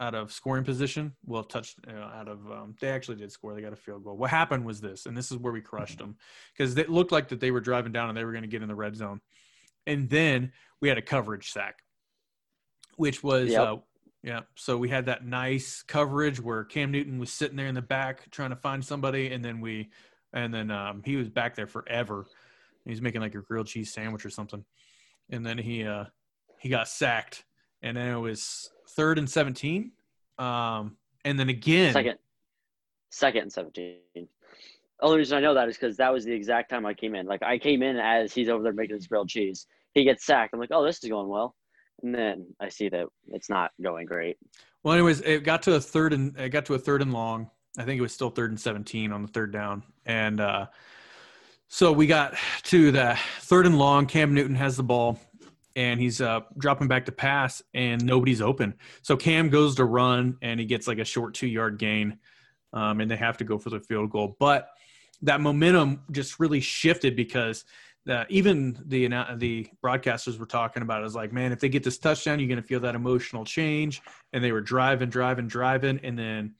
out 0.00 0.14
of 0.14 0.32
scoring 0.32 0.64
position. 0.64 1.12
Well, 1.24 1.42
touched 1.42 1.78
uh, 1.88 1.92
out 1.92 2.28
of 2.28 2.38
um, 2.50 2.74
they 2.80 2.88
actually 2.88 3.16
did 3.16 3.32
score. 3.32 3.54
They 3.54 3.62
got 3.62 3.72
a 3.72 3.76
field 3.76 4.04
goal. 4.04 4.16
What 4.16 4.30
happened 4.30 4.64
was 4.64 4.80
this, 4.80 5.06
and 5.06 5.16
this 5.16 5.30
is 5.30 5.38
where 5.38 5.52
we 5.52 5.60
crushed 5.60 5.98
them 5.98 6.16
because 6.56 6.76
it 6.76 6.88
looked 6.88 7.12
like 7.12 7.28
that 7.28 7.40
they 7.40 7.50
were 7.50 7.60
driving 7.60 7.92
down 7.92 8.08
and 8.08 8.16
they 8.16 8.24
were 8.24 8.32
going 8.32 8.42
to 8.42 8.48
get 8.48 8.62
in 8.62 8.68
the 8.68 8.74
red 8.74 8.96
zone, 8.96 9.20
and 9.86 10.08
then 10.08 10.52
we 10.80 10.88
had 10.88 10.98
a 10.98 11.02
coverage 11.02 11.50
sack, 11.50 11.80
which 12.96 13.22
was 13.22 13.50
yep. 13.50 13.60
uh, 13.60 13.76
yeah. 14.22 14.40
So 14.54 14.76
we 14.76 14.88
had 14.88 15.06
that 15.06 15.24
nice 15.24 15.82
coverage 15.82 16.40
where 16.40 16.64
Cam 16.64 16.90
Newton 16.90 17.18
was 17.18 17.32
sitting 17.32 17.56
there 17.56 17.66
in 17.66 17.74
the 17.74 17.82
back 17.82 18.30
trying 18.30 18.50
to 18.50 18.56
find 18.56 18.84
somebody, 18.84 19.32
and 19.32 19.44
then 19.44 19.60
we 19.60 19.90
and 20.32 20.52
then 20.52 20.70
um, 20.70 21.02
he 21.04 21.16
was 21.16 21.28
back 21.28 21.56
there 21.56 21.66
forever. 21.66 22.26
He 22.84 22.90
was 22.90 23.02
making 23.02 23.20
like 23.20 23.34
a 23.34 23.42
grilled 23.42 23.66
cheese 23.66 23.92
sandwich 23.92 24.24
or 24.24 24.30
something, 24.30 24.64
and 25.30 25.44
then 25.44 25.58
he 25.58 25.84
uh, 25.84 26.04
he 26.60 26.68
got 26.68 26.88
sacked, 26.88 27.44
and 27.82 27.96
then 27.96 28.08
it 28.14 28.18
was 28.18 28.70
third 28.98 29.16
and 29.16 29.30
17. 29.30 29.92
Um, 30.38 30.96
and 31.24 31.38
then 31.38 31.48
again, 31.48 31.92
second, 31.92 32.18
second 33.10 33.42
and 33.42 33.52
17. 33.52 33.96
Only 35.00 35.18
reason 35.18 35.38
I 35.38 35.40
know 35.40 35.54
that 35.54 35.68
is 35.68 35.76
because 35.76 35.96
that 35.98 36.12
was 36.12 36.24
the 36.24 36.32
exact 36.32 36.68
time 36.68 36.84
I 36.84 36.94
came 36.94 37.14
in. 37.14 37.26
Like 37.26 37.42
I 37.44 37.58
came 37.58 37.82
in 37.84 37.96
as 37.96 38.34
he's 38.34 38.48
over 38.48 38.62
there 38.62 38.72
making 38.72 38.96
his 38.96 39.06
grilled 39.06 39.28
cheese. 39.28 39.66
He 39.94 40.02
gets 40.02 40.26
sacked. 40.26 40.52
I'm 40.52 40.58
like, 40.58 40.70
oh, 40.72 40.84
this 40.84 41.02
is 41.02 41.08
going 41.08 41.28
well. 41.28 41.54
And 42.02 42.12
then 42.12 42.46
I 42.60 42.68
see 42.68 42.88
that 42.88 43.06
it's 43.28 43.48
not 43.48 43.70
going 43.80 44.06
great. 44.06 44.36
Well, 44.82 44.94
anyways, 44.94 45.20
it 45.20 45.44
got 45.44 45.62
to 45.62 45.74
a 45.74 45.80
third 45.80 46.12
and 46.12 46.36
it 46.36 46.48
got 46.48 46.66
to 46.66 46.74
a 46.74 46.78
third 46.78 47.00
and 47.00 47.12
long. 47.12 47.50
I 47.78 47.84
think 47.84 47.98
it 47.98 48.02
was 48.02 48.12
still 48.12 48.30
third 48.30 48.50
and 48.50 48.58
17 48.58 49.12
on 49.12 49.22
the 49.22 49.28
third 49.28 49.52
down. 49.52 49.84
And 50.06 50.40
uh, 50.40 50.66
so 51.68 51.92
we 51.92 52.08
got 52.08 52.34
to 52.64 52.90
the 52.90 53.16
third 53.40 53.66
and 53.66 53.78
long. 53.78 54.06
Cam 54.06 54.34
Newton 54.34 54.56
has 54.56 54.76
the 54.76 54.82
ball 54.82 55.20
and 55.78 56.00
he's 56.00 56.20
uh, 56.20 56.40
dropping 56.58 56.88
back 56.88 57.04
to 57.04 57.12
pass, 57.12 57.62
and 57.72 58.04
nobody's 58.04 58.42
open. 58.42 58.74
So 59.02 59.16
Cam 59.16 59.48
goes 59.48 59.76
to 59.76 59.84
run, 59.84 60.36
and 60.42 60.58
he 60.58 60.66
gets 60.66 60.88
like 60.88 60.98
a 60.98 61.04
short 61.04 61.34
two 61.34 61.46
yard 61.46 61.78
gain, 61.78 62.18
um, 62.72 63.00
and 63.00 63.08
they 63.08 63.14
have 63.14 63.38
to 63.38 63.44
go 63.44 63.58
for 63.58 63.70
the 63.70 63.78
field 63.78 64.10
goal. 64.10 64.36
But 64.40 64.70
that 65.22 65.40
momentum 65.40 66.02
just 66.10 66.40
really 66.40 66.58
shifted 66.58 67.14
because 67.14 67.64
the, 68.06 68.26
even 68.28 68.76
the 68.86 69.06
the 69.36 69.68
broadcasters 69.80 70.36
were 70.36 70.46
talking 70.46 70.82
about 70.82 71.00
it 71.00 71.04
was 71.04 71.14
like, 71.14 71.32
man, 71.32 71.52
if 71.52 71.60
they 71.60 71.68
get 71.68 71.84
this 71.84 71.98
touchdown, 71.98 72.40
you're 72.40 72.48
going 72.48 72.60
to 72.60 72.66
feel 72.66 72.80
that 72.80 72.96
emotional 72.96 73.44
change. 73.44 74.02
And 74.32 74.42
they 74.42 74.50
were 74.50 74.60
driving, 74.60 75.10
driving, 75.10 75.46
driving, 75.46 76.00
and 76.02 76.18
then 76.18 76.54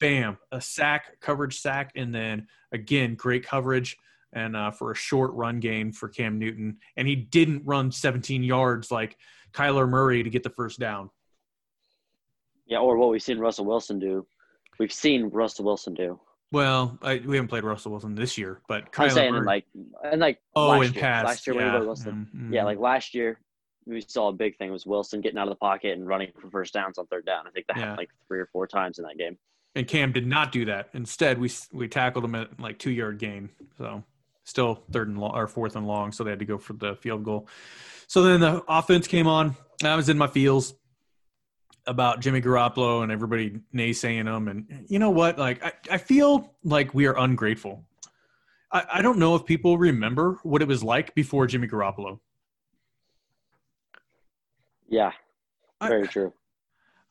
bam, 0.00 0.38
a 0.50 0.62
sack, 0.62 1.20
coverage 1.20 1.60
sack, 1.60 1.92
and 1.94 2.14
then 2.14 2.46
again, 2.72 3.16
great 3.16 3.44
coverage 3.44 3.98
and 4.32 4.56
uh, 4.56 4.70
for 4.70 4.90
a 4.90 4.94
short 4.94 5.32
run 5.32 5.60
game 5.60 5.92
for 5.92 6.08
Cam 6.08 6.38
Newton. 6.38 6.78
And 6.96 7.06
he 7.06 7.16
didn't 7.16 7.62
run 7.64 7.90
17 7.90 8.42
yards 8.42 8.90
like 8.90 9.16
Kyler 9.52 9.88
Murray 9.88 10.22
to 10.22 10.30
get 10.30 10.42
the 10.42 10.50
first 10.50 10.78
down. 10.78 11.10
Yeah, 12.66 12.78
or 12.78 12.96
what 12.96 13.10
we've 13.10 13.22
seen 13.22 13.38
Russell 13.38 13.64
Wilson 13.64 13.98
do. 13.98 14.26
We've 14.78 14.92
seen 14.92 15.28
Russell 15.28 15.64
Wilson 15.64 15.94
do. 15.94 16.18
Well, 16.50 16.98
I, 17.02 17.22
we 17.24 17.36
haven't 17.36 17.48
played 17.48 17.64
Russell 17.64 17.92
Wilson 17.92 18.14
this 18.14 18.36
year, 18.36 18.60
but 18.68 18.92
Kyler 18.92 19.04
I'm 19.04 19.10
saying 19.10 19.32
Murray, 19.32 19.46
like 19.46 19.64
and 20.04 20.20
like 20.20 20.38
oh, 20.54 20.68
last 20.68 20.86
in 20.86 20.92
year, 20.92 21.02
past, 21.02 21.26
last 21.26 21.46
year 21.46 21.56
yeah. 21.56 21.78
Wilson, 21.78 22.28
mm-hmm. 22.34 22.52
yeah, 22.52 22.64
like 22.64 22.78
last 22.78 23.14
year 23.14 23.40
we 23.86 24.00
saw 24.00 24.28
a 24.28 24.32
big 24.32 24.56
thing 24.58 24.70
was 24.70 24.86
Wilson 24.86 25.20
getting 25.20 25.38
out 25.38 25.48
of 25.48 25.52
the 25.52 25.56
pocket 25.56 25.96
and 25.96 26.06
running 26.06 26.30
for 26.40 26.50
first 26.50 26.74
downs 26.74 26.98
on 26.98 27.06
third 27.06 27.26
down. 27.26 27.46
I 27.46 27.50
think 27.50 27.66
that 27.66 27.76
yeah. 27.76 27.82
happened 27.82 27.98
like 27.98 28.10
three 28.28 28.38
or 28.38 28.46
four 28.52 28.66
times 28.66 28.98
in 28.98 29.04
that 29.04 29.18
game. 29.18 29.36
And 29.74 29.88
Cam 29.88 30.12
did 30.12 30.26
not 30.26 30.52
do 30.52 30.66
that. 30.66 30.90
Instead, 30.92 31.38
we 31.38 31.50
we 31.72 31.88
tackled 31.88 32.24
him 32.24 32.34
at 32.34 32.60
like 32.60 32.78
two 32.78 32.90
yard 32.90 33.18
gain. 33.18 33.48
So 33.78 34.04
still 34.52 34.84
third 34.92 35.08
and 35.08 35.18
long 35.18 35.34
or 35.34 35.46
fourth 35.46 35.76
and 35.76 35.86
long, 35.86 36.12
so 36.12 36.22
they 36.22 36.30
had 36.30 36.38
to 36.38 36.44
go 36.44 36.58
for 36.58 36.74
the 36.74 36.94
field 36.96 37.24
goal. 37.24 37.48
So 38.06 38.22
then 38.22 38.40
the 38.40 38.62
offense 38.68 39.08
came 39.08 39.26
on. 39.26 39.56
I 39.82 39.96
was 39.96 40.10
in 40.10 40.18
my 40.18 40.26
feels 40.26 40.74
about 41.86 42.20
Jimmy 42.20 42.42
Garoppolo 42.42 43.02
and 43.02 43.10
everybody 43.10 43.58
naysaying 43.74 44.26
him. 44.26 44.48
And 44.48 44.84
you 44.88 44.98
know 44.98 45.10
what? 45.10 45.38
Like 45.38 45.64
I, 45.64 45.72
I 45.92 45.96
feel 45.96 46.54
like 46.62 46.92
we 46.92 47.06
are 47.06 47.18
ungrateful. 47.18 47.86
I, 48.70 48.84
I 48.94 49.02
don't 49.02 49.18
know 49.18 49.34
if 49.36 49.46
people 49.46 49.78
remember 49.78 50.38
what 50.42 50.60
it 50.60 50.68
was 50.68 50.84
like 50.84 51.14
before 51.14 51.46
Jimmy 51.46 51.66
Garoppolo. 51.66 52.20
Yeah, 54.86 55.12
very 55.82 56.06
I, 56.06 56.06
true. 56.06 56.34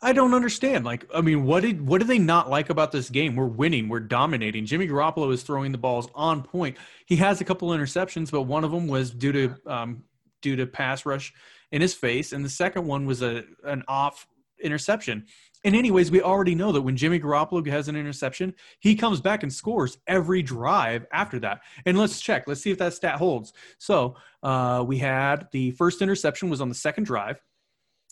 I 0.04 0.14
don't 0.14 0.34
understand. 0.34 0.84
Like, 0.84 1.06
I 1.14 1.22
mean, 1.22 1.46
what 1.46 1.62
did 1.62 1.86
what 1.86 2.02
do 2.02 2.08
they 2.08 2.18
not 2.18 2.50
like 2.50 2.70
about 2.72 2.92
this 2.92 3.10
game? 3.10 3.36
We're 3.36 3.46
winning, 3.46 3.88
we're 3.88 4.00
dominating. 4.00 4.66
Jimmy 4.66 4.88
Garoppolo 4.88 5.32
is 5.32 5.44
throwing 5.44 5.72
the 5.72 5.78
balls 5.78 6.08
on 6.16 6.42
point. 6.42 6.78
He 7.06 7.18
has 7.18 7.40
a 7.40 7.44
couple 7.44 7.70
interceptions, 7.70 8.32
but 8.32 8.44
one 8.44 8.64
of 8.64 8.72
them 8.72 8.88
was 8.88 9.12
due 9.12 9.32
to 9.32 9.56
um, 9.68 10.04
due 10.42 10.56
to 10.56 10.66
pass 10.66 11.06
rush 11.06 11.34
in 11.72 11.82
his 11.82 11.94
face, 11.94 12.34
and 12.34 12.44
the 12.44 12.50
second 12.50 12.88
one 12.88 13.06
was 13.06 13.22
a 13.22 13.44
an 13.64 13.84
off 13.88 14.28
interception. 14.64 15.26
And 15.64 15.76
anyways, 15.76 16.10
we 16.10 16.24
already 16.24 16.56
know 16.56 16.72
that 16.72 16.82
when 16.82 16.98
Jimmy 16.98 17.20
Garoppolo 17.20 17.66
has 17.68 17.88
an 17.88 17.96
interception, 17.96 18.56
he 18.80 18.96
comes 18.96 19.22
back 19.22 19.44
and 19.44 19.54
scores 19.54 20.00
every 20.08 20.42
drive 20.42 21.06
after 21.14 21.40
that. 21.42 21.62
And 21.86 22.00
let's 22.00 22.20
check. 22.20 22.48
Let's 22.48 22.62
see 22.62 22.72
if 22.72 22.80
that 22.80 22.96
stat 22.96 23.18
holds. 23.18 23.54
So 23.78 24.16
uh, 24.42 24.84
we 24.88 24.98
had 24.98 25.48
the 25.52 25.70
first 25.72 26.02
interception 26.02 26.50
was 26.50 26.62
on 26.62 26.70
the 26.70 26.76
second 26.76 27.04
drive, 27.04 27.40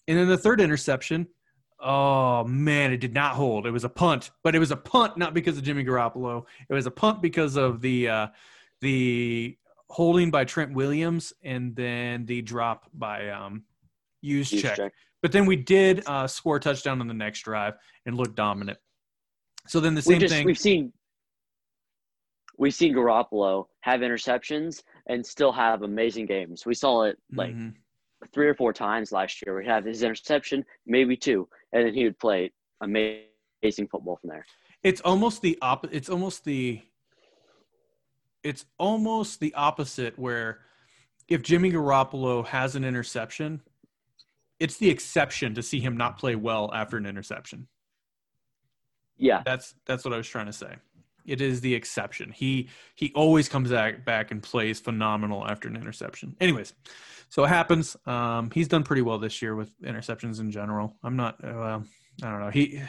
and 0.08 0.20
then 0.20 0.28
the 0.28 0.38
third 0.38 0.62
interception 0.62 1.28
Oh 1.82 2.44
man, 2.44 2.92
it 2.92 2.98
did 2.98 3.14
not 3.14 3.36
hold. 3.36 3.66
It 3.66 3.72
was 3.72 3.86
a 3.86 3.90
punt, 3.90 4.32
but 4.44 4.54
it 4.54 4.60
was 4.60 4.72
a 4.72 4.76
punt 4.76 5.18
not 5.18 5.34
because 5.34 5.58
of 5.58 5.64
Jimmy 5.64 5.86
Garoppolo. 5.86 6.46
It 6.70 6.74
was 6.74 6.86
a 6.86 6.92
punt 6.92 7.22
because 7.22 7.56
of 7.56 7.80
the 7.80 8.10
uh, 8.10 8.28
the 8.82 9.58
holding 9.90 10.30
by 10.30 10.44
Trent 10.44 10.74
Williams 10.74 11.34
and 11.42 11.76
then 11.76 12.26
the 12.26 12.42
drop 12.42 12.90
by 12.94 13.30
um, 13.30 13.64
Juszczyk. 14.24 14.76
check. 14.76 14.94
But 15.22 15.32
then 15.32 15.46
we 15.46 15.56
did 15.56 16.04
uh, 16.06 16.28
score 16.28 16.58
a 16.58 16.60
touchdown 16.60 17.02
on 17.02 17.08
the 17.08 17.14
next 17.14 17.42
drive 17.42 17.76
and 18.06 18.16
look 18.16 18.36
dominant. 18.36 18.78
So 19.68 19.80
then 19.80 19.96
the 19.96 20.02
same 20.02 20.18
we 20.18 20.20
just, 20.20 20.34
thing. 20.34 20.46
We've 20.46 20.60
seen 20.60 20.94
we've 22.58 22.74
seen 22.74 22.94
Garoppolo 22.94 23.68
have 23.82 24.02
interceptions 24.02 24.84
and 25.08 25.26
still 25.26 25.54
have 25.54 25.84
amazing 25.84 26.26
games. 26.26 26.66
We 26.66 26.74
saw 26.74 27.04
it 27.04 27.18
like 27.32 27.52
mm-hmm 27.52 27.70
three 28.34 28.48
or 28.48 28.56
four 28.56 28.74
times 28.74 29.12
last 29.12 29.44
year. 29.46 29.58
We 29.58 29.66
have 29.66 29.86
his 29.86 30.04
interception, 30.04 30.66
maybe 30.86 31.16
two, 31.16 31.48
and 31.74 31.86
then 31.86 31.94
he 31.94 32.04
would 32.04 32.20
play 32.20 32.52
amazing 32.82 33.88
football 33.90 34.18
from 34.22 34.30
there. 34.30 34.46
It's 34.84 35.02
almost 35.02 35.42
the 35.42 35.58
op. 35.62 35.86
It's 35.92 36.10
almost 36.10 36.44
the. 36.46 36.82
It's 38.44 38.66
almost 38.78 39.40
the 39.40 39.54
opposite. 39.54 40.18
Where, 40.18 40.60
if 41.28 41.42
Jimmy 41.42 41.72
Garoppolo 41.72 42.46
has 42.46 42.76
an 42.76 42.86
interception, 42.86 43.62
it's 44.60 44.78
the 44.78 44.90
exception 44.90 45.54
to 45.56 45.64
see 45.64 45.80
him 45.80 45.98
not 45.98 46.18
play 46.18 46.36
well 46.36 46.72
after 46.74 46.98
an 46.98 47.06
interception. 47.06 47.68
Yeah, 49.18 49.42
that's 49.46 49.76
that's 49.86 50.06
what 50.06 50.14
I 50.14 50.18
was 50.18 50.28
trying 50.28 50.46
to 50.46 50.54
say. 50.54 50.76
It 51.30 51.42
is 51.42 51.62
the 51.62 51.76
exception. 51.76 52.32
He 52.32 52.70
he 52.96 53.12
always 53.16 53.48
comes 53.48 53.70
back 53.70 54.06
back 54.06 54.32
and 54.32 54.42
plays 54.42 54.80
phenomenal 54.80 55.48
after 55.48 55.68
an 55.68 55.76
interception. 55.76 56.36
Anyways, 56.40 56.74
so 57.30 57.44
it 57.44 57.50
happens. 57.50 57.96
Um, 58.06 58.50
he's 58.52 58.68
done 58.68 58.84
pretty 58.84 59.02
well 59.02 59.20
this 59.20 59.42
year 59.42 59.56
with 59.56 59.70
interceptions 59.82 60.40
in 60.40 60.52
general. 60.52 60.96
I'm 61.04 61.16
not. 61.16 61.44
Uh, 61.44 61.80
I 62.24 62.32
don't 62.32 62.40
know. 62.40 62.50
He 62.50 62.82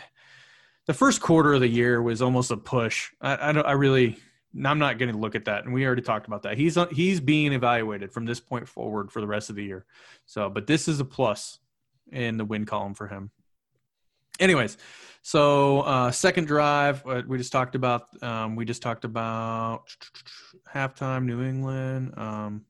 the 0.87 0.95
first 0.95 1.21
quarter 1.21 1.53
of 1.55 1.61
the 1.61 1.69
year 1.69 2.03
was 2.03 2.23
almost 2.23 2.51
a 2.51 2.57
push. 2.57 3.11
I, 3.21 3.51
I 3.51 3.53
don't. 3.53 3.67
I 3.67 3.73
really. 3.73 4.17
I'm 4.65 4.81
not 4.81 4.99
going 4.99 5.13
to 5.13 5.17
look 5.17 5.37
at 5.37 5.45
that, 5.45 5.65
and 5.65 5.73
we 5.73 5.87
already 5.87 6.03
talked 6.03 6.27
about 6.27 6.43
that. 6.43 6.57
He's 6.59 6.77
he's 6.91 7.21
being 7.21 7.53
evaluated 7.53 8.11
from 8.11 8.27
this 8.27 8.41
point 8.41 8.67
forward 8.67 9.13
for 9.13 9.21
the 9.21 9.27
rest 9.27 9.51
of 9.51 9.57
the 9.57 9.63
year. 9.63 9.85
So, 10.27 10.51
but 10.51 10.67
this 10.67 10.89
is 10.89 10.99
a 10.99 11.05
plus 11.05 11.61
in 12.11 12.37
the 12.37 12.45
win 12.45 12.65
column 12.65 12.95
for 12.95 13.07
him. 13.07 13.31
Anyways, 14.41 14.79
so 15.23 15.81
uh, 15.83 16.11
second 16.11 16.47
drive, 16.47 17.05
we 17.29 17.37
just 17.37 17.53
talked 17.53 17.75
about. 17.75 18.07
Um, 18.23 18.57
we 18.57 18.65
just 18.65 18.81
talked 18.83 19.05
about 19.05 19.83
halftime, 20.73 21.27
New 21.27 21.43
England. 21.43 22.15
Um, 22.17 22.65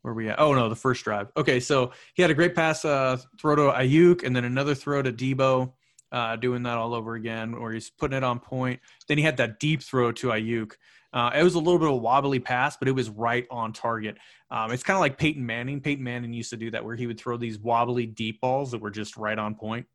where 0.00 0.14
we 0.14 0.28
at? 0.30 0.40
Oh 0.40 0.54
no, 0.54 0.68
the 0.68 0.76
first 0.76 1.04
drive. 1.04 1.30
Okay, 1.36 1.60
so 1.60 1.92
he 2.14 2.22
had 2.22 2.30
a 2.30 2.34
great 2.34 2.54
pass 2.54 2.84
uh, 2.84 3.18
throw 3.38 3.56
to 3.56 3.62
Aiyuk, 3.62 4.24
and 4.24 4.34
then 4.34 4.44
another 4.44 4.74
throw 4.74 5.02
to 5.02 5.12
Deebo, 5.12 5.72
uh, 6.12 6.36
doing 6.36 6.62
that 6.62 6.78
all 6.78 6.94
over 6.94 7.14
again, 7.14 7.60
where 7.60 7.72
he's 7.72 7.90
putting 7.90 8.16
it 8.16 8.24
on 8.24 8.40
point. 8.40 8.80
Then 9.06 9.18
he 9.18 9.24
had 9.24 9.36
that 9.36 9.60
deep 9.60 9.82
throw 9.82 10.12
to 10.12 10.28
Aiyuk. 10.28 10.72
Uh, 11.12 11.30
it 11.34 11.42
was 11.42 11.54
a 11.54 11.58
little 11.58 11.78
bit 11.78 11.88
of 11.88 11.94
a 11.94 11.96
wobbly 11.96 12.40
pass, 12.40 12.76
but 12.76 12.88
it 12.88 12.92
was 12.92 13.08
right 13.08 13.46
on 13.50 13.72
target. 13.72 14.16
Um, 14.50 14.72
it's 14.72 14.82
kind 14.82 14.96
of 14.96 15.00
like 15.00 15.16
Peyton 15.16 15.44
Manning. 15.44 15.80
Peyton 15.80 16.02
Manning 16.02 16.32
used 16.32 16.50
to 16.50 16.56
do 16.56 16.70
that, 16.72 16.84
where 16.84 16.96
he 16.96 17.06
would 17.06 17.20
throw 17.20 17.36
these 17.36 17.58
wobbly 17.58 18.06
deep 18.06 18.40
balls 18.40 18.72
that 18.72 18.80
were 18.80 18.90
just 18.90 19.16
right 19.16 19.38
on 19.38 19.54
point. 19.54 19.86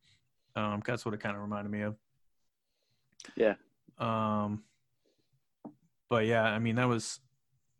Um, 0.55 0.81
that's 0.85 1.05
what 1.05 1.13
it 1.13 1.19
kind 1.19 1.35
of 1.35 1.41
reminded 1.41 1.71
me 1.71 1.81
of. 1.81 1.95
Yeah. 3.35 3.55
Um, 3.97 4.63
but 6.09 6.25
yeah, 6.25 6.43
I 6.43 6.59
mean 6.59 6.75
that 6.75 6.87
was 6.87 7.19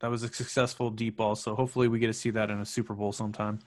that 0.02 0.10
was 0.10 0.24
a 0.24 0.32
successful 0.32 0.90
deep 0.90 1.18
ball. 1.18 1.36
So 1.36 1.56
hopefully 1.56 1.88
we 1.88 2.00
get 2.00 2.08
to 2.08 2.14
see 2.14 2.30
that 2.32 2.50
in 2.50 2.60
a 2.60 2.66
Super 2.66 2.94
Bowl 2.94 3.12
sometime. 3.12 3.60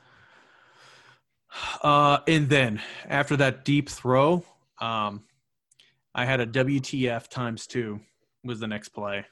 Uh, 1.82 2.18
and 2.26 2.48
then 2.48 2.80
after 3.06 3.36
that 3.36 3.64
deep 3.64 3.90
throw, 3.90 4.44
um, 4.80 5.22
I 6.14 6.24
had 6.24 6.40
a 6.40 6.46
WTF 6.46 7.28
times 7.28 7.66
two 7.66 8.00
was 8.44 8.60
the 8.60 8.66
next 8.66 8.90
play, 8.90 9.26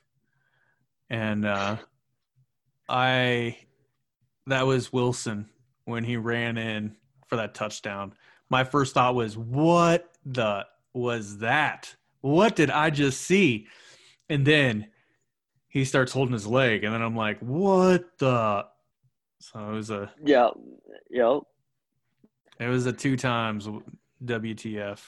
and 1.09 1.45
uh, 1.45 1.77
I 2.89 3.57
that 4.47 4.67
was 4.67 4.93
Wilson 4.93 5.49
when 5.85 6.05
he 6.05 6.17
ran 6.17 6.59
in 6.59 6.97
for 7.27 7.37
that 7.37 7.55
touchdown. 7.55 8.15
My 8.51 8.65
first 8.65 8.95
thought 8.95 9.15
was, 9.15 9.39
"What 9.39 10.13
the 10.27 10.67
was 10.93 11.39
that? 11.39 11.95
What 12.21 12.57
did 12.57 12.71
I 12.71 12.91
just 12.91 13.23
see?" 13.23 13.67
And 14.29 14.47
then 14.47 14.89
he 15.71 15.85
starts 15.85 16.13
holding 16.13 16.33
his 16.33 16.47
leg, 16.47 16.85
and 16.85 16.93
then 16.93 17.01
I'm 17.01 17.17
like, 17.17 17.39
what 17.39 18.19
the? 18.19 18.67
So 19.39 19.71
it 19.71 19.73
was 19.73 19.91
a 19.91 20.13
yeah, 20.23 20.51
yep. 21.09 21.43
It 22.59 22.67
was 22.67 22.85
a 22.85 22.93
two 22.93 23.17
times 23.17 23.67
WTF 24.23 24.99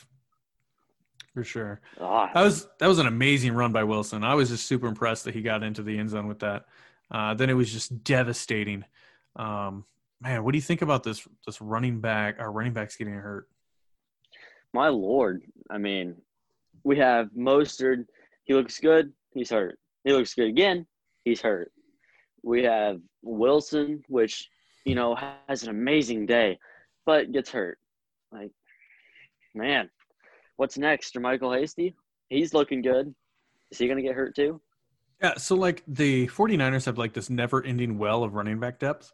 for 1.34 1.44
sure. 1.44 1.80
Ah. 2.00 2.30
That 2.32 2.42
was 2.42 2.68
that 2.78 2.86
was 2.86 2.98
an 2.98 3.06
amazing 3.06 3.52
run 3.54 3.72
by 3.72 3.84
Wilson. 3.84 4.24
I 4.24 4.34
was 4.34 4.48
just 4.48 4.66
super 4.66 4.86
impressed 4.86 5.24
that 5.24 5.34
he 5.34 5.42
got 5.42 5.62
into 5.62 5.82
the 5.82 5.98
end 5.98 6.10
zone 6.10 6.28
with 6.28 6.38
that. 6.38 6.66
Uh, 7.10 7.34
then 7.34 7.50
it 7.50 7.54
was 7.54 7.70
just 7.70 8.04
devastating. 8.04 8.84
Um, 9.36 9.84
man, 10.22 10.44
what 10.44 10.52
do 10.52 10.58
you 10.58 10.62
think 10.62 10.82
about 10.82 11.02
this 11.02 11.26
this 11.46 11.60
running 11.60 12.00
back? 12.00 12.36
Our 12.38 12.52
running 12.52 12.72
backs 12.72 12.96
getting 12.96 13.14
hurt. 13.14 13.48
My 14.72 14.88
lord, 14.88 15.42
I 15.70 15.78
mean, 15.78 16.16
we 16.84 16.96
have 16.98 17.28
Mostert. 17.36 18.06
He 18.44 18.54
looks 18.54 18.78
good. 18.78 19.12
He's 19.34 19.50
hurt. 19.50 19.78
He 20.04 20.12
looks 20.12 20.34
good 20.34 20.48
again. 20.48 20.86
He's 21.24 21.40
hurt. 21.40 21.72
We 22.42 22.62
have 22.64 23.00
Wilson, 23.22 24.02
which 24.08 24.48
you 24.84 24.94
know 24.94 25.16
has 25.48 25.62
an 25.62 25.70
amazing 25.70 26.26
day, 26.26 26.58
but 27.04 27.32
gets 27.32 27.50
hurt. 27.50 27.78
Like, 28.32 28.50
man, 29.54 29.90
what's 30.56 30.78
next? 30.78 31.18
Michael 31.18 31.52
Hasty? 31.52 31.94
He's 32.28 32.54
looking 32.54 32.82
good. 32.82 33.14
Is 33.70 33.78
he 33.78 33.86
going 33.86 33.98
to 33.98 34.02
get 34.02 34.14
hurt 34.14 34.34
too? 34.34 34.60
Yeah, 35.22 35.34
so 35.36 35.54
like 35.54 35.82
the 35.86 36.26
49ers 36.28 36.86
have 36.86 36.98
like 36.98 37.12
this 37.12 37.30
never-ending 37.30 37.96
well 37.96 38.24
of 38.24 38.34
running 38.34 38.58
back 38.58 38.80
depth. 38.80 39.12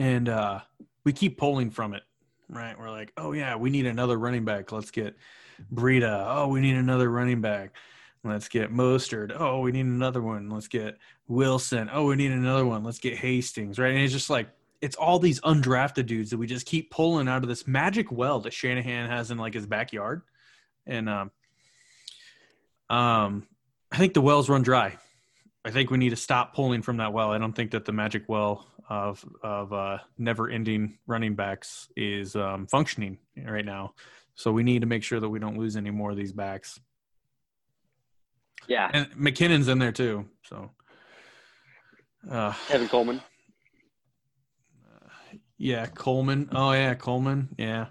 And 0.00 0.28
uh 0.28 0.60
we 1.04 1.12
keep 1.12 1.38
pulling 1.38 1.70
from 1.70 1.94
it, 1.94 2.02
right? 2.48 2.78
We're 2.78 2.90
like, 2.90 3.12
"Oh 3.16 3.32
yeah, 3.32 3.56
we 3.56 3.70
need 3.70 3.86
another 3.86 4.18
running 4.18 4.44
back. 4.44 4.72
Let's 4.72 4.90
get 4.90 5.16
Breida. 5.72 6.24
Oh, 6.28 6.48
we 6.48 6.60
need 6.60 6.76
another 6.76 7.10
running 7.10 7.40
back. 7.40 7.74
Let's 8.22 8.48
get 8.48 8.72
Mostert. 8.72 9.34
Oh, 9.34 9.60
we 9.60 9.72
need 9.72 9.86
another 9.86 10.20
one. 10.20 10.50
Let's 10.50 10.68
get 10.68 10.98
Wilson. 11.26 11.88
Oh, 11.92 12.06
we 12.06 12.16
need 12.16 12.32
another 12.32 12.66
one. 12.66 12.84
Let's 12.84 12.98
get 12.98 13.16
Hastings. 13.16 13.78
Right. 13.78 13.92
And 13.94 14.02
it's 14.02 14.12
just 14.12 14.28
like, 14.28 14.48
it's 14.82 14.96
all 14.96 15.18
these 15.18 15.40
undrafted 15.40 16.06
dudes 16.06 16.30
that 16.30 16.38
we 16.38 16.46
just 16.46 16.66
keep 16.66 16.90
pulling 16.90 17.28
out 17.28 17.42
of 17.42 17.48
this 17.48 17.66
magic 17.66 18.12
well 18.12 18.40
that 18.40 18.52
Shanahan 18.52 19.08
has 19.08 19.30
in 19.30 19.38
like 19.38 19.54
his 19.54 19.66
backyard. 19.66 20.22
And 20.86 21.08
um, 21.08 21.30
um, 22.90 23.46
I 23.90 23.96
think 23.96 24.12
the 24.12 24.20
wells 24.20 24.48
run 24.48 24.62
dry. 24.62 24.98
I 25.64 25.70
think 25.70 25.90
we 25.90 25.98
need 25.98 26.10
to 26.10 26.16
stop 26.16 26.54
pulling 26.54 26.82
from 26.82 26.98
that 26.98 27.12
well. 27.12 27.32
I 27.32 27.38
don't 27.38 27.52
think 27.54 27.70
that 27.72 27.84
the 27.84 27.92
magic 27.92 28.24
well 28.28 28.66
of 28.90 29.24
of 29.42 29.72
uh, 29.72 29.98
never 30.18 30.50
ending 30.50 30.98
running 31.06 31.36
backs 31.36 31.88
is 31.96 32.34
um, 32.34 32.66
functioning 32.66 33.18
right 33.46 33.64
now. 33.64 33.94
So 34.34 34.52
we 34.52 34.64
need 34.64 34.80
to 34.80 34.86
make 34.86 35.04
sure 35.04 35.20
that 35.20 35.28
we 35.28 35.38
don't 35.38 35.56
lose 35.56 35.76
any 35.76 35.90
more 35.90 36.10
of 36.10 36.16
these 36.16 36.32
backs. 36.32 36.80
Yeah. 38.66 38.90
And 38.92 39.10
McKinnon's 39.12 39.68
in 39.68 39.78
there 39.78 39.92
too. 39.92 40.26
So 40.42 40.70
uh, 42.28 42.52
Kevin 42.68 42.88
Coleman. 42.88 43.22
Uh, 44.84 45.08
yeah, 45.58 45.86
Coleman. 45.86 46.48
Oh 46.52 46.72
yeah, 46.72 46.94
Coleman. 46.94 47.54
Yeah. 47.56 47.86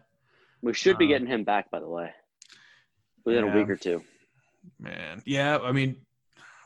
We 0.62 0.74
should 0.74 0.98
be 0.98 1.06
uh, 1.06 1.10
getting 1.10 1.28
him 1.28 1.46
back, 1.46 1.72
by 1.72 1.80
the 1.80 1.88
way, 1.88 2.12
within 3.24 3.46
yeah, 3.46 3.54
a 3.54 3.56
week 3.56 3.70
or 3.70 3.78
two. 3.78 4.04
Man, 4.78 5.24
yeah. 5.26 5.58
I 5.58 5.72
mean, 5.72 5.96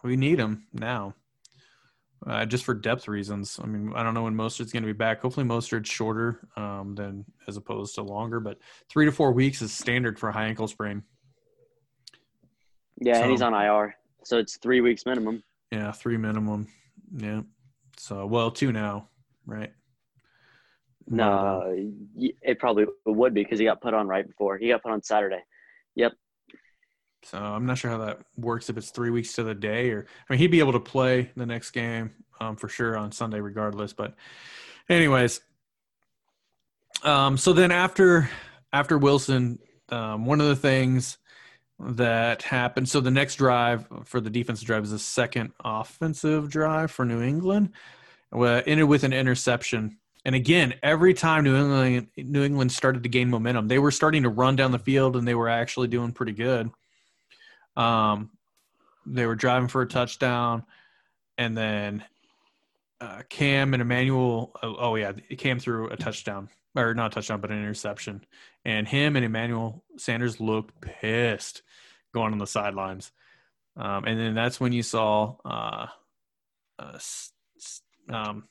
we 0.04 0.16
need 0.16 0.40
him 0.40 0.66
now, 0.74 1.14
uh, 2.28 2.46
just 2.46 2.64
for 2.64 2.74
depth 2.74 3.08
reasons. 3.08 3.60
I 3.62 3.66
mean, 3.68 3.92
I 3.96 4.04
don't 4.04 4.14
know 4.14 4.24
when 4.24 4.36
Mostert's 4.36 4.72
going 4.72 4.84
to 4.84 4.88
be 4.88 4.94
back. 4.94 5.22
Hopefully, 5.22 5.46
Mostert's 5.46 5.90
shorter 5.90 6.48
um, 6.56 6.96
than 6.96 7.26
as 7.48 7.58
opposed 7.58 7.96
to 7.96 8.04
longer, 8.04 8.40
but 8.40 8.58
three 8.90 9.06
to 9.06 9.12
four 9.12 9.32
weeks 9.32 9.62
is 9.62 9.72
standard 9.72 10.20
for 10.20 10.30
a 10.30 10.34
high 10.34 10.46
ankle 10.46 10.68
sprain. 10.68 11.04
Yeah, 13.00 13.16
so, 13.16 13.22
and 13.24 13.32
he's 13.32 13.42
on 13.42 13.54
IR, 13.54 13.96
so 14.24 14.38
it's 14.38 14.58
three 14.58 14.82
weeks 14.82 15.06
minimum. 15.06 15.44
Yeah, 15.72 15.92
three 15.92 16.18
minimum. 16.18 16.68
Yeah. 17.16 17.42
So 17.98 18.26
well, 18.26 18.52
two 18.52 18.72
now, 18.72 19.10
right? 19.46 19.72
No, 21.08 21.76
it 22.16 22.60
probably 22.60 22.86
would 23.06 23.34
be 23.34 23.44
because 23.44 23.60
he 23.60 23.66
got 23.66 23.82
put 23.82 23.94
on 23.94 24.08
right 24.08 24.26
before. 24.26 24.58
He 24.58 24.70
got 24.70 24.84
put 24.84 24.92
on 24.92 25.04
Saturday. 25.04 25.42
Yep. 25.96 26.14
So 27.24 27.38
I'm 27.38 27.66
not 27.66 27.78
sure 27.78 27.92
how 27.92 28.00
that 28.00 28.20
works 28.38 28.70
if 28.70 28.78
it's 28.78 28.92
three 28.92 29.10
weeks 29.10 29.34
to 29.34 29.44
the 29.44 29.56
day, 29.56 29.90
or 29.92 30.06
I 30.30 30.34
mean, 30.34 30.40
he'd 30.40 30.48
be 30.48 30.60
able 30.60 30.74
to 30.74 30.80
play 30.80 31.32
the 31.36 31.46
next 31.46 31.72
game 31.72 32.12
um, 32.40 32.56
for 32.56 32.68
sure 32.68 32.98
on 32.98 33.12
Sunday, 33.12 33.40
regardless. 33.40 33.94
But, 33.94 34.16
anyways, 34.90 35.42
um, 37.04 37.38
so 37.38 37.54
then 37.54 37.72
after 37.72 38.30
after 38.72 38.98
Wilson, 38.98 39.60
um, 39.90 40.26
one 40.26 40.42
of 40.42 40.48
the 40.48 40.56
things 40.56 41.18
that 41.80 42.42
happened. 42.44 42.88
So 42.88 43.02
the 43.02 43.12
next 43.12 43.36
drive 43.36 43.88
for 44.06 44.22
the 44.22 44.30
defensive 44.30 44.66
drive 44.66 44.84
is 44.84 44.92
the 44.92 45.00
second 45.00 45.52
offensive 45.64 46.50
drive 46.50 46.92
for 46.92 47.06
New 47.06 47.22
England. 47.22 47.72
Ended 48.34 48.88
with 48.88 49.04
an 49.04 49.14
interception. 49.14 49.98
And 50.26 50.36
again, 50.36 50.74
every 50.82 51.14
time 51.14 51.44
New 51.44 51.56
England 51.56 52.08
New 52.18 52.44
England 52.44 52.72
started 52.72 53.04
to 53.04 53.10
gain 53.10 53.30
momentum, 53.30 53.68
they 53.68 53.80
were 53.80 53.92
starting 53.92 54.24
to 54.24 54.30
run 54.30 54.56
down 54.56 54.72
the 54.72 54.80
field 54.80 55.16
and 55.16 55.28
they 55.28 55.36
were 55.36 55.50
actually 55.50 55.88
doing 55.88 56.14
pretty 56.14 56.32
good. 56.32 56.72
Um, 57.76 58.32
they 59.06 59.26
were 59.26 59.36
driving 59.36 59.68
for 59.68 59.82
a 59.82 59.88
touchdown, 59.88 60.64
and 61.38 61.58
then 61.58 62.04
uh, 63.02 63.24
Cam 63.30 63.74
and 63.74 63.82
Emmanuel. 63.82 64.52
Oh, 64.62 64.76
oh 64.80 64.96
yeah, 64.96 65.14
Cam 65.38 65.60
threw 65.60 65.90
a 65.90 65.98
touchdown 65.98 66.50
or 66.76 66.94
not 66.94 67.12
a 67.12 67.16
touchdown, 67.16 67.42
but 67.42 67.52
an 67.52 67.60
interception. 67.60 68.26
And 68.66 68.88
him 68.88 69.16
and 69.16 69.26
Emmanuel 69.26 69.84
Sanders 69.98 70.40
looked 70.40 70.80
pissed 70.82 71.62
going 72.14 72.32
on 72.32 72.40
the 72.40 72.48
sidelines. 72.48 73.12
Um, 73.76 74.06
and 74.06 74.20
then 74.20 74.36
that's 74.36 74.60
when 74.60 74.72
you 74.72 74.84
saw 74.84 75.36
uh, 75.46 75.88
uh, 76.80 77.00
um, 78.10 78.44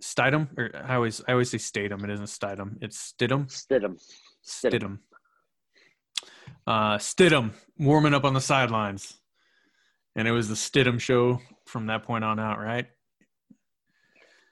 Stidham, 0.00 0.48
or 0.58 0.70
I 0.74 0.96
always 0.96 1.22
I 1.26 1.32
always 1.32 1.50
say 1.50 1.58
Statham. 1.58 2.04
It 2.04 2.10
isn't 2.10 2.26
Stidham. 2.26 2.76
It's 2.80 3.12
Stidham. 3.12 3.46
Stidham. 3.46 3.98
Stidham. 4.44 4.98
Uh, 6.66 6.98
Stidham 6.98 7.52
warming 7.78 8.14
up 8.14 8.24
on 8.24 8.34
the 8.34 8.40
sidelines, 8.40 9.18
and 10.14 10.26
it 10.26 10.32
was 10.32 10.48
the 10.48 10.54
Stidham 10.54 11.00
show 11.00 11.40
from 11.66 11.86
that 11.86 12.02
point 12.02 12.24
on 12.24 12.40
out, 12.40 12.58
right? 12.58 12.86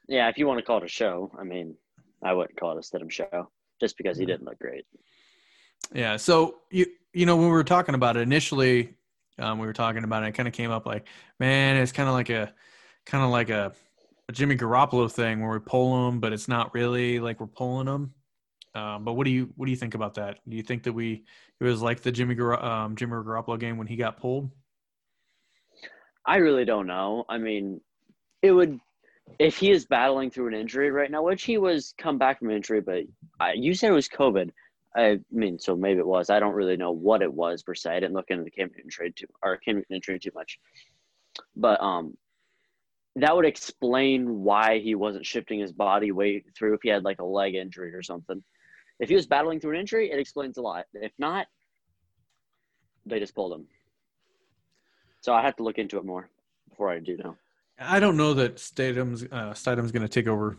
Yeah, 0.08 0.28
if 0.28 0.38
you 0.38 0.46
want 0.46 0.58
to 0.58 0.64
call 0.64 0.78
it 0.78 0.84
a 0.84 0.88
show, 0.88 1.32
I 1.38 1.44
mean, 1.44 1.76
I 2.22 2.32
wouldn't 2.32 2.58
call 2.58 2.76
it 2.76 2.78
a 2.78 2.80
Stidham 2.80 3.10
show 3.10 3.50
just 3.80 3.96
because 3.96 4.16
he 4.16 4.26
didn't 4.26 4.44
look 4.44 4.58
great. 4.58 4.84
Yeah. 5.92 6.16
So 6.16 6.56
you 6.70 6.86
you 7.12 7.26
know 7.26 7.36
when 7.36 7.46
we 7.46 7.52
were 7.52 7.64
talking 7.64 7.94
about 7.94 8.16
it 8.16 8.20
initially, 8.20 8.94
um, 9.38 9.58
we 9.58 9.66
were 9.66 9.72
talking 9.72 10.04
about 10.04 10.22
it. 10.22 10.28
It 10.28 10.32
kind 10.32 10.48
of 10.48 10.54
came 10.54 10.70
up 10.70 10.86
like, 10.86 11.06
man, 11.38 11.76
it's 11.76 11.92
kind 11.92 12.08
of 12.08 12.14
like 12.14 12.30
a 12.30 12.52
kind 13.06 13.24
of 13.24 13.30
like 13.30 13.50
a, 13.50 13.72
a, 14.28 14.32
Jimmy 14.32 14.56
Garoppolo 14.56 15.10
thing 15.10 15.42
where 15.42 15.52
we 15.52 15.58
pull 15.58 16.08
him, 16.08 16.20
but 16.20 16.32
it's 16.32 16.48
not 16.48 16.72
really 16.72 17.20
like 17.20 17.40
we're 17.40 17.46
pulling 17.46 17.86
him. 17.86 18.14
Um, 18.74 19.04
but 19.04 19.12
what 19.12 19.24
do 19.24 19.30
you 19.30 19.52
what 19.56 19.66
do 19.66 19.70
you 19.70 19.76
think 19.76 19.94
about 19.94 20.14
that? 20.14 20.40
Do 20.48 20.56
you 20.56 20.62
think 20.62 20.82
that 20.84 20.92
we 20.92 21.24
it 21.60 21.64
was 21.64 21.80
like 21.80 22.00
the 22.00 22.10
Jimmy 22.10 22.36
um, 22.40 22.96
Jimmy 22.96 23.12
Garoppolo 23.12 23.58
game 23.58 23.78
when 23.78 23.86
he 23.86 23.96
got 23.96 24.16
pulled? 24.16 24.50
I 26.26 26.36
really 26.36 26.64
don't 26.64 26.86
know. 26.86 27.24
I 27.28 27.38
mean, 27.38 27.80
it 28.42 28.50
would 28.50 28.80
if 29.38 29.56
he 29.56 29.70
is 29.70 29.86
battling 29.86 30.30
through 30.30 30.48
an 30.48 30.54
injury 30.54 30.90
right 30.90 31.10
now, 31.10 31.22
which 31.22 31.44
he 31.44 31.58
was 31.58 31.94
come 31.98 32.18
back 32.18 32.40
from 32.40 32.50
injury, 32.50 32.80
but 32.80 33.04
I, 33.40 33.52
you 33.52 33.74
said 33.74 33.90
it 33.90 33.94
was 33.94 34.08
COVID. 34.08 34.50
I 34.96 35.18
mean, 35.30 35.58
so 35.58 35.74
maybe 35.74 35.98
it 35.98 36.06
was. 36.06 36.30
I 36.30 36.38
don't 36.38 36.54
really 36.54 36.76
know 36.76 36.92
what 36.92 37.22
it 37.22 37.32
was 37.32 37.62
per 37.62 37.74
se. 37.74 37.90
I 37.90 38.00
didn't 38.00 38.14
look 38.14 38.30
into 38.30 38.44
the 38.44 38.50
Cam 38.50 38.70
Newton 38.74 38.90
trade 38.90 39.16
too 39.16 39.26
or 39.42 39.56
Cam 39.56 39.76
Newton 39.76 39.96
injury 39.96 40.18
too 40.18 40.30
much, 40.34 40.58
but 41.56 41.80
um, 41.80 42.16
that 43.16 43.34
would 43.34 43.46
explain 43.46 44.42
why 44.42 44.78
he 44.80 44.94
wasn't 44.94 45.26
shifting 45.26 45.60
his 45.60 45.72
body 45.72 46.10
weight 46.10 46.46
through 46.56 46.74
if 46.74 46.80
he 46.82 46.88
had 46.88 47.04
like 47.04 47.20
a 47.20 47.24
leg 47.24 47.54
injury 47.54 47.94
or 47.94 48.02
something. 48.02 48.42
If 49.00 49.08
he 49.08 49.14
was 49.14 49.26
battling 49.26 49.60
through 49.60 49.74
an 49.74 49.80
injury, 49.80 50.10
it 50.10 50.18
explains 50.18 50.56
a 50.56 50.62
lot. 50.62 50.86
If 50.94 51.12
not, 51.18 51.46
they 53.06 53.18
just 53.18 53.34
pulled 53.34 53.52
him. 53.52 53.66
So 55.20 55.32
I 55.32 55.42
have 55.42 55.56
to 55.56 55.62
look 55.62 55.78
into 55.78 55.98
it 55.98 56.04
more 56.04 56.28
before 56.68 56.90
I 56.90 56.98
do 56.98 57.16
know. 57.16 57.36
I 57.78 57.98
don't 57.98 58.16
know 58.16 58.34
that 58.34 58.56
Stidham's 58.56 59.24
uh, 59.32 59.74
going 59.74 60.02
to 60.02 60.08
take 60.08 60.28
over 60.28 60.58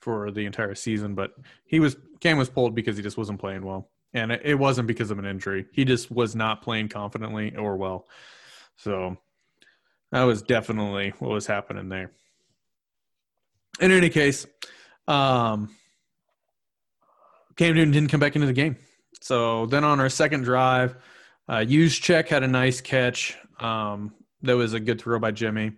for 0.00 0.30
the 0.30 0.44
entire 0.44 0.74
season, 0.74 1.14
but 1.14 1.32
he 1.66 1.80
was 1.80 1.96
Cam 2.20 2.36
was 2.36 2.48
pulled 2.48 2.74
because 2.74 2.96
he 2.96 3.02
just 3.02 3.16
wasn't 3.16 3.38
playing 3.38 3.64
well, 3.64 3.88
and 4.12 4.32
it, 4.32 4.42
it 4.44 4.54
wasn't 4.54 4.88
because 4.88 5.10
of 5.10 5.18
an 5.18 5.24
injury. 5.24 5.66
He 5.72 5.84
just 5.84 6.10
was 6.10 6.34
not 6.34 6.62
playing 6.62 6.88
confidently 6.88 7.54
or 7.56 7.76
well. 7.76 8.06
So 8.76 9.16
that 10.10 10.22
was 10.22 10.42
definitely 10.42 11.12
what 11.18 11.30
was 11.30 11.46
happening 11.46 11.88
there. 11.88 12.12
In 13.80 13.92
any 13.92 14.10
case, 14.10 14.46
um, 15.06 15.70
Cam 17.58 17.74
Newton 17.74 17.90
didn't 17.90 18.10
come 18.10 18.20
back 18.20 18.36
into 18.36 18.46
the 18.46 18.52
game. 18.52 18.76
So 19.20 19.66
then 19.66 19.82
on 19.82 19.98
our 19.98 20.08
second 20.08 20.44
drive, 20.44 20.94
uh, 21.48 21.56
Juszczyk 21.56 22.28
had 22.28 22.44
a 22.44 22.48
nice 22.48 22.80
catch. 22.80 23.36
Um, 23.58 24.14
that 24.42 24.56
was 24.56 24.74
a 24.74 24.80
good 24.80 25.00
throw 25.00 25.18
by 25.18 25.32
Jimmy. 25.32 25.72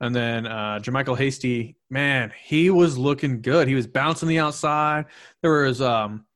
And 0.00 0.14
then 0.14 0.46
uh, 0.46 0.80
JaMycal 0.82 1.16
Hasty, 1.16 1.76
man, 1.88 2.32
he 2.38 2.68
was 2.68 2.98
looking 2.98 3.40
good. 3.40 3.66
He 3.66 3.74
was 3.74 3.86
bouncing 3.86 4.28
the 4.28 4.38
outside. 4.38 5.06
There 5.40 5.62
was 5.62 5.80
um, 5.80 6.26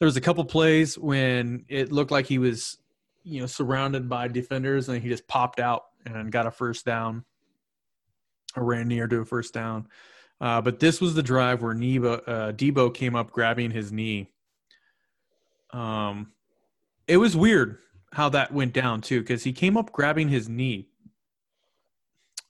there 0.00 0.06
was 0.06 0.16
a 0.16 0.20
couple 0.20 0.44
plays 0.44 0.98
when 0.98 1.64
it 1.68 1.92
looked 1.92 2.10
like 2.10 2.26
he 2.26 2.38
was, 2.38 2.78
you 3.22 3.40
know, 3.40 3.46
surrounded 3.46 4.08
by 4.08 4.26
defenders, 4.26 4.88
and 4.88 5.00
he 5.00 5.08
just 5.08 5.28
popped 5.28 5.60
out 5.60 5.84
and 6.04 6.32
got 6.32 6.46
a 6.46 6.50
first 6.50 6.84
down, 6.84 7.24
or 8.56 8.64
ran 8.64 8.88
near 8.88 9.06
to 9.06 9.18
a 9.18 9.24
first 9.24 9.54
down. 9.54 9.86
Uh, 10.44 10.60
but 10.60 10.78
this 10.78 11.00
was 11.00 11.14
the 11.14 11.22
drive 11.22 11.62
where 11.62 11.72
Nebo, 11.72 12.16
uh, 12.16 12.52
Deebo 12.52 12.92
came 12.92 13.16
up 13.16 13.30
grabbing 13.30 13.70
his 13.70 13.90
knee. 13.90 14.30
Um, 15.70 16.32
it 17.08 17.16
was 17.16 17.34
weird 17.34 17.78
how 18.12 18.28
that 18.28 18.52
went 18.52 18.74
down 18.74 19.00
too, 19.00 19.20
because 19.20 19.42
he 19.42 19.54
came 19.54 19.78
up 19.78 19.90
grabbing 19.90 20.28
his 20.28 20.46
knee 20.46 20.90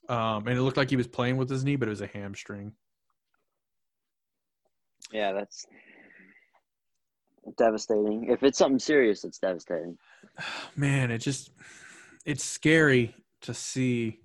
um, 0.08 0.48
and 0.48 0.58
it 0.58 0.62
looked 0.62 0.76
like 0.76 0.90
he 0.90 0.96
was 0.96 1.06
playing 1.06 1.36
with 1.36 1.48
his 1.48 1.62
knee, 1.62 1.76
but 1.76 1.86
it 1.86 1.90
was 1.90 2.00
a 2.00 2.08
hamstring. 2.08 2.72
Yeah, 5.12 5.32
that's 5.32 5.64
devastating. 7.56 8.26
If 8.28 8.42
it's 8.42 8.58
something 8.58 8.80
serious, 8.80 9.22
it's 9.22 9.38
devastating. 9.38 9.98
Man, 10.76 11.12
it 11.12 11.18
just 11.18 11.52
it's 12.26 12.42
scary 12.42 13.14
to 13.42 13.54
see 13.54 14.18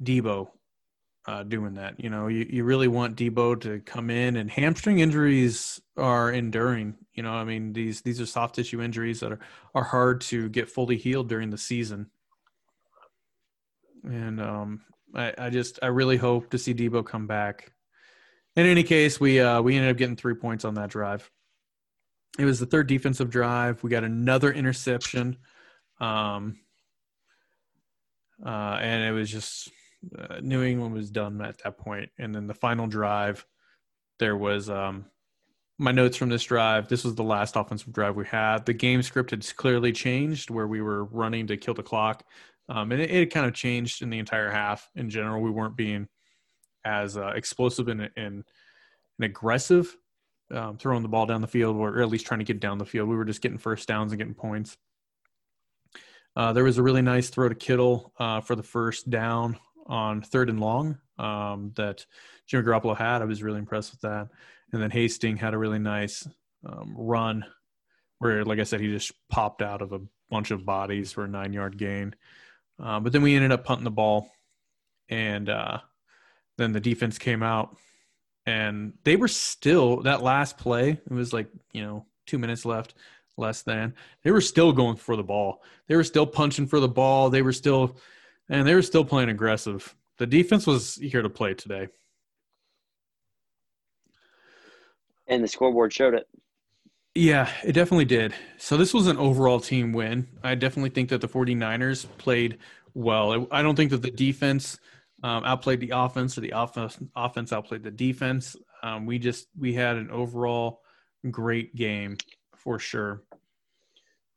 Deebo 0.00 0.50
uh, 1.26 1.42
doing 1.42 1.74
that. 1.74 1.98
You 1.98 2.10
know, 2.10 2.28
you, 2.28 2.46
you 2.48 2.64
really 2.64 2.88
want 2.88 3.16
Deebo 3.16 3.60
to 3.62 3.80
come 3.80 4.10
in, 4.10 4.36
and 4.36 4.50
hamstring 4.50 5.00
injuries 5.00 5.80
are 5.96 6.30
enduring. 6.30 6.94
You 7.14 7.22
know, 7.22 7.32
I 7.32 7.44
mean 7.44 7.72
these 7.72 8.02
these 8.02 8.20
are 8.20 8.26
soft 8.26 8.54
tissue 8.54 8.82
injuries 8.82 9.20
that 9.20 9.32
are 9.32 9.40
are 9.74 9.84
hard 9.84 10.20
to 10.22 10.48
get 10.48 10.68
fully 10.68 10.96
healed 10.96 11.28
during 11.28 11.50
the 11.50 11.58
season 11.58 12.10
and 14.06 14.40
um, 14.40 14.80
I, 15.14 15.34
I 15.36 15.50
just 15.50 15.78
I 15.82 15.86
really 15.86 16.16
hope 16.16 16.50
to 16.50 16.58
see 16.58 16.74
Deebo 16.74 17.04
come 17.04 17.26
back. 17.26 17.72
In 18.54 18.66
any 18.66 18.82
case, 18.82 19.20
we 19.20 19.40
uh, 19.40 19.60
we 19.60 19.76
ended 19.76 19.90
up 19.90 19.96
getting 19.96 20.16
three 20.16 20.34
points 20.34 20.64
on 20.64 20.74
that 20.74 20.90
drive. 20.90 21.30
It 22.38 22.44
was 22.44 22.60
the 22.60 22.66
third 22.66 22.86
defensive 22.86 23.30
drive. 23.30 23.82
We 23.82 23.90
got 23.90 24.04
another 24.04 24.52
interception, 24.52 25.36
um, 26.00 26.58
uh, 28.44 28.78
and 28.80 29.04
it 29.04 29.12
was 29.12 29.30
just 29.30 29.70
uh, 30.18 30.40
New 30.40 30.62
England 30.62 30.94
was 30.94 31.10
done 31.10 31.40
at 31.40 31.62
that 31.62 31.78
point. 31.78 32.10
And 32.18 32.34
then 32.34 32.46
the 32.46 32.54
final 32.54 32.86
drive, 32.86 33.44
there 34.18 34.36
was 34.36 34.70
um, 34.70 35.06
my 35.78 35.92
notes 35.92 36.16
from 36.16 36.28
this 36.28 36.44
drive. 36.44 36.88
This 36.88 37.04
was 37.04 37.14
the 37.14 37.24
last 37.24 37.56
offensive 37.56 37.92
drive 37.92 38.16
we 38.16 38.26
had. 38.26 38.66
The 38.66 38.72
game 38.72 39.02
script 39.02 39.30
had 39.30 39.56
clearly 39.56 39.92
changed, 39.92 40.50
where 40.50 40.66
we 40.66 40.80
were 40.80 41.04
running 41.04 41.46
to 41.48 41.56
kill 41.56 41.74
the 41.74 41.82
clock. 41.82 42.24
Um, 42.68 42.92
and 42.92 43.00
it, 43.00 43.10
it, 43.10 43.32
kind 43.32 43.46
of 43.46 43.54
changed 43.54 44.02
in 44.02 44.10
the 44.10 44.18
entire 44.18 44.50
half. 44.50 44.90
In 44.96 45.08
general, 45.08 45.40
we 45.40 45.50
weren't 45.50 45.76
being 45.76 46.08
as 46.84 47.16
uh, 47.16 47.28
explosive 47.28 47.88
and, 47.88 48.02
and, 48.02 48.10
and 48.16 48.44
aggressive 49.20 49.96
um, 50.50 50.76
throwing 50.78 51.02
the 51.02 51.08
ball 51.08 51.26
down 51.26 51.40
the 51.40 51.46
field, 51.46 51.76
or 51.76 52.00
at 52.00 52.08
least 52.08 52.26
trying 52.26 52.40
to 52.40 52.44
get 52.44 52.60
down 52.60 52.78
the 52.78 52.84
field. 52.84 53.08
We 53.08 53.16
were 53.16 53.24
just 53.24 53.40
getting 53.40 53.58
first 53.58 53.88
downs 53.88 54.12
and 54.12 54.18
getting 54.18 54.34
points. 54.34 54.76
Uh, 56.34 56.52
there 56.52 56.64
was 56.64 56.78
a 56.78 56.82
really 56.82 57.02
nice 57.02 57.30
throw 57.30 57.48
to 57.48 57.54
Kittle 57.54 58.12
uh, 58.18 58.40
for 58.40 58.54
the 58.54 58.62
first 58.62 59.08
down 59.08 59.58
on 59.86 60.22
third 60.22 60.50
and 60.50 60.60
long 60.60 60.98
um, 61.18 61.72
that 61.76 62.06
Jimmy 62.46 62.64
Garoppolo 62.64 62.96
had. 62.96 63.22
I 63.22 63.26
was 63.26 63.42
really 63.42 63.58
impressed 63.58 63.92
with 63.92 64.00
that. 64.02 64.28
And 64.72 64.82
then 64.82 64.90
Hastings 64.90 65.40
had 65.40 65.54
a 65.54 65.58
really 65.58 65.78
nice 65.78 66.28
um, 66.64 66.94
run 66.96 67.44
where, 68.18 68.44
like 68.44 68.58
I 68.58 68.64
said, 68.64 68.80
he 68.80 68.88
just 68.88 69.12
popped 69.28 69.62
out 69.62 69.82
of 69.82 69.92
a 69.92 70.00
bunch 70.30 70.50
of 70.50 70.64
bodies 70.64 71.12
for 71.12 71.24
a 71.24 71.28
nine 71.28 71.52
yard 71.52 71.78
gain. 71.78 72.14
Uh, 72.82 73.00
but 73.00 73.12
then 73.12 73.22
we 73.22 73.34
ended 73.34 73.52
up 73.52 73.64
punting 73.64 73.84
the 73.84 73.90
ball, 73.90 74.30
and 75.08 75.48
uh, 75.48 75.78
then 76.58 76.72
the 76.72 76.80
defense 76.80 77.16
came 77.16 77.42
out, 77.42 77.76
and 78.44 78.92
they 79.04 79.16
were 79.16 79.28
still 79.28 80.02
that 80.02 80.22
last 80.22 80.58
play. 80.58 80.90
It 80.90 81.10
was 81.10 81.32
like 81.32 81.48
you 81.72 81.82
know 81.82 82.04
two 82.26 82.38
minutes 82.38 82.66
left, 82.66 82.94
less 83.36 83.62
than. 83.62 83.94
They 84.22 84.30
were 84.30 84.40
still 84.40 84.72
going 84.72 84.96
for 84.96 85.16
the 85.16 85.22
ball. 85.22 85.62
They 85.88 85.96
were 85.96 86.04
still 86.04 86.26
punching 86.26 86.66
for 86.66 86.80
the 86.80 86.88
ball. 86.88 87.30
They 87.30 87.42
were 87.42 87.52
still, 87.52 87.96
and 88.48 88.66
they 88.66 88.74
were 88.74 88.82
still 88.82 89.04
playing 89.04 89.28
aggressive. 89.28 89.94
The 90.18 90.26
defense 90.26 90.66
was 90.66 90.96
here 90.96 91.22
to 91.22 91.30
play 91.30 91.54
today. 91.54 91.88
And 95.26 95.42
the 95.42 95.48
scoreboard 95.48 95.92
showed 95.92 96.14
it. 96.14 96.28
Yeah, 97.14 97.50
it 97.64 97.72
definitely 97.72 98.04
did. 98.04 98.34
So 98.58 98.76
this 98.76 98.92
was 98.92 99.06
an 99.06 99.16
overall 99.16 99.58
team 99.58 99.92
win. 99.92 100.28
I 100.42 100.54
definitely 100.54 100.90
think 100.90 101.08
that 101.08 101.20
the 101.20 101.28
49ers 101.28 102.06
played 102.18 102.58
well. 102.94 103.46
I 103.50 103.62
don't 103.62 103.74
think 103.74 103.90
that 103.90 104.02
the 104.02 104.10
defense 104.10 104.78
um, 105.22 105.44
outplayed 105.44 105.80
the 105.80 105.92
offense 105.94 106.36
or 106.36 106.42
the 106.42 106.52
offense 106.54 106.98
offense 107.16 107.52
outplayed 107.52 107.82
the 107.82 107.90
defense. 107.90 108.54
Um, 108.82 109.06
we 109.06 109.18
just 109.18 109.48
we 109.58 109.72
had 109.72 109.96
an 109.96 110.10
overall 110.10 110.82
great 111.30 111.74
game 111.74 112.16
for 112.54 112.78
sure. 112.78 113.22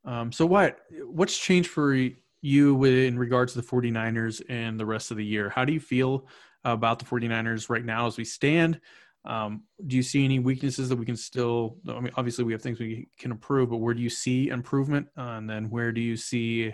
Um, 0.05 0.31
so 0.31 0.45
what 0.45 0.79
what's 1.05 1.37
changed 1.37 1.69
for 1.69 1.93
you 2.41 2.83
in 2.83 3.17
regards 3.17 3.53
to 3.53 3.61
the 3.61 3.67
49ers 3.67 4.41
and 4.49 4.79
the 4.79 4.85
rest 4.85 5.11
of 5.11 5.17
the 5.17 5.25
year? 5.25 5.49
How 5.49 5.65
do 5.65 5.73
you 5.73 5.79
feel 5.79 6.27
about 6.63 6.99
the 6.99 7.05
49ers 7.05 7.69
right 7.69 7.83
now 7.83 8.07
as 8.07 8.17
we 8.17 8.25
stand? 8.25 8.79
Um, 9.25 9.63
do 9.85 9.95
you 9.95 10.03
see 10.03 10.23
any 10.23 10.39
weaknesses 10.39 10.89
that 10.89 10.95
we 10.95 11.05
can 11.05 11.17
still? 11.17 11.77
I 11.87 11.99
mean, 11.99 12.11
obviously 12.15 12.45
we 12.45 12.53
have 12.53 12.61
things 12.61 12.79
we 12.79 13.09
can 13.17 13.31
improve, 13.31 13.69
but 13.69 13.77
where 13.77 13.93
do 13.93 14.01
you 14.01 14.09
see 14.09 14.47
improvement, 14.47 15.07
uh, 15.17 15.21
and 15.21 15.49
then 15.49 15.69
where 15.69 15.91
do 15.91 16.01
you 16.01 16.15
see 16.15 16.73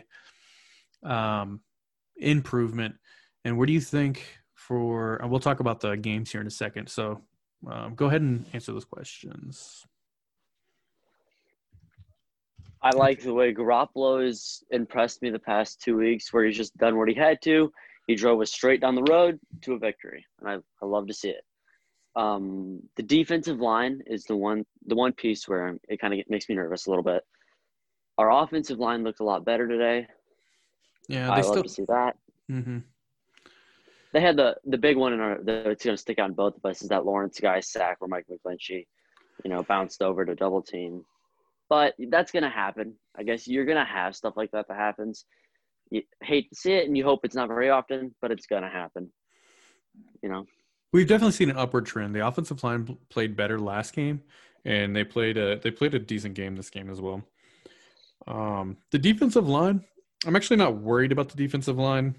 um, 1.03 1.61
improvement, 2.17 2.95
and 3.43 3.57
where 3.57 3.65
do 3.65 3.73
you 3.73 3.81
think 3.81 4.23
for? 4.53 5.19
we'll 5.23 5.39
talk 5.39 5.59
about 5.59 5.79
the 5.79 5.95
games 5.95 6.31
here 6.31 6.41
in 6.41 6.47
a 6.47 6.51
second. 6.51 6.87
So 6.87 7.21
um, 7.69 7.95
go 7.95 8.05
ahead 8.05 8.21
and 8.21 8.45
answer 8.53 8.71
those 8.71 8.85
questions. 8.85 9.85
I 12.85 12.91
like 12.91 13.23
the 13.23 13.33
way 13.33 13.51
Garoppolo 13.51 14.23
has 14.23 14.63
impressed 14.69 15.23
me 15.23 15.31
the 15.31 15.39
past 15.39 15.81
two 15.81 15.97
weeks, 15.97 16.31
where 16.31 16.45
he's 16.45 16.55
just 16.55 16.77
done 16.77 16.97
what 16.97 17.09
he 17.09 17.15
had 17.15 17.41
to. 17.41 17.71
He 18.05 18.13
drove 18.13 18.39
us 18.41 18.53
straight 18.53 18.79
down 18.79 18.93
the 18.93 19.11
road 19.11 19.39
to 19.61 19.73
a 19.73 19.79
victory, 19.79 20.23
and 20.39 20.47
I, 20.47 20.57
I 20.83 20.85
love 20.85 21.07
to 21.07 21.13
see 21.13 21.29
it. 21.29 21.43
Um, 22.15 22.83
the 22.95 23.01
defensive 23.01 23.59
line 23.59 24.03
is 24.05 24.25
the 24.25 24.37
one 24.37 24.65
the 24.85 24.93
one 24.93 25.13
piece 25.13 25.47
where 25.47 25.75
it 25.89 25.99
kind 25.99 26.13
of 26.13 26.19
makes 26.29 26.47
me 26.47 26.53
nervous 26.53 26.85
a 26.85 26.91
little 26.91 27.03
bit. 27.03 27.23
Our 28.19 28.31
offensive 28.43 28.77
line 28.77 29.03
looked 29.03 29.19
a 29.19 29.25
lot 29.25 29.43
better 29.43 29.67
today. 29.67 30.05
Yeah, 31.09 31.31
I 31.31 31.41
love 31.41 31.63
to 31.63 31.69
see 31.69 31.85
that. 31.87 32.15
Mm-hmm. 32.51 32.77
They 34.13 34.21
had 34.21 34.37
the 34.37 34.57
the 34.63 34.77
big 34.77 34.95
one 34.95 35.11
in 35.11 35.21
our 35.21 35.39
that's 35.41 35.83
going 35.83 35.97
to 35.97 36.01
stick 36.01 36.19
out 36.19 36.29
in 36.29 36.35
both 36.35 36.55
of 36.55 36.63
us 36.63 36.83
is 36.83 36.89
that 36.89 37.03
Lawrence 37.03 37.39
Guy 37.39 37.61
sack 37.61 37.99
where 37.99 38.07
Mike 38.07 38.27
McGlinchey, 38.31 38.85
you 39.43 39.49
know, 39.49 39.63
bounced 39.63 40.03
over 40.03 40.23
to 40.23 40.35
double 40.35 40.61
team 40.61 41.03
but 41.69 41.93
that's 42.09 42.31
gonna 42.31 42.49
happen. 42.49 42.93
I 43.17 43.23
guess 43.23 43.47
you're 43.47 43.65
gonna 43.65 43.85
have 43.85 44.15
stuff 44.15 44.35
like 44.37 44.51
that 44.51 44.67
that 44.67 44.77
happens. 44.77 45.25
You 45.91 46.01
hate 46.21 46.49
to 46.49 46.55
see 46.55 46.73
it, 46.73 46.87
and 46.87 46.97
you 46.97 47.03
hope 47.03 47.21
it's 47.23 47.35
not 47.35 47.47
very 47.47 47.69
often, 47.69 48.13
but 48.21 48.31
it's 48.31 48.47
gonna 48.47 48.69
happen. 48.69 49.11
You 50.21 50.29
know. 50.29 50.45
We've 50.93 51.07
definitely 51.07 51.33
seen 51.33 51.49
an 51.49 51.57
upward 51.57 51.85
trend. 51.85 52.15
The 52.15 52.25
offensive 52.25 52.63
line 52.63 52.97
played 53.09 53.35
better 53.35 53.59
last 53.59 53.93
game, 53.93 54.21
and 54.63 54.95
they 54.95 55.03
played 55.03 55.37
a 55.37 55.59
they 55.59 55.71
played 55.71 55.93
a 55.93 55.99
decent 55.99 56.35
game 56.35 56.55
this 56.55 56.69
game 56.69 56.89
as 56.89 57.01
well. 57.01 57.23
Um, 58.27 58.77
the 58.91 58.97
defensive 58.97 59.47
line, 59.47 59.83
I'm 60.25 60.35
actually 60.35 60.57
not 60.57 60.77
worried 60.77 61.11
about 61.11 61.29
the 61.29 61.37
defensive 61.37 61.77
line, 61.77 62.15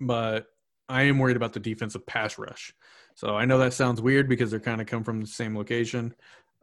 but 0.00 0.46
I 0.88 1.02
am 1.02 1.18
worried 1.18 1.36
about 1.36 1.52
the 1.52 1.60
defensive 1.60 2.06
pass 2.06 2.38
rush. 2.38 2.74
So 3.14 3.36
I 3.36 3.44
know 3.44 3.58
that 3.58 3.74
sounds 3.74 4.00
weird 4.00 4.28
because 4.28 4.50
they're 4.50 4.60
kind 4.60 4.80
of 4.80 4.86
come 4.86 5.04
from 5.04 5.20
the 5.20 5.26
same 5.26 5.56
location 5.56 6.14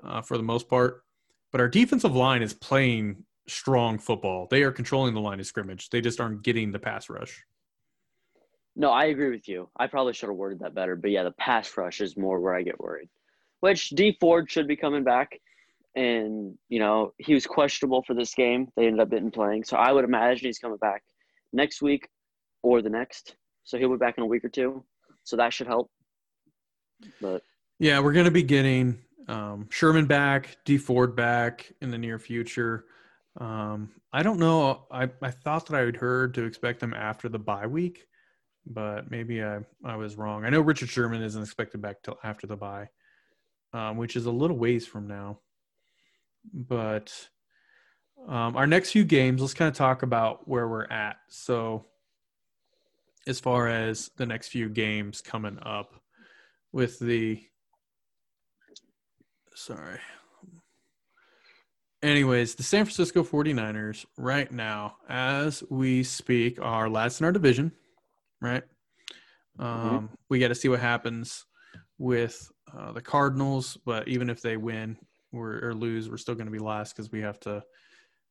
uh, 0.03 0.21
for 0.21 0.37
the 0.37 0.43
most 0.43 0.67
part. 0.67 1.03
But 1.51 1.61
our 1.61 1.67
defensive 1.67 2.15
line 2.15 2.41
is 2.41 2.53
playing 2.53 3.23
strong 3.47 3.97
football. 3.97 4.47
They 4.49 4.63
are 4.63 4.71
controlling 4.71 5.13
the 5.13 5.21
line 5.21 5.39
of 5.39 5.45
scrimmage. 5.47 5.89
They 5.89 6.01
just 6.01 6.19
aren't 6.19 6.43
getting 6.43 6.71
the 6.71 6.79
pass 6.79 7.09
rush. 7.09 7.43
No, 8.75 8.91
I 8.91 9.05
agree 9.05 9.31
with 9.31 9.47
you. 9.47 9.69
I 9.77 9.87
probably 9.87 10.13
should 10.13 10.29
have 10.29 10.37
worded 10.37 10.59
that 10.59 10.75
better. 10.75 10.95
But 10.95 11.11
yeah, 11.11 11.23
the 11.23 11.31
pass 11.31 11.75
rush 11.75 12.01
is 12.01 12.15
more 12.15 12.39
where 12.39 12.55
I 12.55 12.61
get 12.61 12.79
worried. 12.79 13.09
Which 13.59 13.89
Dee 13.89 14.15
Ford 14.19 14.49
should 14.49 14.67
be 14.67 14.75
coming 14.75 15.03
back. 15.03 15.39
And, 15.95 16.57
you 16.69 16.79
know, 16.79 17.13
he 17.17 17.33
was 17.33 17.45
questionable 17.45 18.03
for 18.03 18.13
this 18.13 18.33
game. 18.33 18.67
They 18.77 18.85
ended 18.85 19.01
up 19.01 19.09
didn't 19.09 19.31
playing. 19.31 19.63
So 19.63 19.75
I 19.75 19.91
would 19.91 20.05
imagine 20.05 20.45
he's 20.45 20.59
coming 20.59 20.77
back 20.77 21.03
next 21.51 21.81
week 21.81 22.07
or 22.61 22.81
the 22.81 22.89
next. 22.89 23.35
So 23.63 23.77
he'll 23.77 23.89
be 23.89 23.97
back 23.97 24.17
in 24.17 24.23
a 24.23 24.27
week 24.27 24.45
or 24.45 24.49
two. 24.49 24.85
So 25.23 25.35
that 25.37 25.51
should 25.51 25.67
help. 25.67 25.91
But 27.21 27.43
yeah, 27.79 27.99
we're 27.99 28.13
gonna 28.13 28.31
be 28.31 28.43
getting 28.43 28.99
um, 29.29 29.67
Sherman 29.69 30.07
back, 30.07 30.57
Dee 30.65 30.77
Ford 30.77 31.15
back 31.15 31.71
in 31.81 31.91
the 31.91 31.97
near 31.97 32.17
future. 32.17 32.85
Um, 33.39 33.91
I 34.11 34.23
don't 34.23 34.39
know. 34.39 34.87
I, 34.91 35.09
I 35.21 35.29
thought 35.29 35.67
that 35.67 35.79
I 35.79 35.85
had 35.85 35.95
heard 35.95 36.33
to 36.33 36.43
expect 36.43 36.79
them 36.79 36.95
after 36.95 37.29
the 37.29 37.37
bye 37.37 37.67
week, 37.67 38.07
but 38.65 39.11
maybe 39.11 39.43
I, 39.43 39.59
I 39.85 39.95
was 39.95 40.17
wrong. 40.17 40.45
I 40.45 40.49
know 40.49 40.61
Richard 40.61 40.89
Sherman 40.89 41.21
isn't 41.21 41.41
expected 41.41 41.81
back 41.81 42.01
till 42.01 42.17
after 42.23 42.47
the 42.47 42.57
bye, 42.57 42.87
um, 43.71 43.97
which 43.97 44.15
is 44.15 44.25
a 44.25 44.31
little 44.31 44.57
ways 44.57 44.87
from 44.87 45.07
now. 45.07 45.39
But 46.51 47.13
um, 48.27 48.57
our 48.57 48.65
next 48.65 48.91
few 48.91 49.03
games, 49.03 49.41
let's 49.41 49.53
kind 49.53 49.69
of 49.69 49.75
talk 49.75 50.01
about 50.01 50.47
where 50.47 50.67
we're 50.67 50.87
at. 50.87 51.17
So, 51.27 51.85
as 53.27 53.39
far 53.39 53.67
as 53.67 54.09
the 54.17 54.25
next 54.25 54.47
few 54.47 54.69
games 54.69 55.21
coming 55.21 55.59
up 55.61 55.93
with 56.71 56.97
the 56.97 57.43
Sorry. 59.59 59.99
Anyways, 62.01 62.55
the 62.55 62.63
San 62.63 62.85
Francisco 62.85 63.23
49ers 63.23 64.05
right 64.17 64.49
now, 64.49 64.95
as 65.09 65.61
we 65.69 66.01
speak, 66.03 66.61
are 66.61 66.89
last 66.89 67.19
in 67.19 67.25
our 67.25 67.33
division, 67.33 67.73
right? 68.41 68.63
Mm-hmm. 69.59 69.63
Um, 69.65 69.89
mm-hmm. 69.89 70.05
We 70.29 70.39
got 70.39 70.47
to 70.47 70.55
see 70.55 70.69
what 70.69 70.79
happens 70.79 71.45
with 71.97 72.49
uh, 72.73 72.93
the 72.93 73.01
Cardinals, 73.01 73.77
but 73.85 74.07
even 74.07 74.29
if 74.29 74.41
they 74.41 74.55
win 74.55 74.97
or 75.33 75.73
lose, 75.73 76.09
we're 76.09 76.15
still 76.15 76.35
going 76.35 76.47
to 76.47 76.53
be 76.53 76.59
last 76.59 76.95
because 76.95 77.11
we 77.11 77.19
have 77.19 77.41
to, 77.41 77.61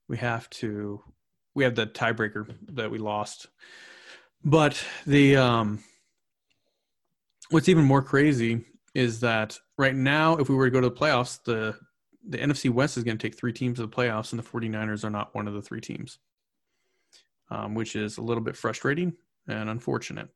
we 0.08 0.16
have 0.16 0.48
to, 0.48 1.02
we 1.54 1.62
have 1.62 1.74
the 1.74 1.88
tiebreaker 1.88 2.54
that 2.68 2.90
we 2.90 2.96
lost. 2.96 3.48
But 4.42 4.82
the 5.06 5.36
um, 5.36 5.84
what's 7.50 7.68
even 7.68 7.84
more 7.84 8.02
crazy 8.02 8.64
is 8.98 9.20
that 9.20 9.56
right 9.76 9.94
now, 9.94 10.36
if 10.38 10.48
we 10.48 10.56
were 10.56 10.66
to 10.66 10.72
go 10.72 10.80
to 10.80 10.88
the 10.88 10.94
playoffs, 10.94 11.38
the 11.44 11.78
the 12.28 12.36
NFC 12.36 12.68
West 12.68 12.96
is 12.96 13.04
going 13.04 13.16
to 13.16 13.22
take 13.22 13.38
three 13.38 13.52
teams 13.52 13.76
to 13.76 13.82
the 13.82 13.88
playoffs, 13.88 14.32
and 14.32 14.42
the 14.42 14.46
49ers 14.46 15.04
are 15.04 15.10
not 15.10 15.32
one 15.36 15.46
of 15.46 15.54
the 15.54 15.62
three 15.62 15.80
teams, 15.80 16.18
um, 17.48 17.76
which 17.76 17.94
is 17.94 18.18
a 18.18 18.22
little 18.22 18.42
bit 18.42 18.56
frustrating 18.56 19.14
and 19.46 19.70
unfortunate. 19.70 20.28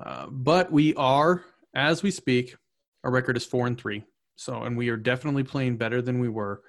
Uh, 0.00 0.26
but 0.30 0.70
we 0.70 0.94
are, 0.96 1.42
as 1.74 2.02
we 2.02 2.10
speak, 2.10 2.54
our 3.02 3.10
record 3.10 3.36
is 3.36 3.46
four 3.46 3.66
and 3.66 3.80
three. 3.80 4.04
So, 4.36 4.62
and 4.62 4.76
we 4.76 4.90
are 4.90 4.96
definitely 4.96 5.42
playing 5.42 5.78
better 5.78 6.02
than 6.02 6.20
we 6.20 6.28
were, 6.28 6.62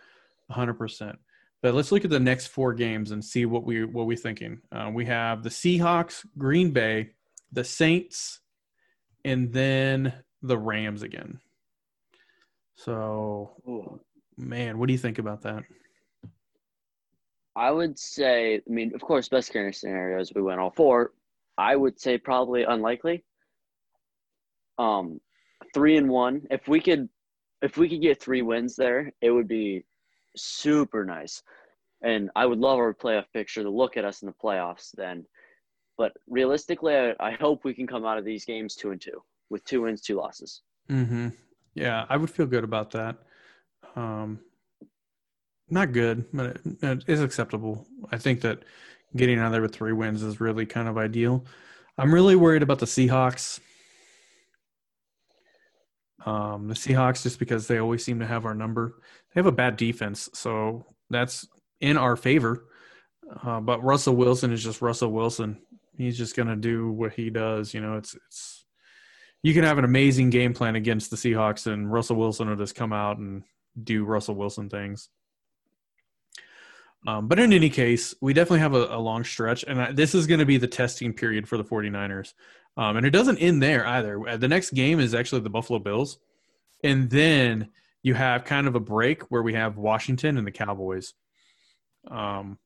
100%. 0.49 1.17
But 1.61 1.73
let's 1.73 1.91
look 1.91 2.05
at 2.05 2.09
the 2.09 2.19
next 2.19 2.47
four 2.47 2.73
games 2.73 3.11
and 3.11 3.23
see 3.23 3.45
what 3.45 3.65
we 3.65 3.83
what 3.83 4.07
we're 4.07 4.15
thinking. 4.15 4.61
Uh, 4.71 4.91
we 4.93 5.05
have 5.05 5.43
the 5.43 5.49
Seahawks, 5.49 6.25
Green 6.37 6.71
Bay, 6.71 7.11
the 7.51 7.65
Saints, 7.65 8.39
and 9.25 9.51
then 9.51 10.13
the 10.47 10.57
Rams 10.57 11.03
again. 11.03 11.39
So, 12.75 13.55
Ooh. 13.67 13.99
man, 14.37 14.77
what 14.77 14.87
do 14.87 14.93
you 14.93 14.99
think 14.99 15.17
about 15.17 15.41
that? 15.41 15.63
I 17.55 17.71
would 17.71 17.97
say, 17.97 18.55
I 18.55 18.61
mean, 18.67 18.93
of 18.93 19.01
course, 19.01 19.29
best 19.29 19.53
case 19.53 19.79
scenarios 19.79 20.33
we 20.35 20.41
went 20.41 20.59
all 20.59 20.71
four. 20.71 21.13
I 21.57 21.75
would 21.75 21.99
say 21.99 22.17
probably 22.17 22.63
unlikely. 22.63 23.23
Um, 24.77 25.21
three 25.73 25.95
and 25.95 26.09
one. 26.09 26.41
If 26.51 26.67
we 26.67 26.81
could, 26.81 27.07
if 27.61 27.77
we 27.77 27.87
could 27.87 28.01
get 28.01 28.21
three 28.21 28.41
wins 28.41 28.75
there, 28.75 29.11
it 29.21 29.31
would 29.31 29.47
be 29.47 29.85
super 30.35 31.05
nice. 31.05 31.41
And 32.03 32.29
I 32.35 32.45
would 32.45 32.59
love 32.59 32.77
our 32.77 32.93
playoff 32.93 33.25
picture 33.33 33.63
to 33.63 33.69
look 33.69 33.95
at 33.95 34.03
us 34.03 34.21
in 34.21 34.25
the 34.25 34.33
playoffs 34.33 34.91
then. 34.95 35.25
But 35.97 36.11
realistically, 36.27 36.93
I, 36.93 37.13
I 37.21 37.31
hope 37.31 37.63
we 37.63 37.73
can 37.73 37.87
come 37.87 38.05
out 38.05 38.17
of 38.17 38.25
these 38.25 38.43
games 38.43 38.75
two 38.75 38.91
and 38.91 38.99
two 38.99 39.23
with 39.55 39.63
two 39.63 39.83
wins, 39.83 40.01
two 40.01 40.17
losses. 40.17 40.61
Mm-hmm. 40.89 41.29
Yeah, 41.75 42.05
I 42.09 42.17
would 42.17 42.29
feel 42.29 42.45
good 42.45 42.65
about 42.65 42.91
that. 42.91 43.15
Um, 43.95 44.41
not 45.69 45.93
good, 45.93 46.25
but 46.33 46.45
it, 46.47 46.61
it 46.83 47.03
is 47.07 47.21
acceptable. 47.21 47.87
I 48.11 48.17
think 48.17 48.41
that 48.41 48.63
getting 49.15 49.39
out 49.39 49.53
there 49.53 49.61
with 49.61 49.73
three 49.73 49.93
wins 49.93 50.23
is 50.23 50.41
really 50.41 50.65
kind 50.65 50.89
of 50.89 50.97
ideal. 50.97 51.45
I'm 51.97 52.13
really 52.13 52.35
worried 52.35 52.63
about 52.63 52.79
the 52.79 52.85
Seahawks. 52.85 53.61
Um, 56.25 56.67
the 56.67 56.73
Seahawks, 56.73 57.23
just 57.23 57.39
because 57.39 57.67
they 57.67 57.77
always 57.77 58.03
seem 58.03 58.19
to 58.19 58.27
have 58.27 58.45
our 58.45 58.53
number, 58.53 58.99
they 59.33 59.39
have 59.39 59.45
a 59.45 59.53
bad 59.53 59.77
defense, 59.77 60.29
so 60.33 60.85
that's 61.09 61.47
in 61.79 61.95
our 61.97 62.17
favor. 62.17 62.65
Uh, 63.41 63.61
but 63.61 63.81
Russell 63.83 64.17
Wilson 64.17 64.51
is 64.51 64.61
just 64.61 64.81
Russell 64.81 65.13
Wilson. 65.13 65.59
He's 65.97 66.17
just 66.17 66.35
gonna 66.35 66.57
do 66.57 66.91
what 66.91 67.13
he 67.13 67.29
does. 67.29 67.73
You 67.73 67.79
know, 67.79 67.95
it's 67.95 68.15
it's 68.27 68.64
you 69.45 69.53
can 69.53 69.63
have 69.63 69.77
an 69.77 69.85
amazing 69.85 70.31
game 70.31 70.55
plan 70.55 70.75
against 70.75 71.11
the 71.11 71.17
Seahawks, 71.17 71.71
and 71.71 71.93
Russell 71.93 72.15
Wilson 72.15 72.49
will 72.49 72.55
just 72.55 72.73
come 72.73 72.91
out 72.91 73.19
and 73.19 73.43
do 73.81 74.03
Russell 74.03 74.33
Wilson 74.33 74.71
things. 74.71 75.07
Um, 77.05 77.27
but 77.27 77.37
in 77.37 77.53
any 77.53 77.69
case, 77.69 78.15
we 78.19 78.33
definitely 78.33 78.61
have 78.61 78.73
a, 78.73 78.95
a 78.95 78.97
long 78.97 79.23
stretch, 79.23 79.63
and 79.67 79.95
this 79.95 80.15
is 80.15 80.25
going 80.25 80.39
to 80.39 80.47
be 80.47 80.57
the 80.57 80.67
testing 80.67 81.13
period 81.13 81.47
for 81.47 81.57
the 81.57 81.63
49ers. 81.63 82.33
Um, 82.75 82.97
and 82.97 83.05
it 83.05 83.11
doesn't 83.11 83.37
end 83.37 83.61
there 83.61 83.85
either. 83.85 84.27
Uh, 84.27 84.37
the 84.37 84.47
next 84.47 84.71
game 84.71 84.99
is 84.99 85.13
actually 85.13 85.41
the 85.41 85.51
Buffalo 85.51 85.77
Bills. 85.77 86.17
and 86.83 87.07
then 87.11 87.69
you 88.01 88.15
have 88.15 88.45
kind 88.45 88.65
of 88.65 88.73
a 88.73 88.79
break 88.79 89.21
where 89.29 89.43
we 89.43 89.53
have 89.53 89.77
Washington 89.77 90.39
and 90.39 90.47
the 90.47 90.51
Cowboys. 90.51 91.13
Um, 92.09 92.57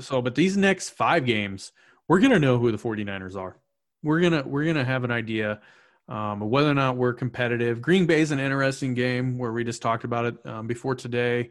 so, 0.00 0.22
but 0.22 0.34
these 0.34 0.56
next 0.56 0.90
five 0.90 1.26
games, 1.26 1.72
we're 2.08 2.20
gonna 2.20 2.38
know 2.38 2.58
who 2.58 2.72
the 2.72 2.78
49ers 2.78 3.36
are. 3.36 3.58
We're 4.02 4.20
gonna 4.20 4.44
we're 4.46 4.64
gonna 4.64 4.84
have 4.84 5.04
an 5.04 5.10
idea 5.10 5.60
um, 6.08 6.40
whether 6.40 6.70
or 6.70 6.74
not 6.74 6.96
we're 6.96 7.14
competitive. 7.14 7.80
Green 7.80 8.06
Bay 8.06 8.20
is 8.20 8.30
an 8.30 8.38
interesting 8.38 8.94
game 8.94 9.38
where 9.38 9.52
we 9.52 9.64
just 9.64 9.82
talked 9.82 10.04
about 10.04 10.26
it 10.26 10.46
um, 10.46 10.66
before 10.66 10.94
today. 10.94 11.50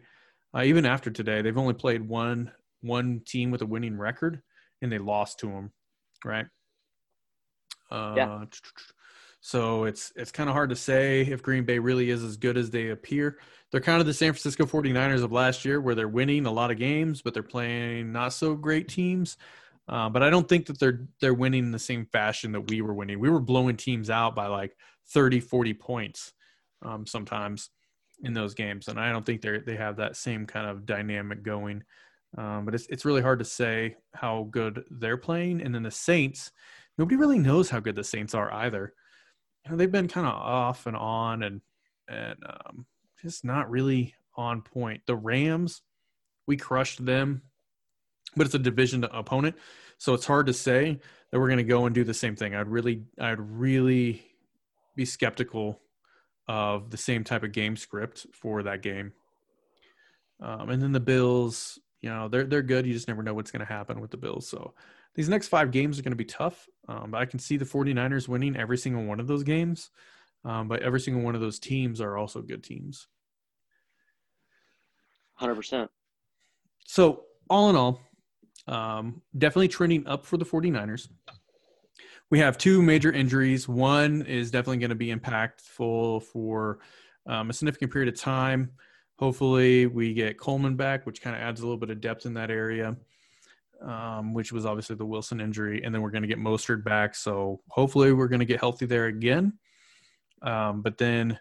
Uh, 0.56 0.64
even 0.64 0.86
after 0.86 1.12
today, 1.12 1.42
they've 1.42 1.58
only 1.58 1.74
played 1.74 2.08
one 2.08 2.52
one 2.82 3.22
team 3.26 3.52
with 3.52 3.62
a 3.62 3.66
winning 3.66 3.98
record, 3.98 4.42
and 4.82 4.92
they 4.92 5.00
lost 5.00 5.40
to 5.40 5.48
them, 5.48 5.72
right? 6.24 6.46
Uh, 7.92 8.14
yeah. 8.16 8.44
So 9.42 9.84
it's 9.84 10.12
it's 10.16 10.32
kind 10.32 10.50
of 10.50 10.56
hard 10.56 10.70
to 10.70 10.76
say 10.76 11.22
if 11.22 11.44
Green 11.44 11.66
Bay 11.66 11.78
really 11.78 12.10
is 12.10 12.24
as 12.24 12.38
good 12.38 12.58
as 12.58 12.72
they 12.72 12.90
appear. 12.90 13.38
They're 13.72 13.82
kind 13.82 14.00
of 14.00 14.08
the 14.08 14.14
San 14.14 14.32
Francisco 14.32 14.66
49ers 14.66 15.24
of 15.24 15.32
last 15.32 15.66
year 15.66 15.82
where 15.82 15.96
they're 15.96 16.08
winning 16.08 16.46
a 16.46 16.52
lot 16.52 16.72
of 16.72 16.78
games, 16.78 17.22
but 17.22 17.34
they're 17.34 17.44
playing 17.44 18.12
not 18.12 18.32
so 18.32 18.56
great 18.56 18.88
teams. 18.88 19.38
Uh, 19.88 20.10
but 20.10 20.24
I 20.24 20.30
don't 20.30 20.50
think 20.50 20.66
that 20.66 20.80
they're 20.80 21.08
they're 21.22 21.34
winning 21.34 21.66
in 21.66 21.72
the 21.72 21.80
same 21.80 22.08
fashion 22.08 22.52
that 22.54 22.70
we 22.70 22.82
were 22.82 22.94
winning. 22.94 23.20
We 23.20 23.30
were 23.30 23.40
blowing 23.40 23.78
teams 23.78 24.10
out 24.10 24.36
by 24.36 24.48
like 24.48 24.76
30, 25.10 25.40
40 25.40 25.74
points 25.76 26.34
um, 26.84 27.06
sometimes 27.06 27.70
in 28.24 28.34
those 28.34 28.54
games, 28.56 28.88
and 28.88 29.00
I 29.00 29.12
don't 29.12 29.26
think 29.26 29.42
they 29.42 29.60
they 29.60 29.76
have 29.76 29.98
that 29.98 30.16
same 30.16 30.46
kind 30.48 30.68
of 30.68 30.86
dynamic 30.86 31.44
going. 31.44 31.84
Um, 32.38 32.66
but 32.66 32.74
it's 32.74 32.88
it's 32.88 33.06
really 33.06 33.22
hard 33.22 33.40
to 33.40 33.46
say 33.46 33.96
how 34.14 34.48
good 34.50 34.84
they're 34.90 35.18
playing. 35.18 35.62
And 35.62 35.74
then 35.74 35.84
the 35.84 35.92
Saints, 35.92 36.52
nobody 36.98 37.16
really 37.16 37.40
knows 37.40 37.70
how 37.70 37.80
good 37.80 37.96
the 37.96 38.04
Saints 38.04 38.34
are 38.34 38.52
either. 38.52 38.94
You 39.64 39.72
know, 39.72 39.78
they've 39.78 39.92
been 39.92 40.08
kind 40.08 40.28
of 40.28 40.34
off 40.34 40.88
and 40.88 40.98
on, 40.98 41.44
and 41.44 41.62
and 42.08 42.38
um, 42.48 42.88
just 43.22 43.46
not 43.46 43.70
really 43.70 44.16
on 44.36 44.64
point. 44.64 45.02
The 45.06 45.16
Rams, 45.16 45.82
we 46.48 46.58
crushed 46.58 47.06
them 47.06 47.44
but 48.36 48.46
it's 48.46 48.56
a 48.56 48.60
division 48.60 49.04
opponent, 49.06 49.56
so 49.98 50.14
it's 50.14 50.26
hard 50.26 50.48
to 50.48 50.54
say 50.54 51.00
that 51.32 51.40
we're 51.40 51.48
going 51.48 51.58
to 51.58 51.64
go 51.64 51.86
and 51.86 51.96
do 51.96 52.04
the 52.04 52.14
same 52.14 52.36
thing. 52.36 52.56
I'd 52.56 52.68
really, 52.68 53.04
I'd 53.20 53.40
really 53.40 54.26
be 54.96 55.06
skeptical 55.06 55.82
of 56.48 56.92
the 56.92 56.98
same 56.98 57.24
type 57.24 57.44
of 57.44 57.52
game 57.52 57.76
script 57.76 58.28
for 58.34 58.64
that 58.64 58.82
game. 58.82 59.14
Um, 60.42 60.70
and 60.70 60.82
then 60.82 60.92
the 60.92 61.00
Bills, 61.00 61.80
you 62.02 62.10
know, 62.10 62.28
they're 62.28 62.44
they're 62.44 62.62
good. 62.62 62.86
You 62.86 62.94
just 62.94 63.08
never 63.08 63.24
know 63.24 63.34
what's 63.34 63.52
going 63.52 63.66
to 63.66 63.74
happen 63.74 64.02
with 64.02 64.12
the 64.12 64.18
Bills. 64.18 64.48
So 64.48 64.74
these 65.16 65.30
next 65.30 65.48
five 65.48 65.72
games 65.72 65.98
are 65.98 66.04
going 66.04 66.12
to 66.12 66.18
be 66.18 66.26
tough. 66.26 66.68
Um, 66.88 67.12
but 67.12 67.22
I 67.22 67.26
can 67.26 67.40
see 67.40 67.58
the 67.58 67.66
49ers 67.66 68.28
winning 68.28 68.56
every 68.56 68.78
single 68.78 69.06
one 69.06 69.20
of 69.20 69.28
those 69.28 69.44
games. 69.44 69.90
Um, 70.44 70.68
but 70.68 70.84
every 70.84 71.00
single 71.00 71.24
one 71.24 71.36
of 71.36 71.42
those 71.42 71.58
teams 71.58 72.00
are 72.00 72.18
also 72.18 72.42
good 72.42 72.64
teams. 72.64 73.08
100%. 75.42 75.90
So, 76.86 77.24
all 77.50 77.70
in 77.70 77.76
all, 77.76 78.00
um, 78.68 79.22
definitely 79.38 79.68
trending 79.68 80.06
up 80.08 80.26
for 80.26 80.38
the 80.38 80.46
49ers. 80.46 81.10
We 82.32 82.40
have 82.40 82.58
two 82.58 82.82
major 82.82 83.12
injuries. 83.12 83.68
One 83.68 84.24
is 84.24 84.50
definitely 84.50 84.78
going 84.78 84.90
to 84.90 84.96
be 84.96 85.14
impactful 85.14 86.24
for 86.24 86.80
um, 87.28 87.50
a 87.50 87.54
significant 87.54 87.92
period 87.92 88.14
of 88.14 88.20
time. 88.20 88.72
Hopefully, 89.20 89.86
we 89.86 90.14
get 90.14 90.40
Coleman 90.40 90.76
back, 90.76 91.06
which 91.06 91.22
kind 91.22 91.36
of 91.36 91.42
adds 91.42 91.62
a 91.62 91.64
little 91.64 91.78
bit 91.78 91.90
of 91.90 92.02
depth 92.02 92.26
in 92.26 92.34
that 92.34 92.52
area, 92.52 92.96
um, 93.82 94.34
which 94.34 94.52
was 94.52 94.66
obviously 94.66 94.96
the 94.96 95.06
Wilson 95.06 95.40
injury. 95.40 95.84
And 95.84 95.94
then 95.94 96.02
we're 96.02 96.12
going 96.12 96.24
to 96.24 96.28
get 96.28 96.40
Mostert 96.40 96.84
back. 96.84 97.16
So 97.16 97.62
hopefully, 97.70 98.12
we're 98.12 98.28
going 98.28 98.40
to 98.40 98.46
get 98.46 98.60
healthy 98.60 98.86
there 98.86 99.06
again. 99.06 99.54
Um, 100.42 100.82
but 100.82 100.98
then 100.98 101.40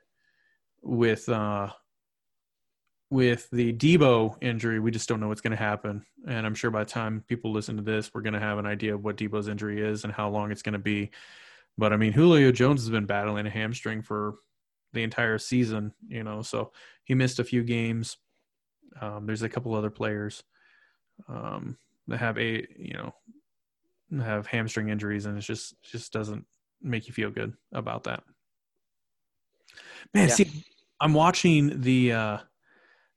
with 0.83 1.29
uh, 1.29 1.71
with 3.11 3.49
the 3.51 3.73
Deebo 3.73 4.37
injury, 4.41 4.81
we 4.81 4.91
just 4.91 5.09
don't 5.09 5.21
know 5.21 5.29
what's 5.29 5.41
going 5.41 5.51
to 5.53 5.57
happen. 5.57 6.05
And 6.27 6.47
I'm 6.47 6.55
sure 6.55 6.71
by 6.71 6.85
the 6.85 6.91
time 6.91 7.23
people 7.29 7.53
listen 7.53 7.77
to 7.77 7.83
this, 7.83 8.13
we're 8.13 8.23
going 8.23 8.35
to 8.35 8.41
have 8.41 8.59
an 8.59 8.67
idea 8.67 8.95
of 8.95 9.05
what 9.05 9.17
Deebo's 9.17 9.49
injury 9.49 9.81
is 9.81 10.05
and 10.05 10.13
how 10.13 10.29
long 10.29 10.51
it's 10.51 10.63
going 10.63 10.73
to 10.73 10.79
be. 10.79 11.11
But 11.77 11.93
I 11.93 11.97
mean, 11.97 12.13
Julio 12.13 12.53
Jones 12.53 12.83
has 12.83 12.91
been 12.91 13.07
battling 13.07 13.47
a 13.47 13.51
hamstring 13.51 14.03
for 14.03 14.37
the 14.93 15.03
entire 15.03 15.39
season, 15.39 15.93
you 16.09 16.23
know, 16.23 16.43
so 16.43 16.73
he 17.05 17.15
missed 17.15 17.41
a 17.41 17.45
few 17.45 17.63
games. 17.63 18.17
Um, 19.01 19.27
there's 19.27 19.43
a 19.43 19.49
couple 19.49 19.75
other 19.75 19.91
players 19.91 20.45
um, 21.29 21.77
that 22.07 22.19
have 22.19 22.39
a, 22.39 22.67
you 22.79 22.95
know, 22.95 23.15
have 24.23 24.47
hamstring 24.47 24.89
injuries, 24.89 25.27
and 25.27 25.37
it 25.37 25.41
just 25.41 25.75
just 25.83 26.13
doesn't 26.13 26.45
make 26.81 27.09
you 27.09 27.15
feel 27.15 27.31
good 27.31 27.55
about 27.73 28.05
that. 28.05 28.23
Man, 30.13 30.29
yeah. 30.29 30.35
see, 30.35 30.65
I'm 31.01 31.15
watching 31.15 31.81
the 31.81 32.13
uh, 32.13 32.39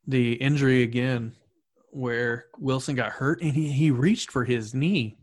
the 0.08 0.34
injury 0.34 0.84
again 0.84 1.34
where 1.91 2.45
Wilson 2.58 2.95
got 2.95 3.12
hurt 3.12 3.41
and 3.41 3.53
he, 3.53 3.72
he 3.72 3.91
reached 3.91 4.32
for 4.32 4.45
his 4.45 4.74
knee. 4.74 5.18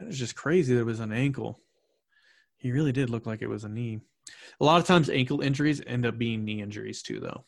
It 0.00 0.06
was 0.06 0.18
just 0.18 0.36
crazy 0.36 0.74
that 0.74 0.80
it 0.80 0.86
was 0.86 1.00
an 1.00 1.12
ankle. 1.12 1.58
He 2.56 2.72
really 2.72 2.92
did 2.92 3.10
look 3.10 3.26
like 3.26 3.42
it 3.42 3.48
was 3.48 3.64
a 3.64 3.68
knee. 3.68 4.00
A 4.60 4.64
lot 4.64 4.80
of 4.80 4.86
times 4.86 5.10
ankle 5.10 5.40
injuries 5.40 5.82
end 5.86 6.06
up 6.06 6.18
being 6.18 6.44
knee 6.44 6.62
injuries 6.62 7.02
too 7.02 7.20
though. 7.20 7.44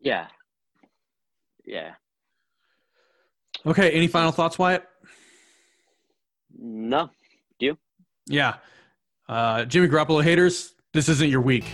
Yeah. 0.00 0.28
Yeah. 1.64 1.94
Okay, 3.66 3.90
any 3.90 4.06
final 4.06 4.30
thoughts, 4.30 4.58
Wyatt? 4.58 4.84
No. 6.56 7.10
Do 7.58 7.66
you? 7.66 7.78
Yeah. 8.26 8.56
Uh, 9.28 9.64
Jimmy 9.64 9.88
Garoppolo 9.88 10.22
haters, 10.22 10.74
this 10.94 11.08
isn't 11.08 11.28
your 11.28 11.40
week. 11.40 11.64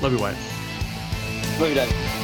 Love 0.00 0.12
you, 0.12 0.18
Wyatt. 0.18 0.57
Dad. 1.58 2.17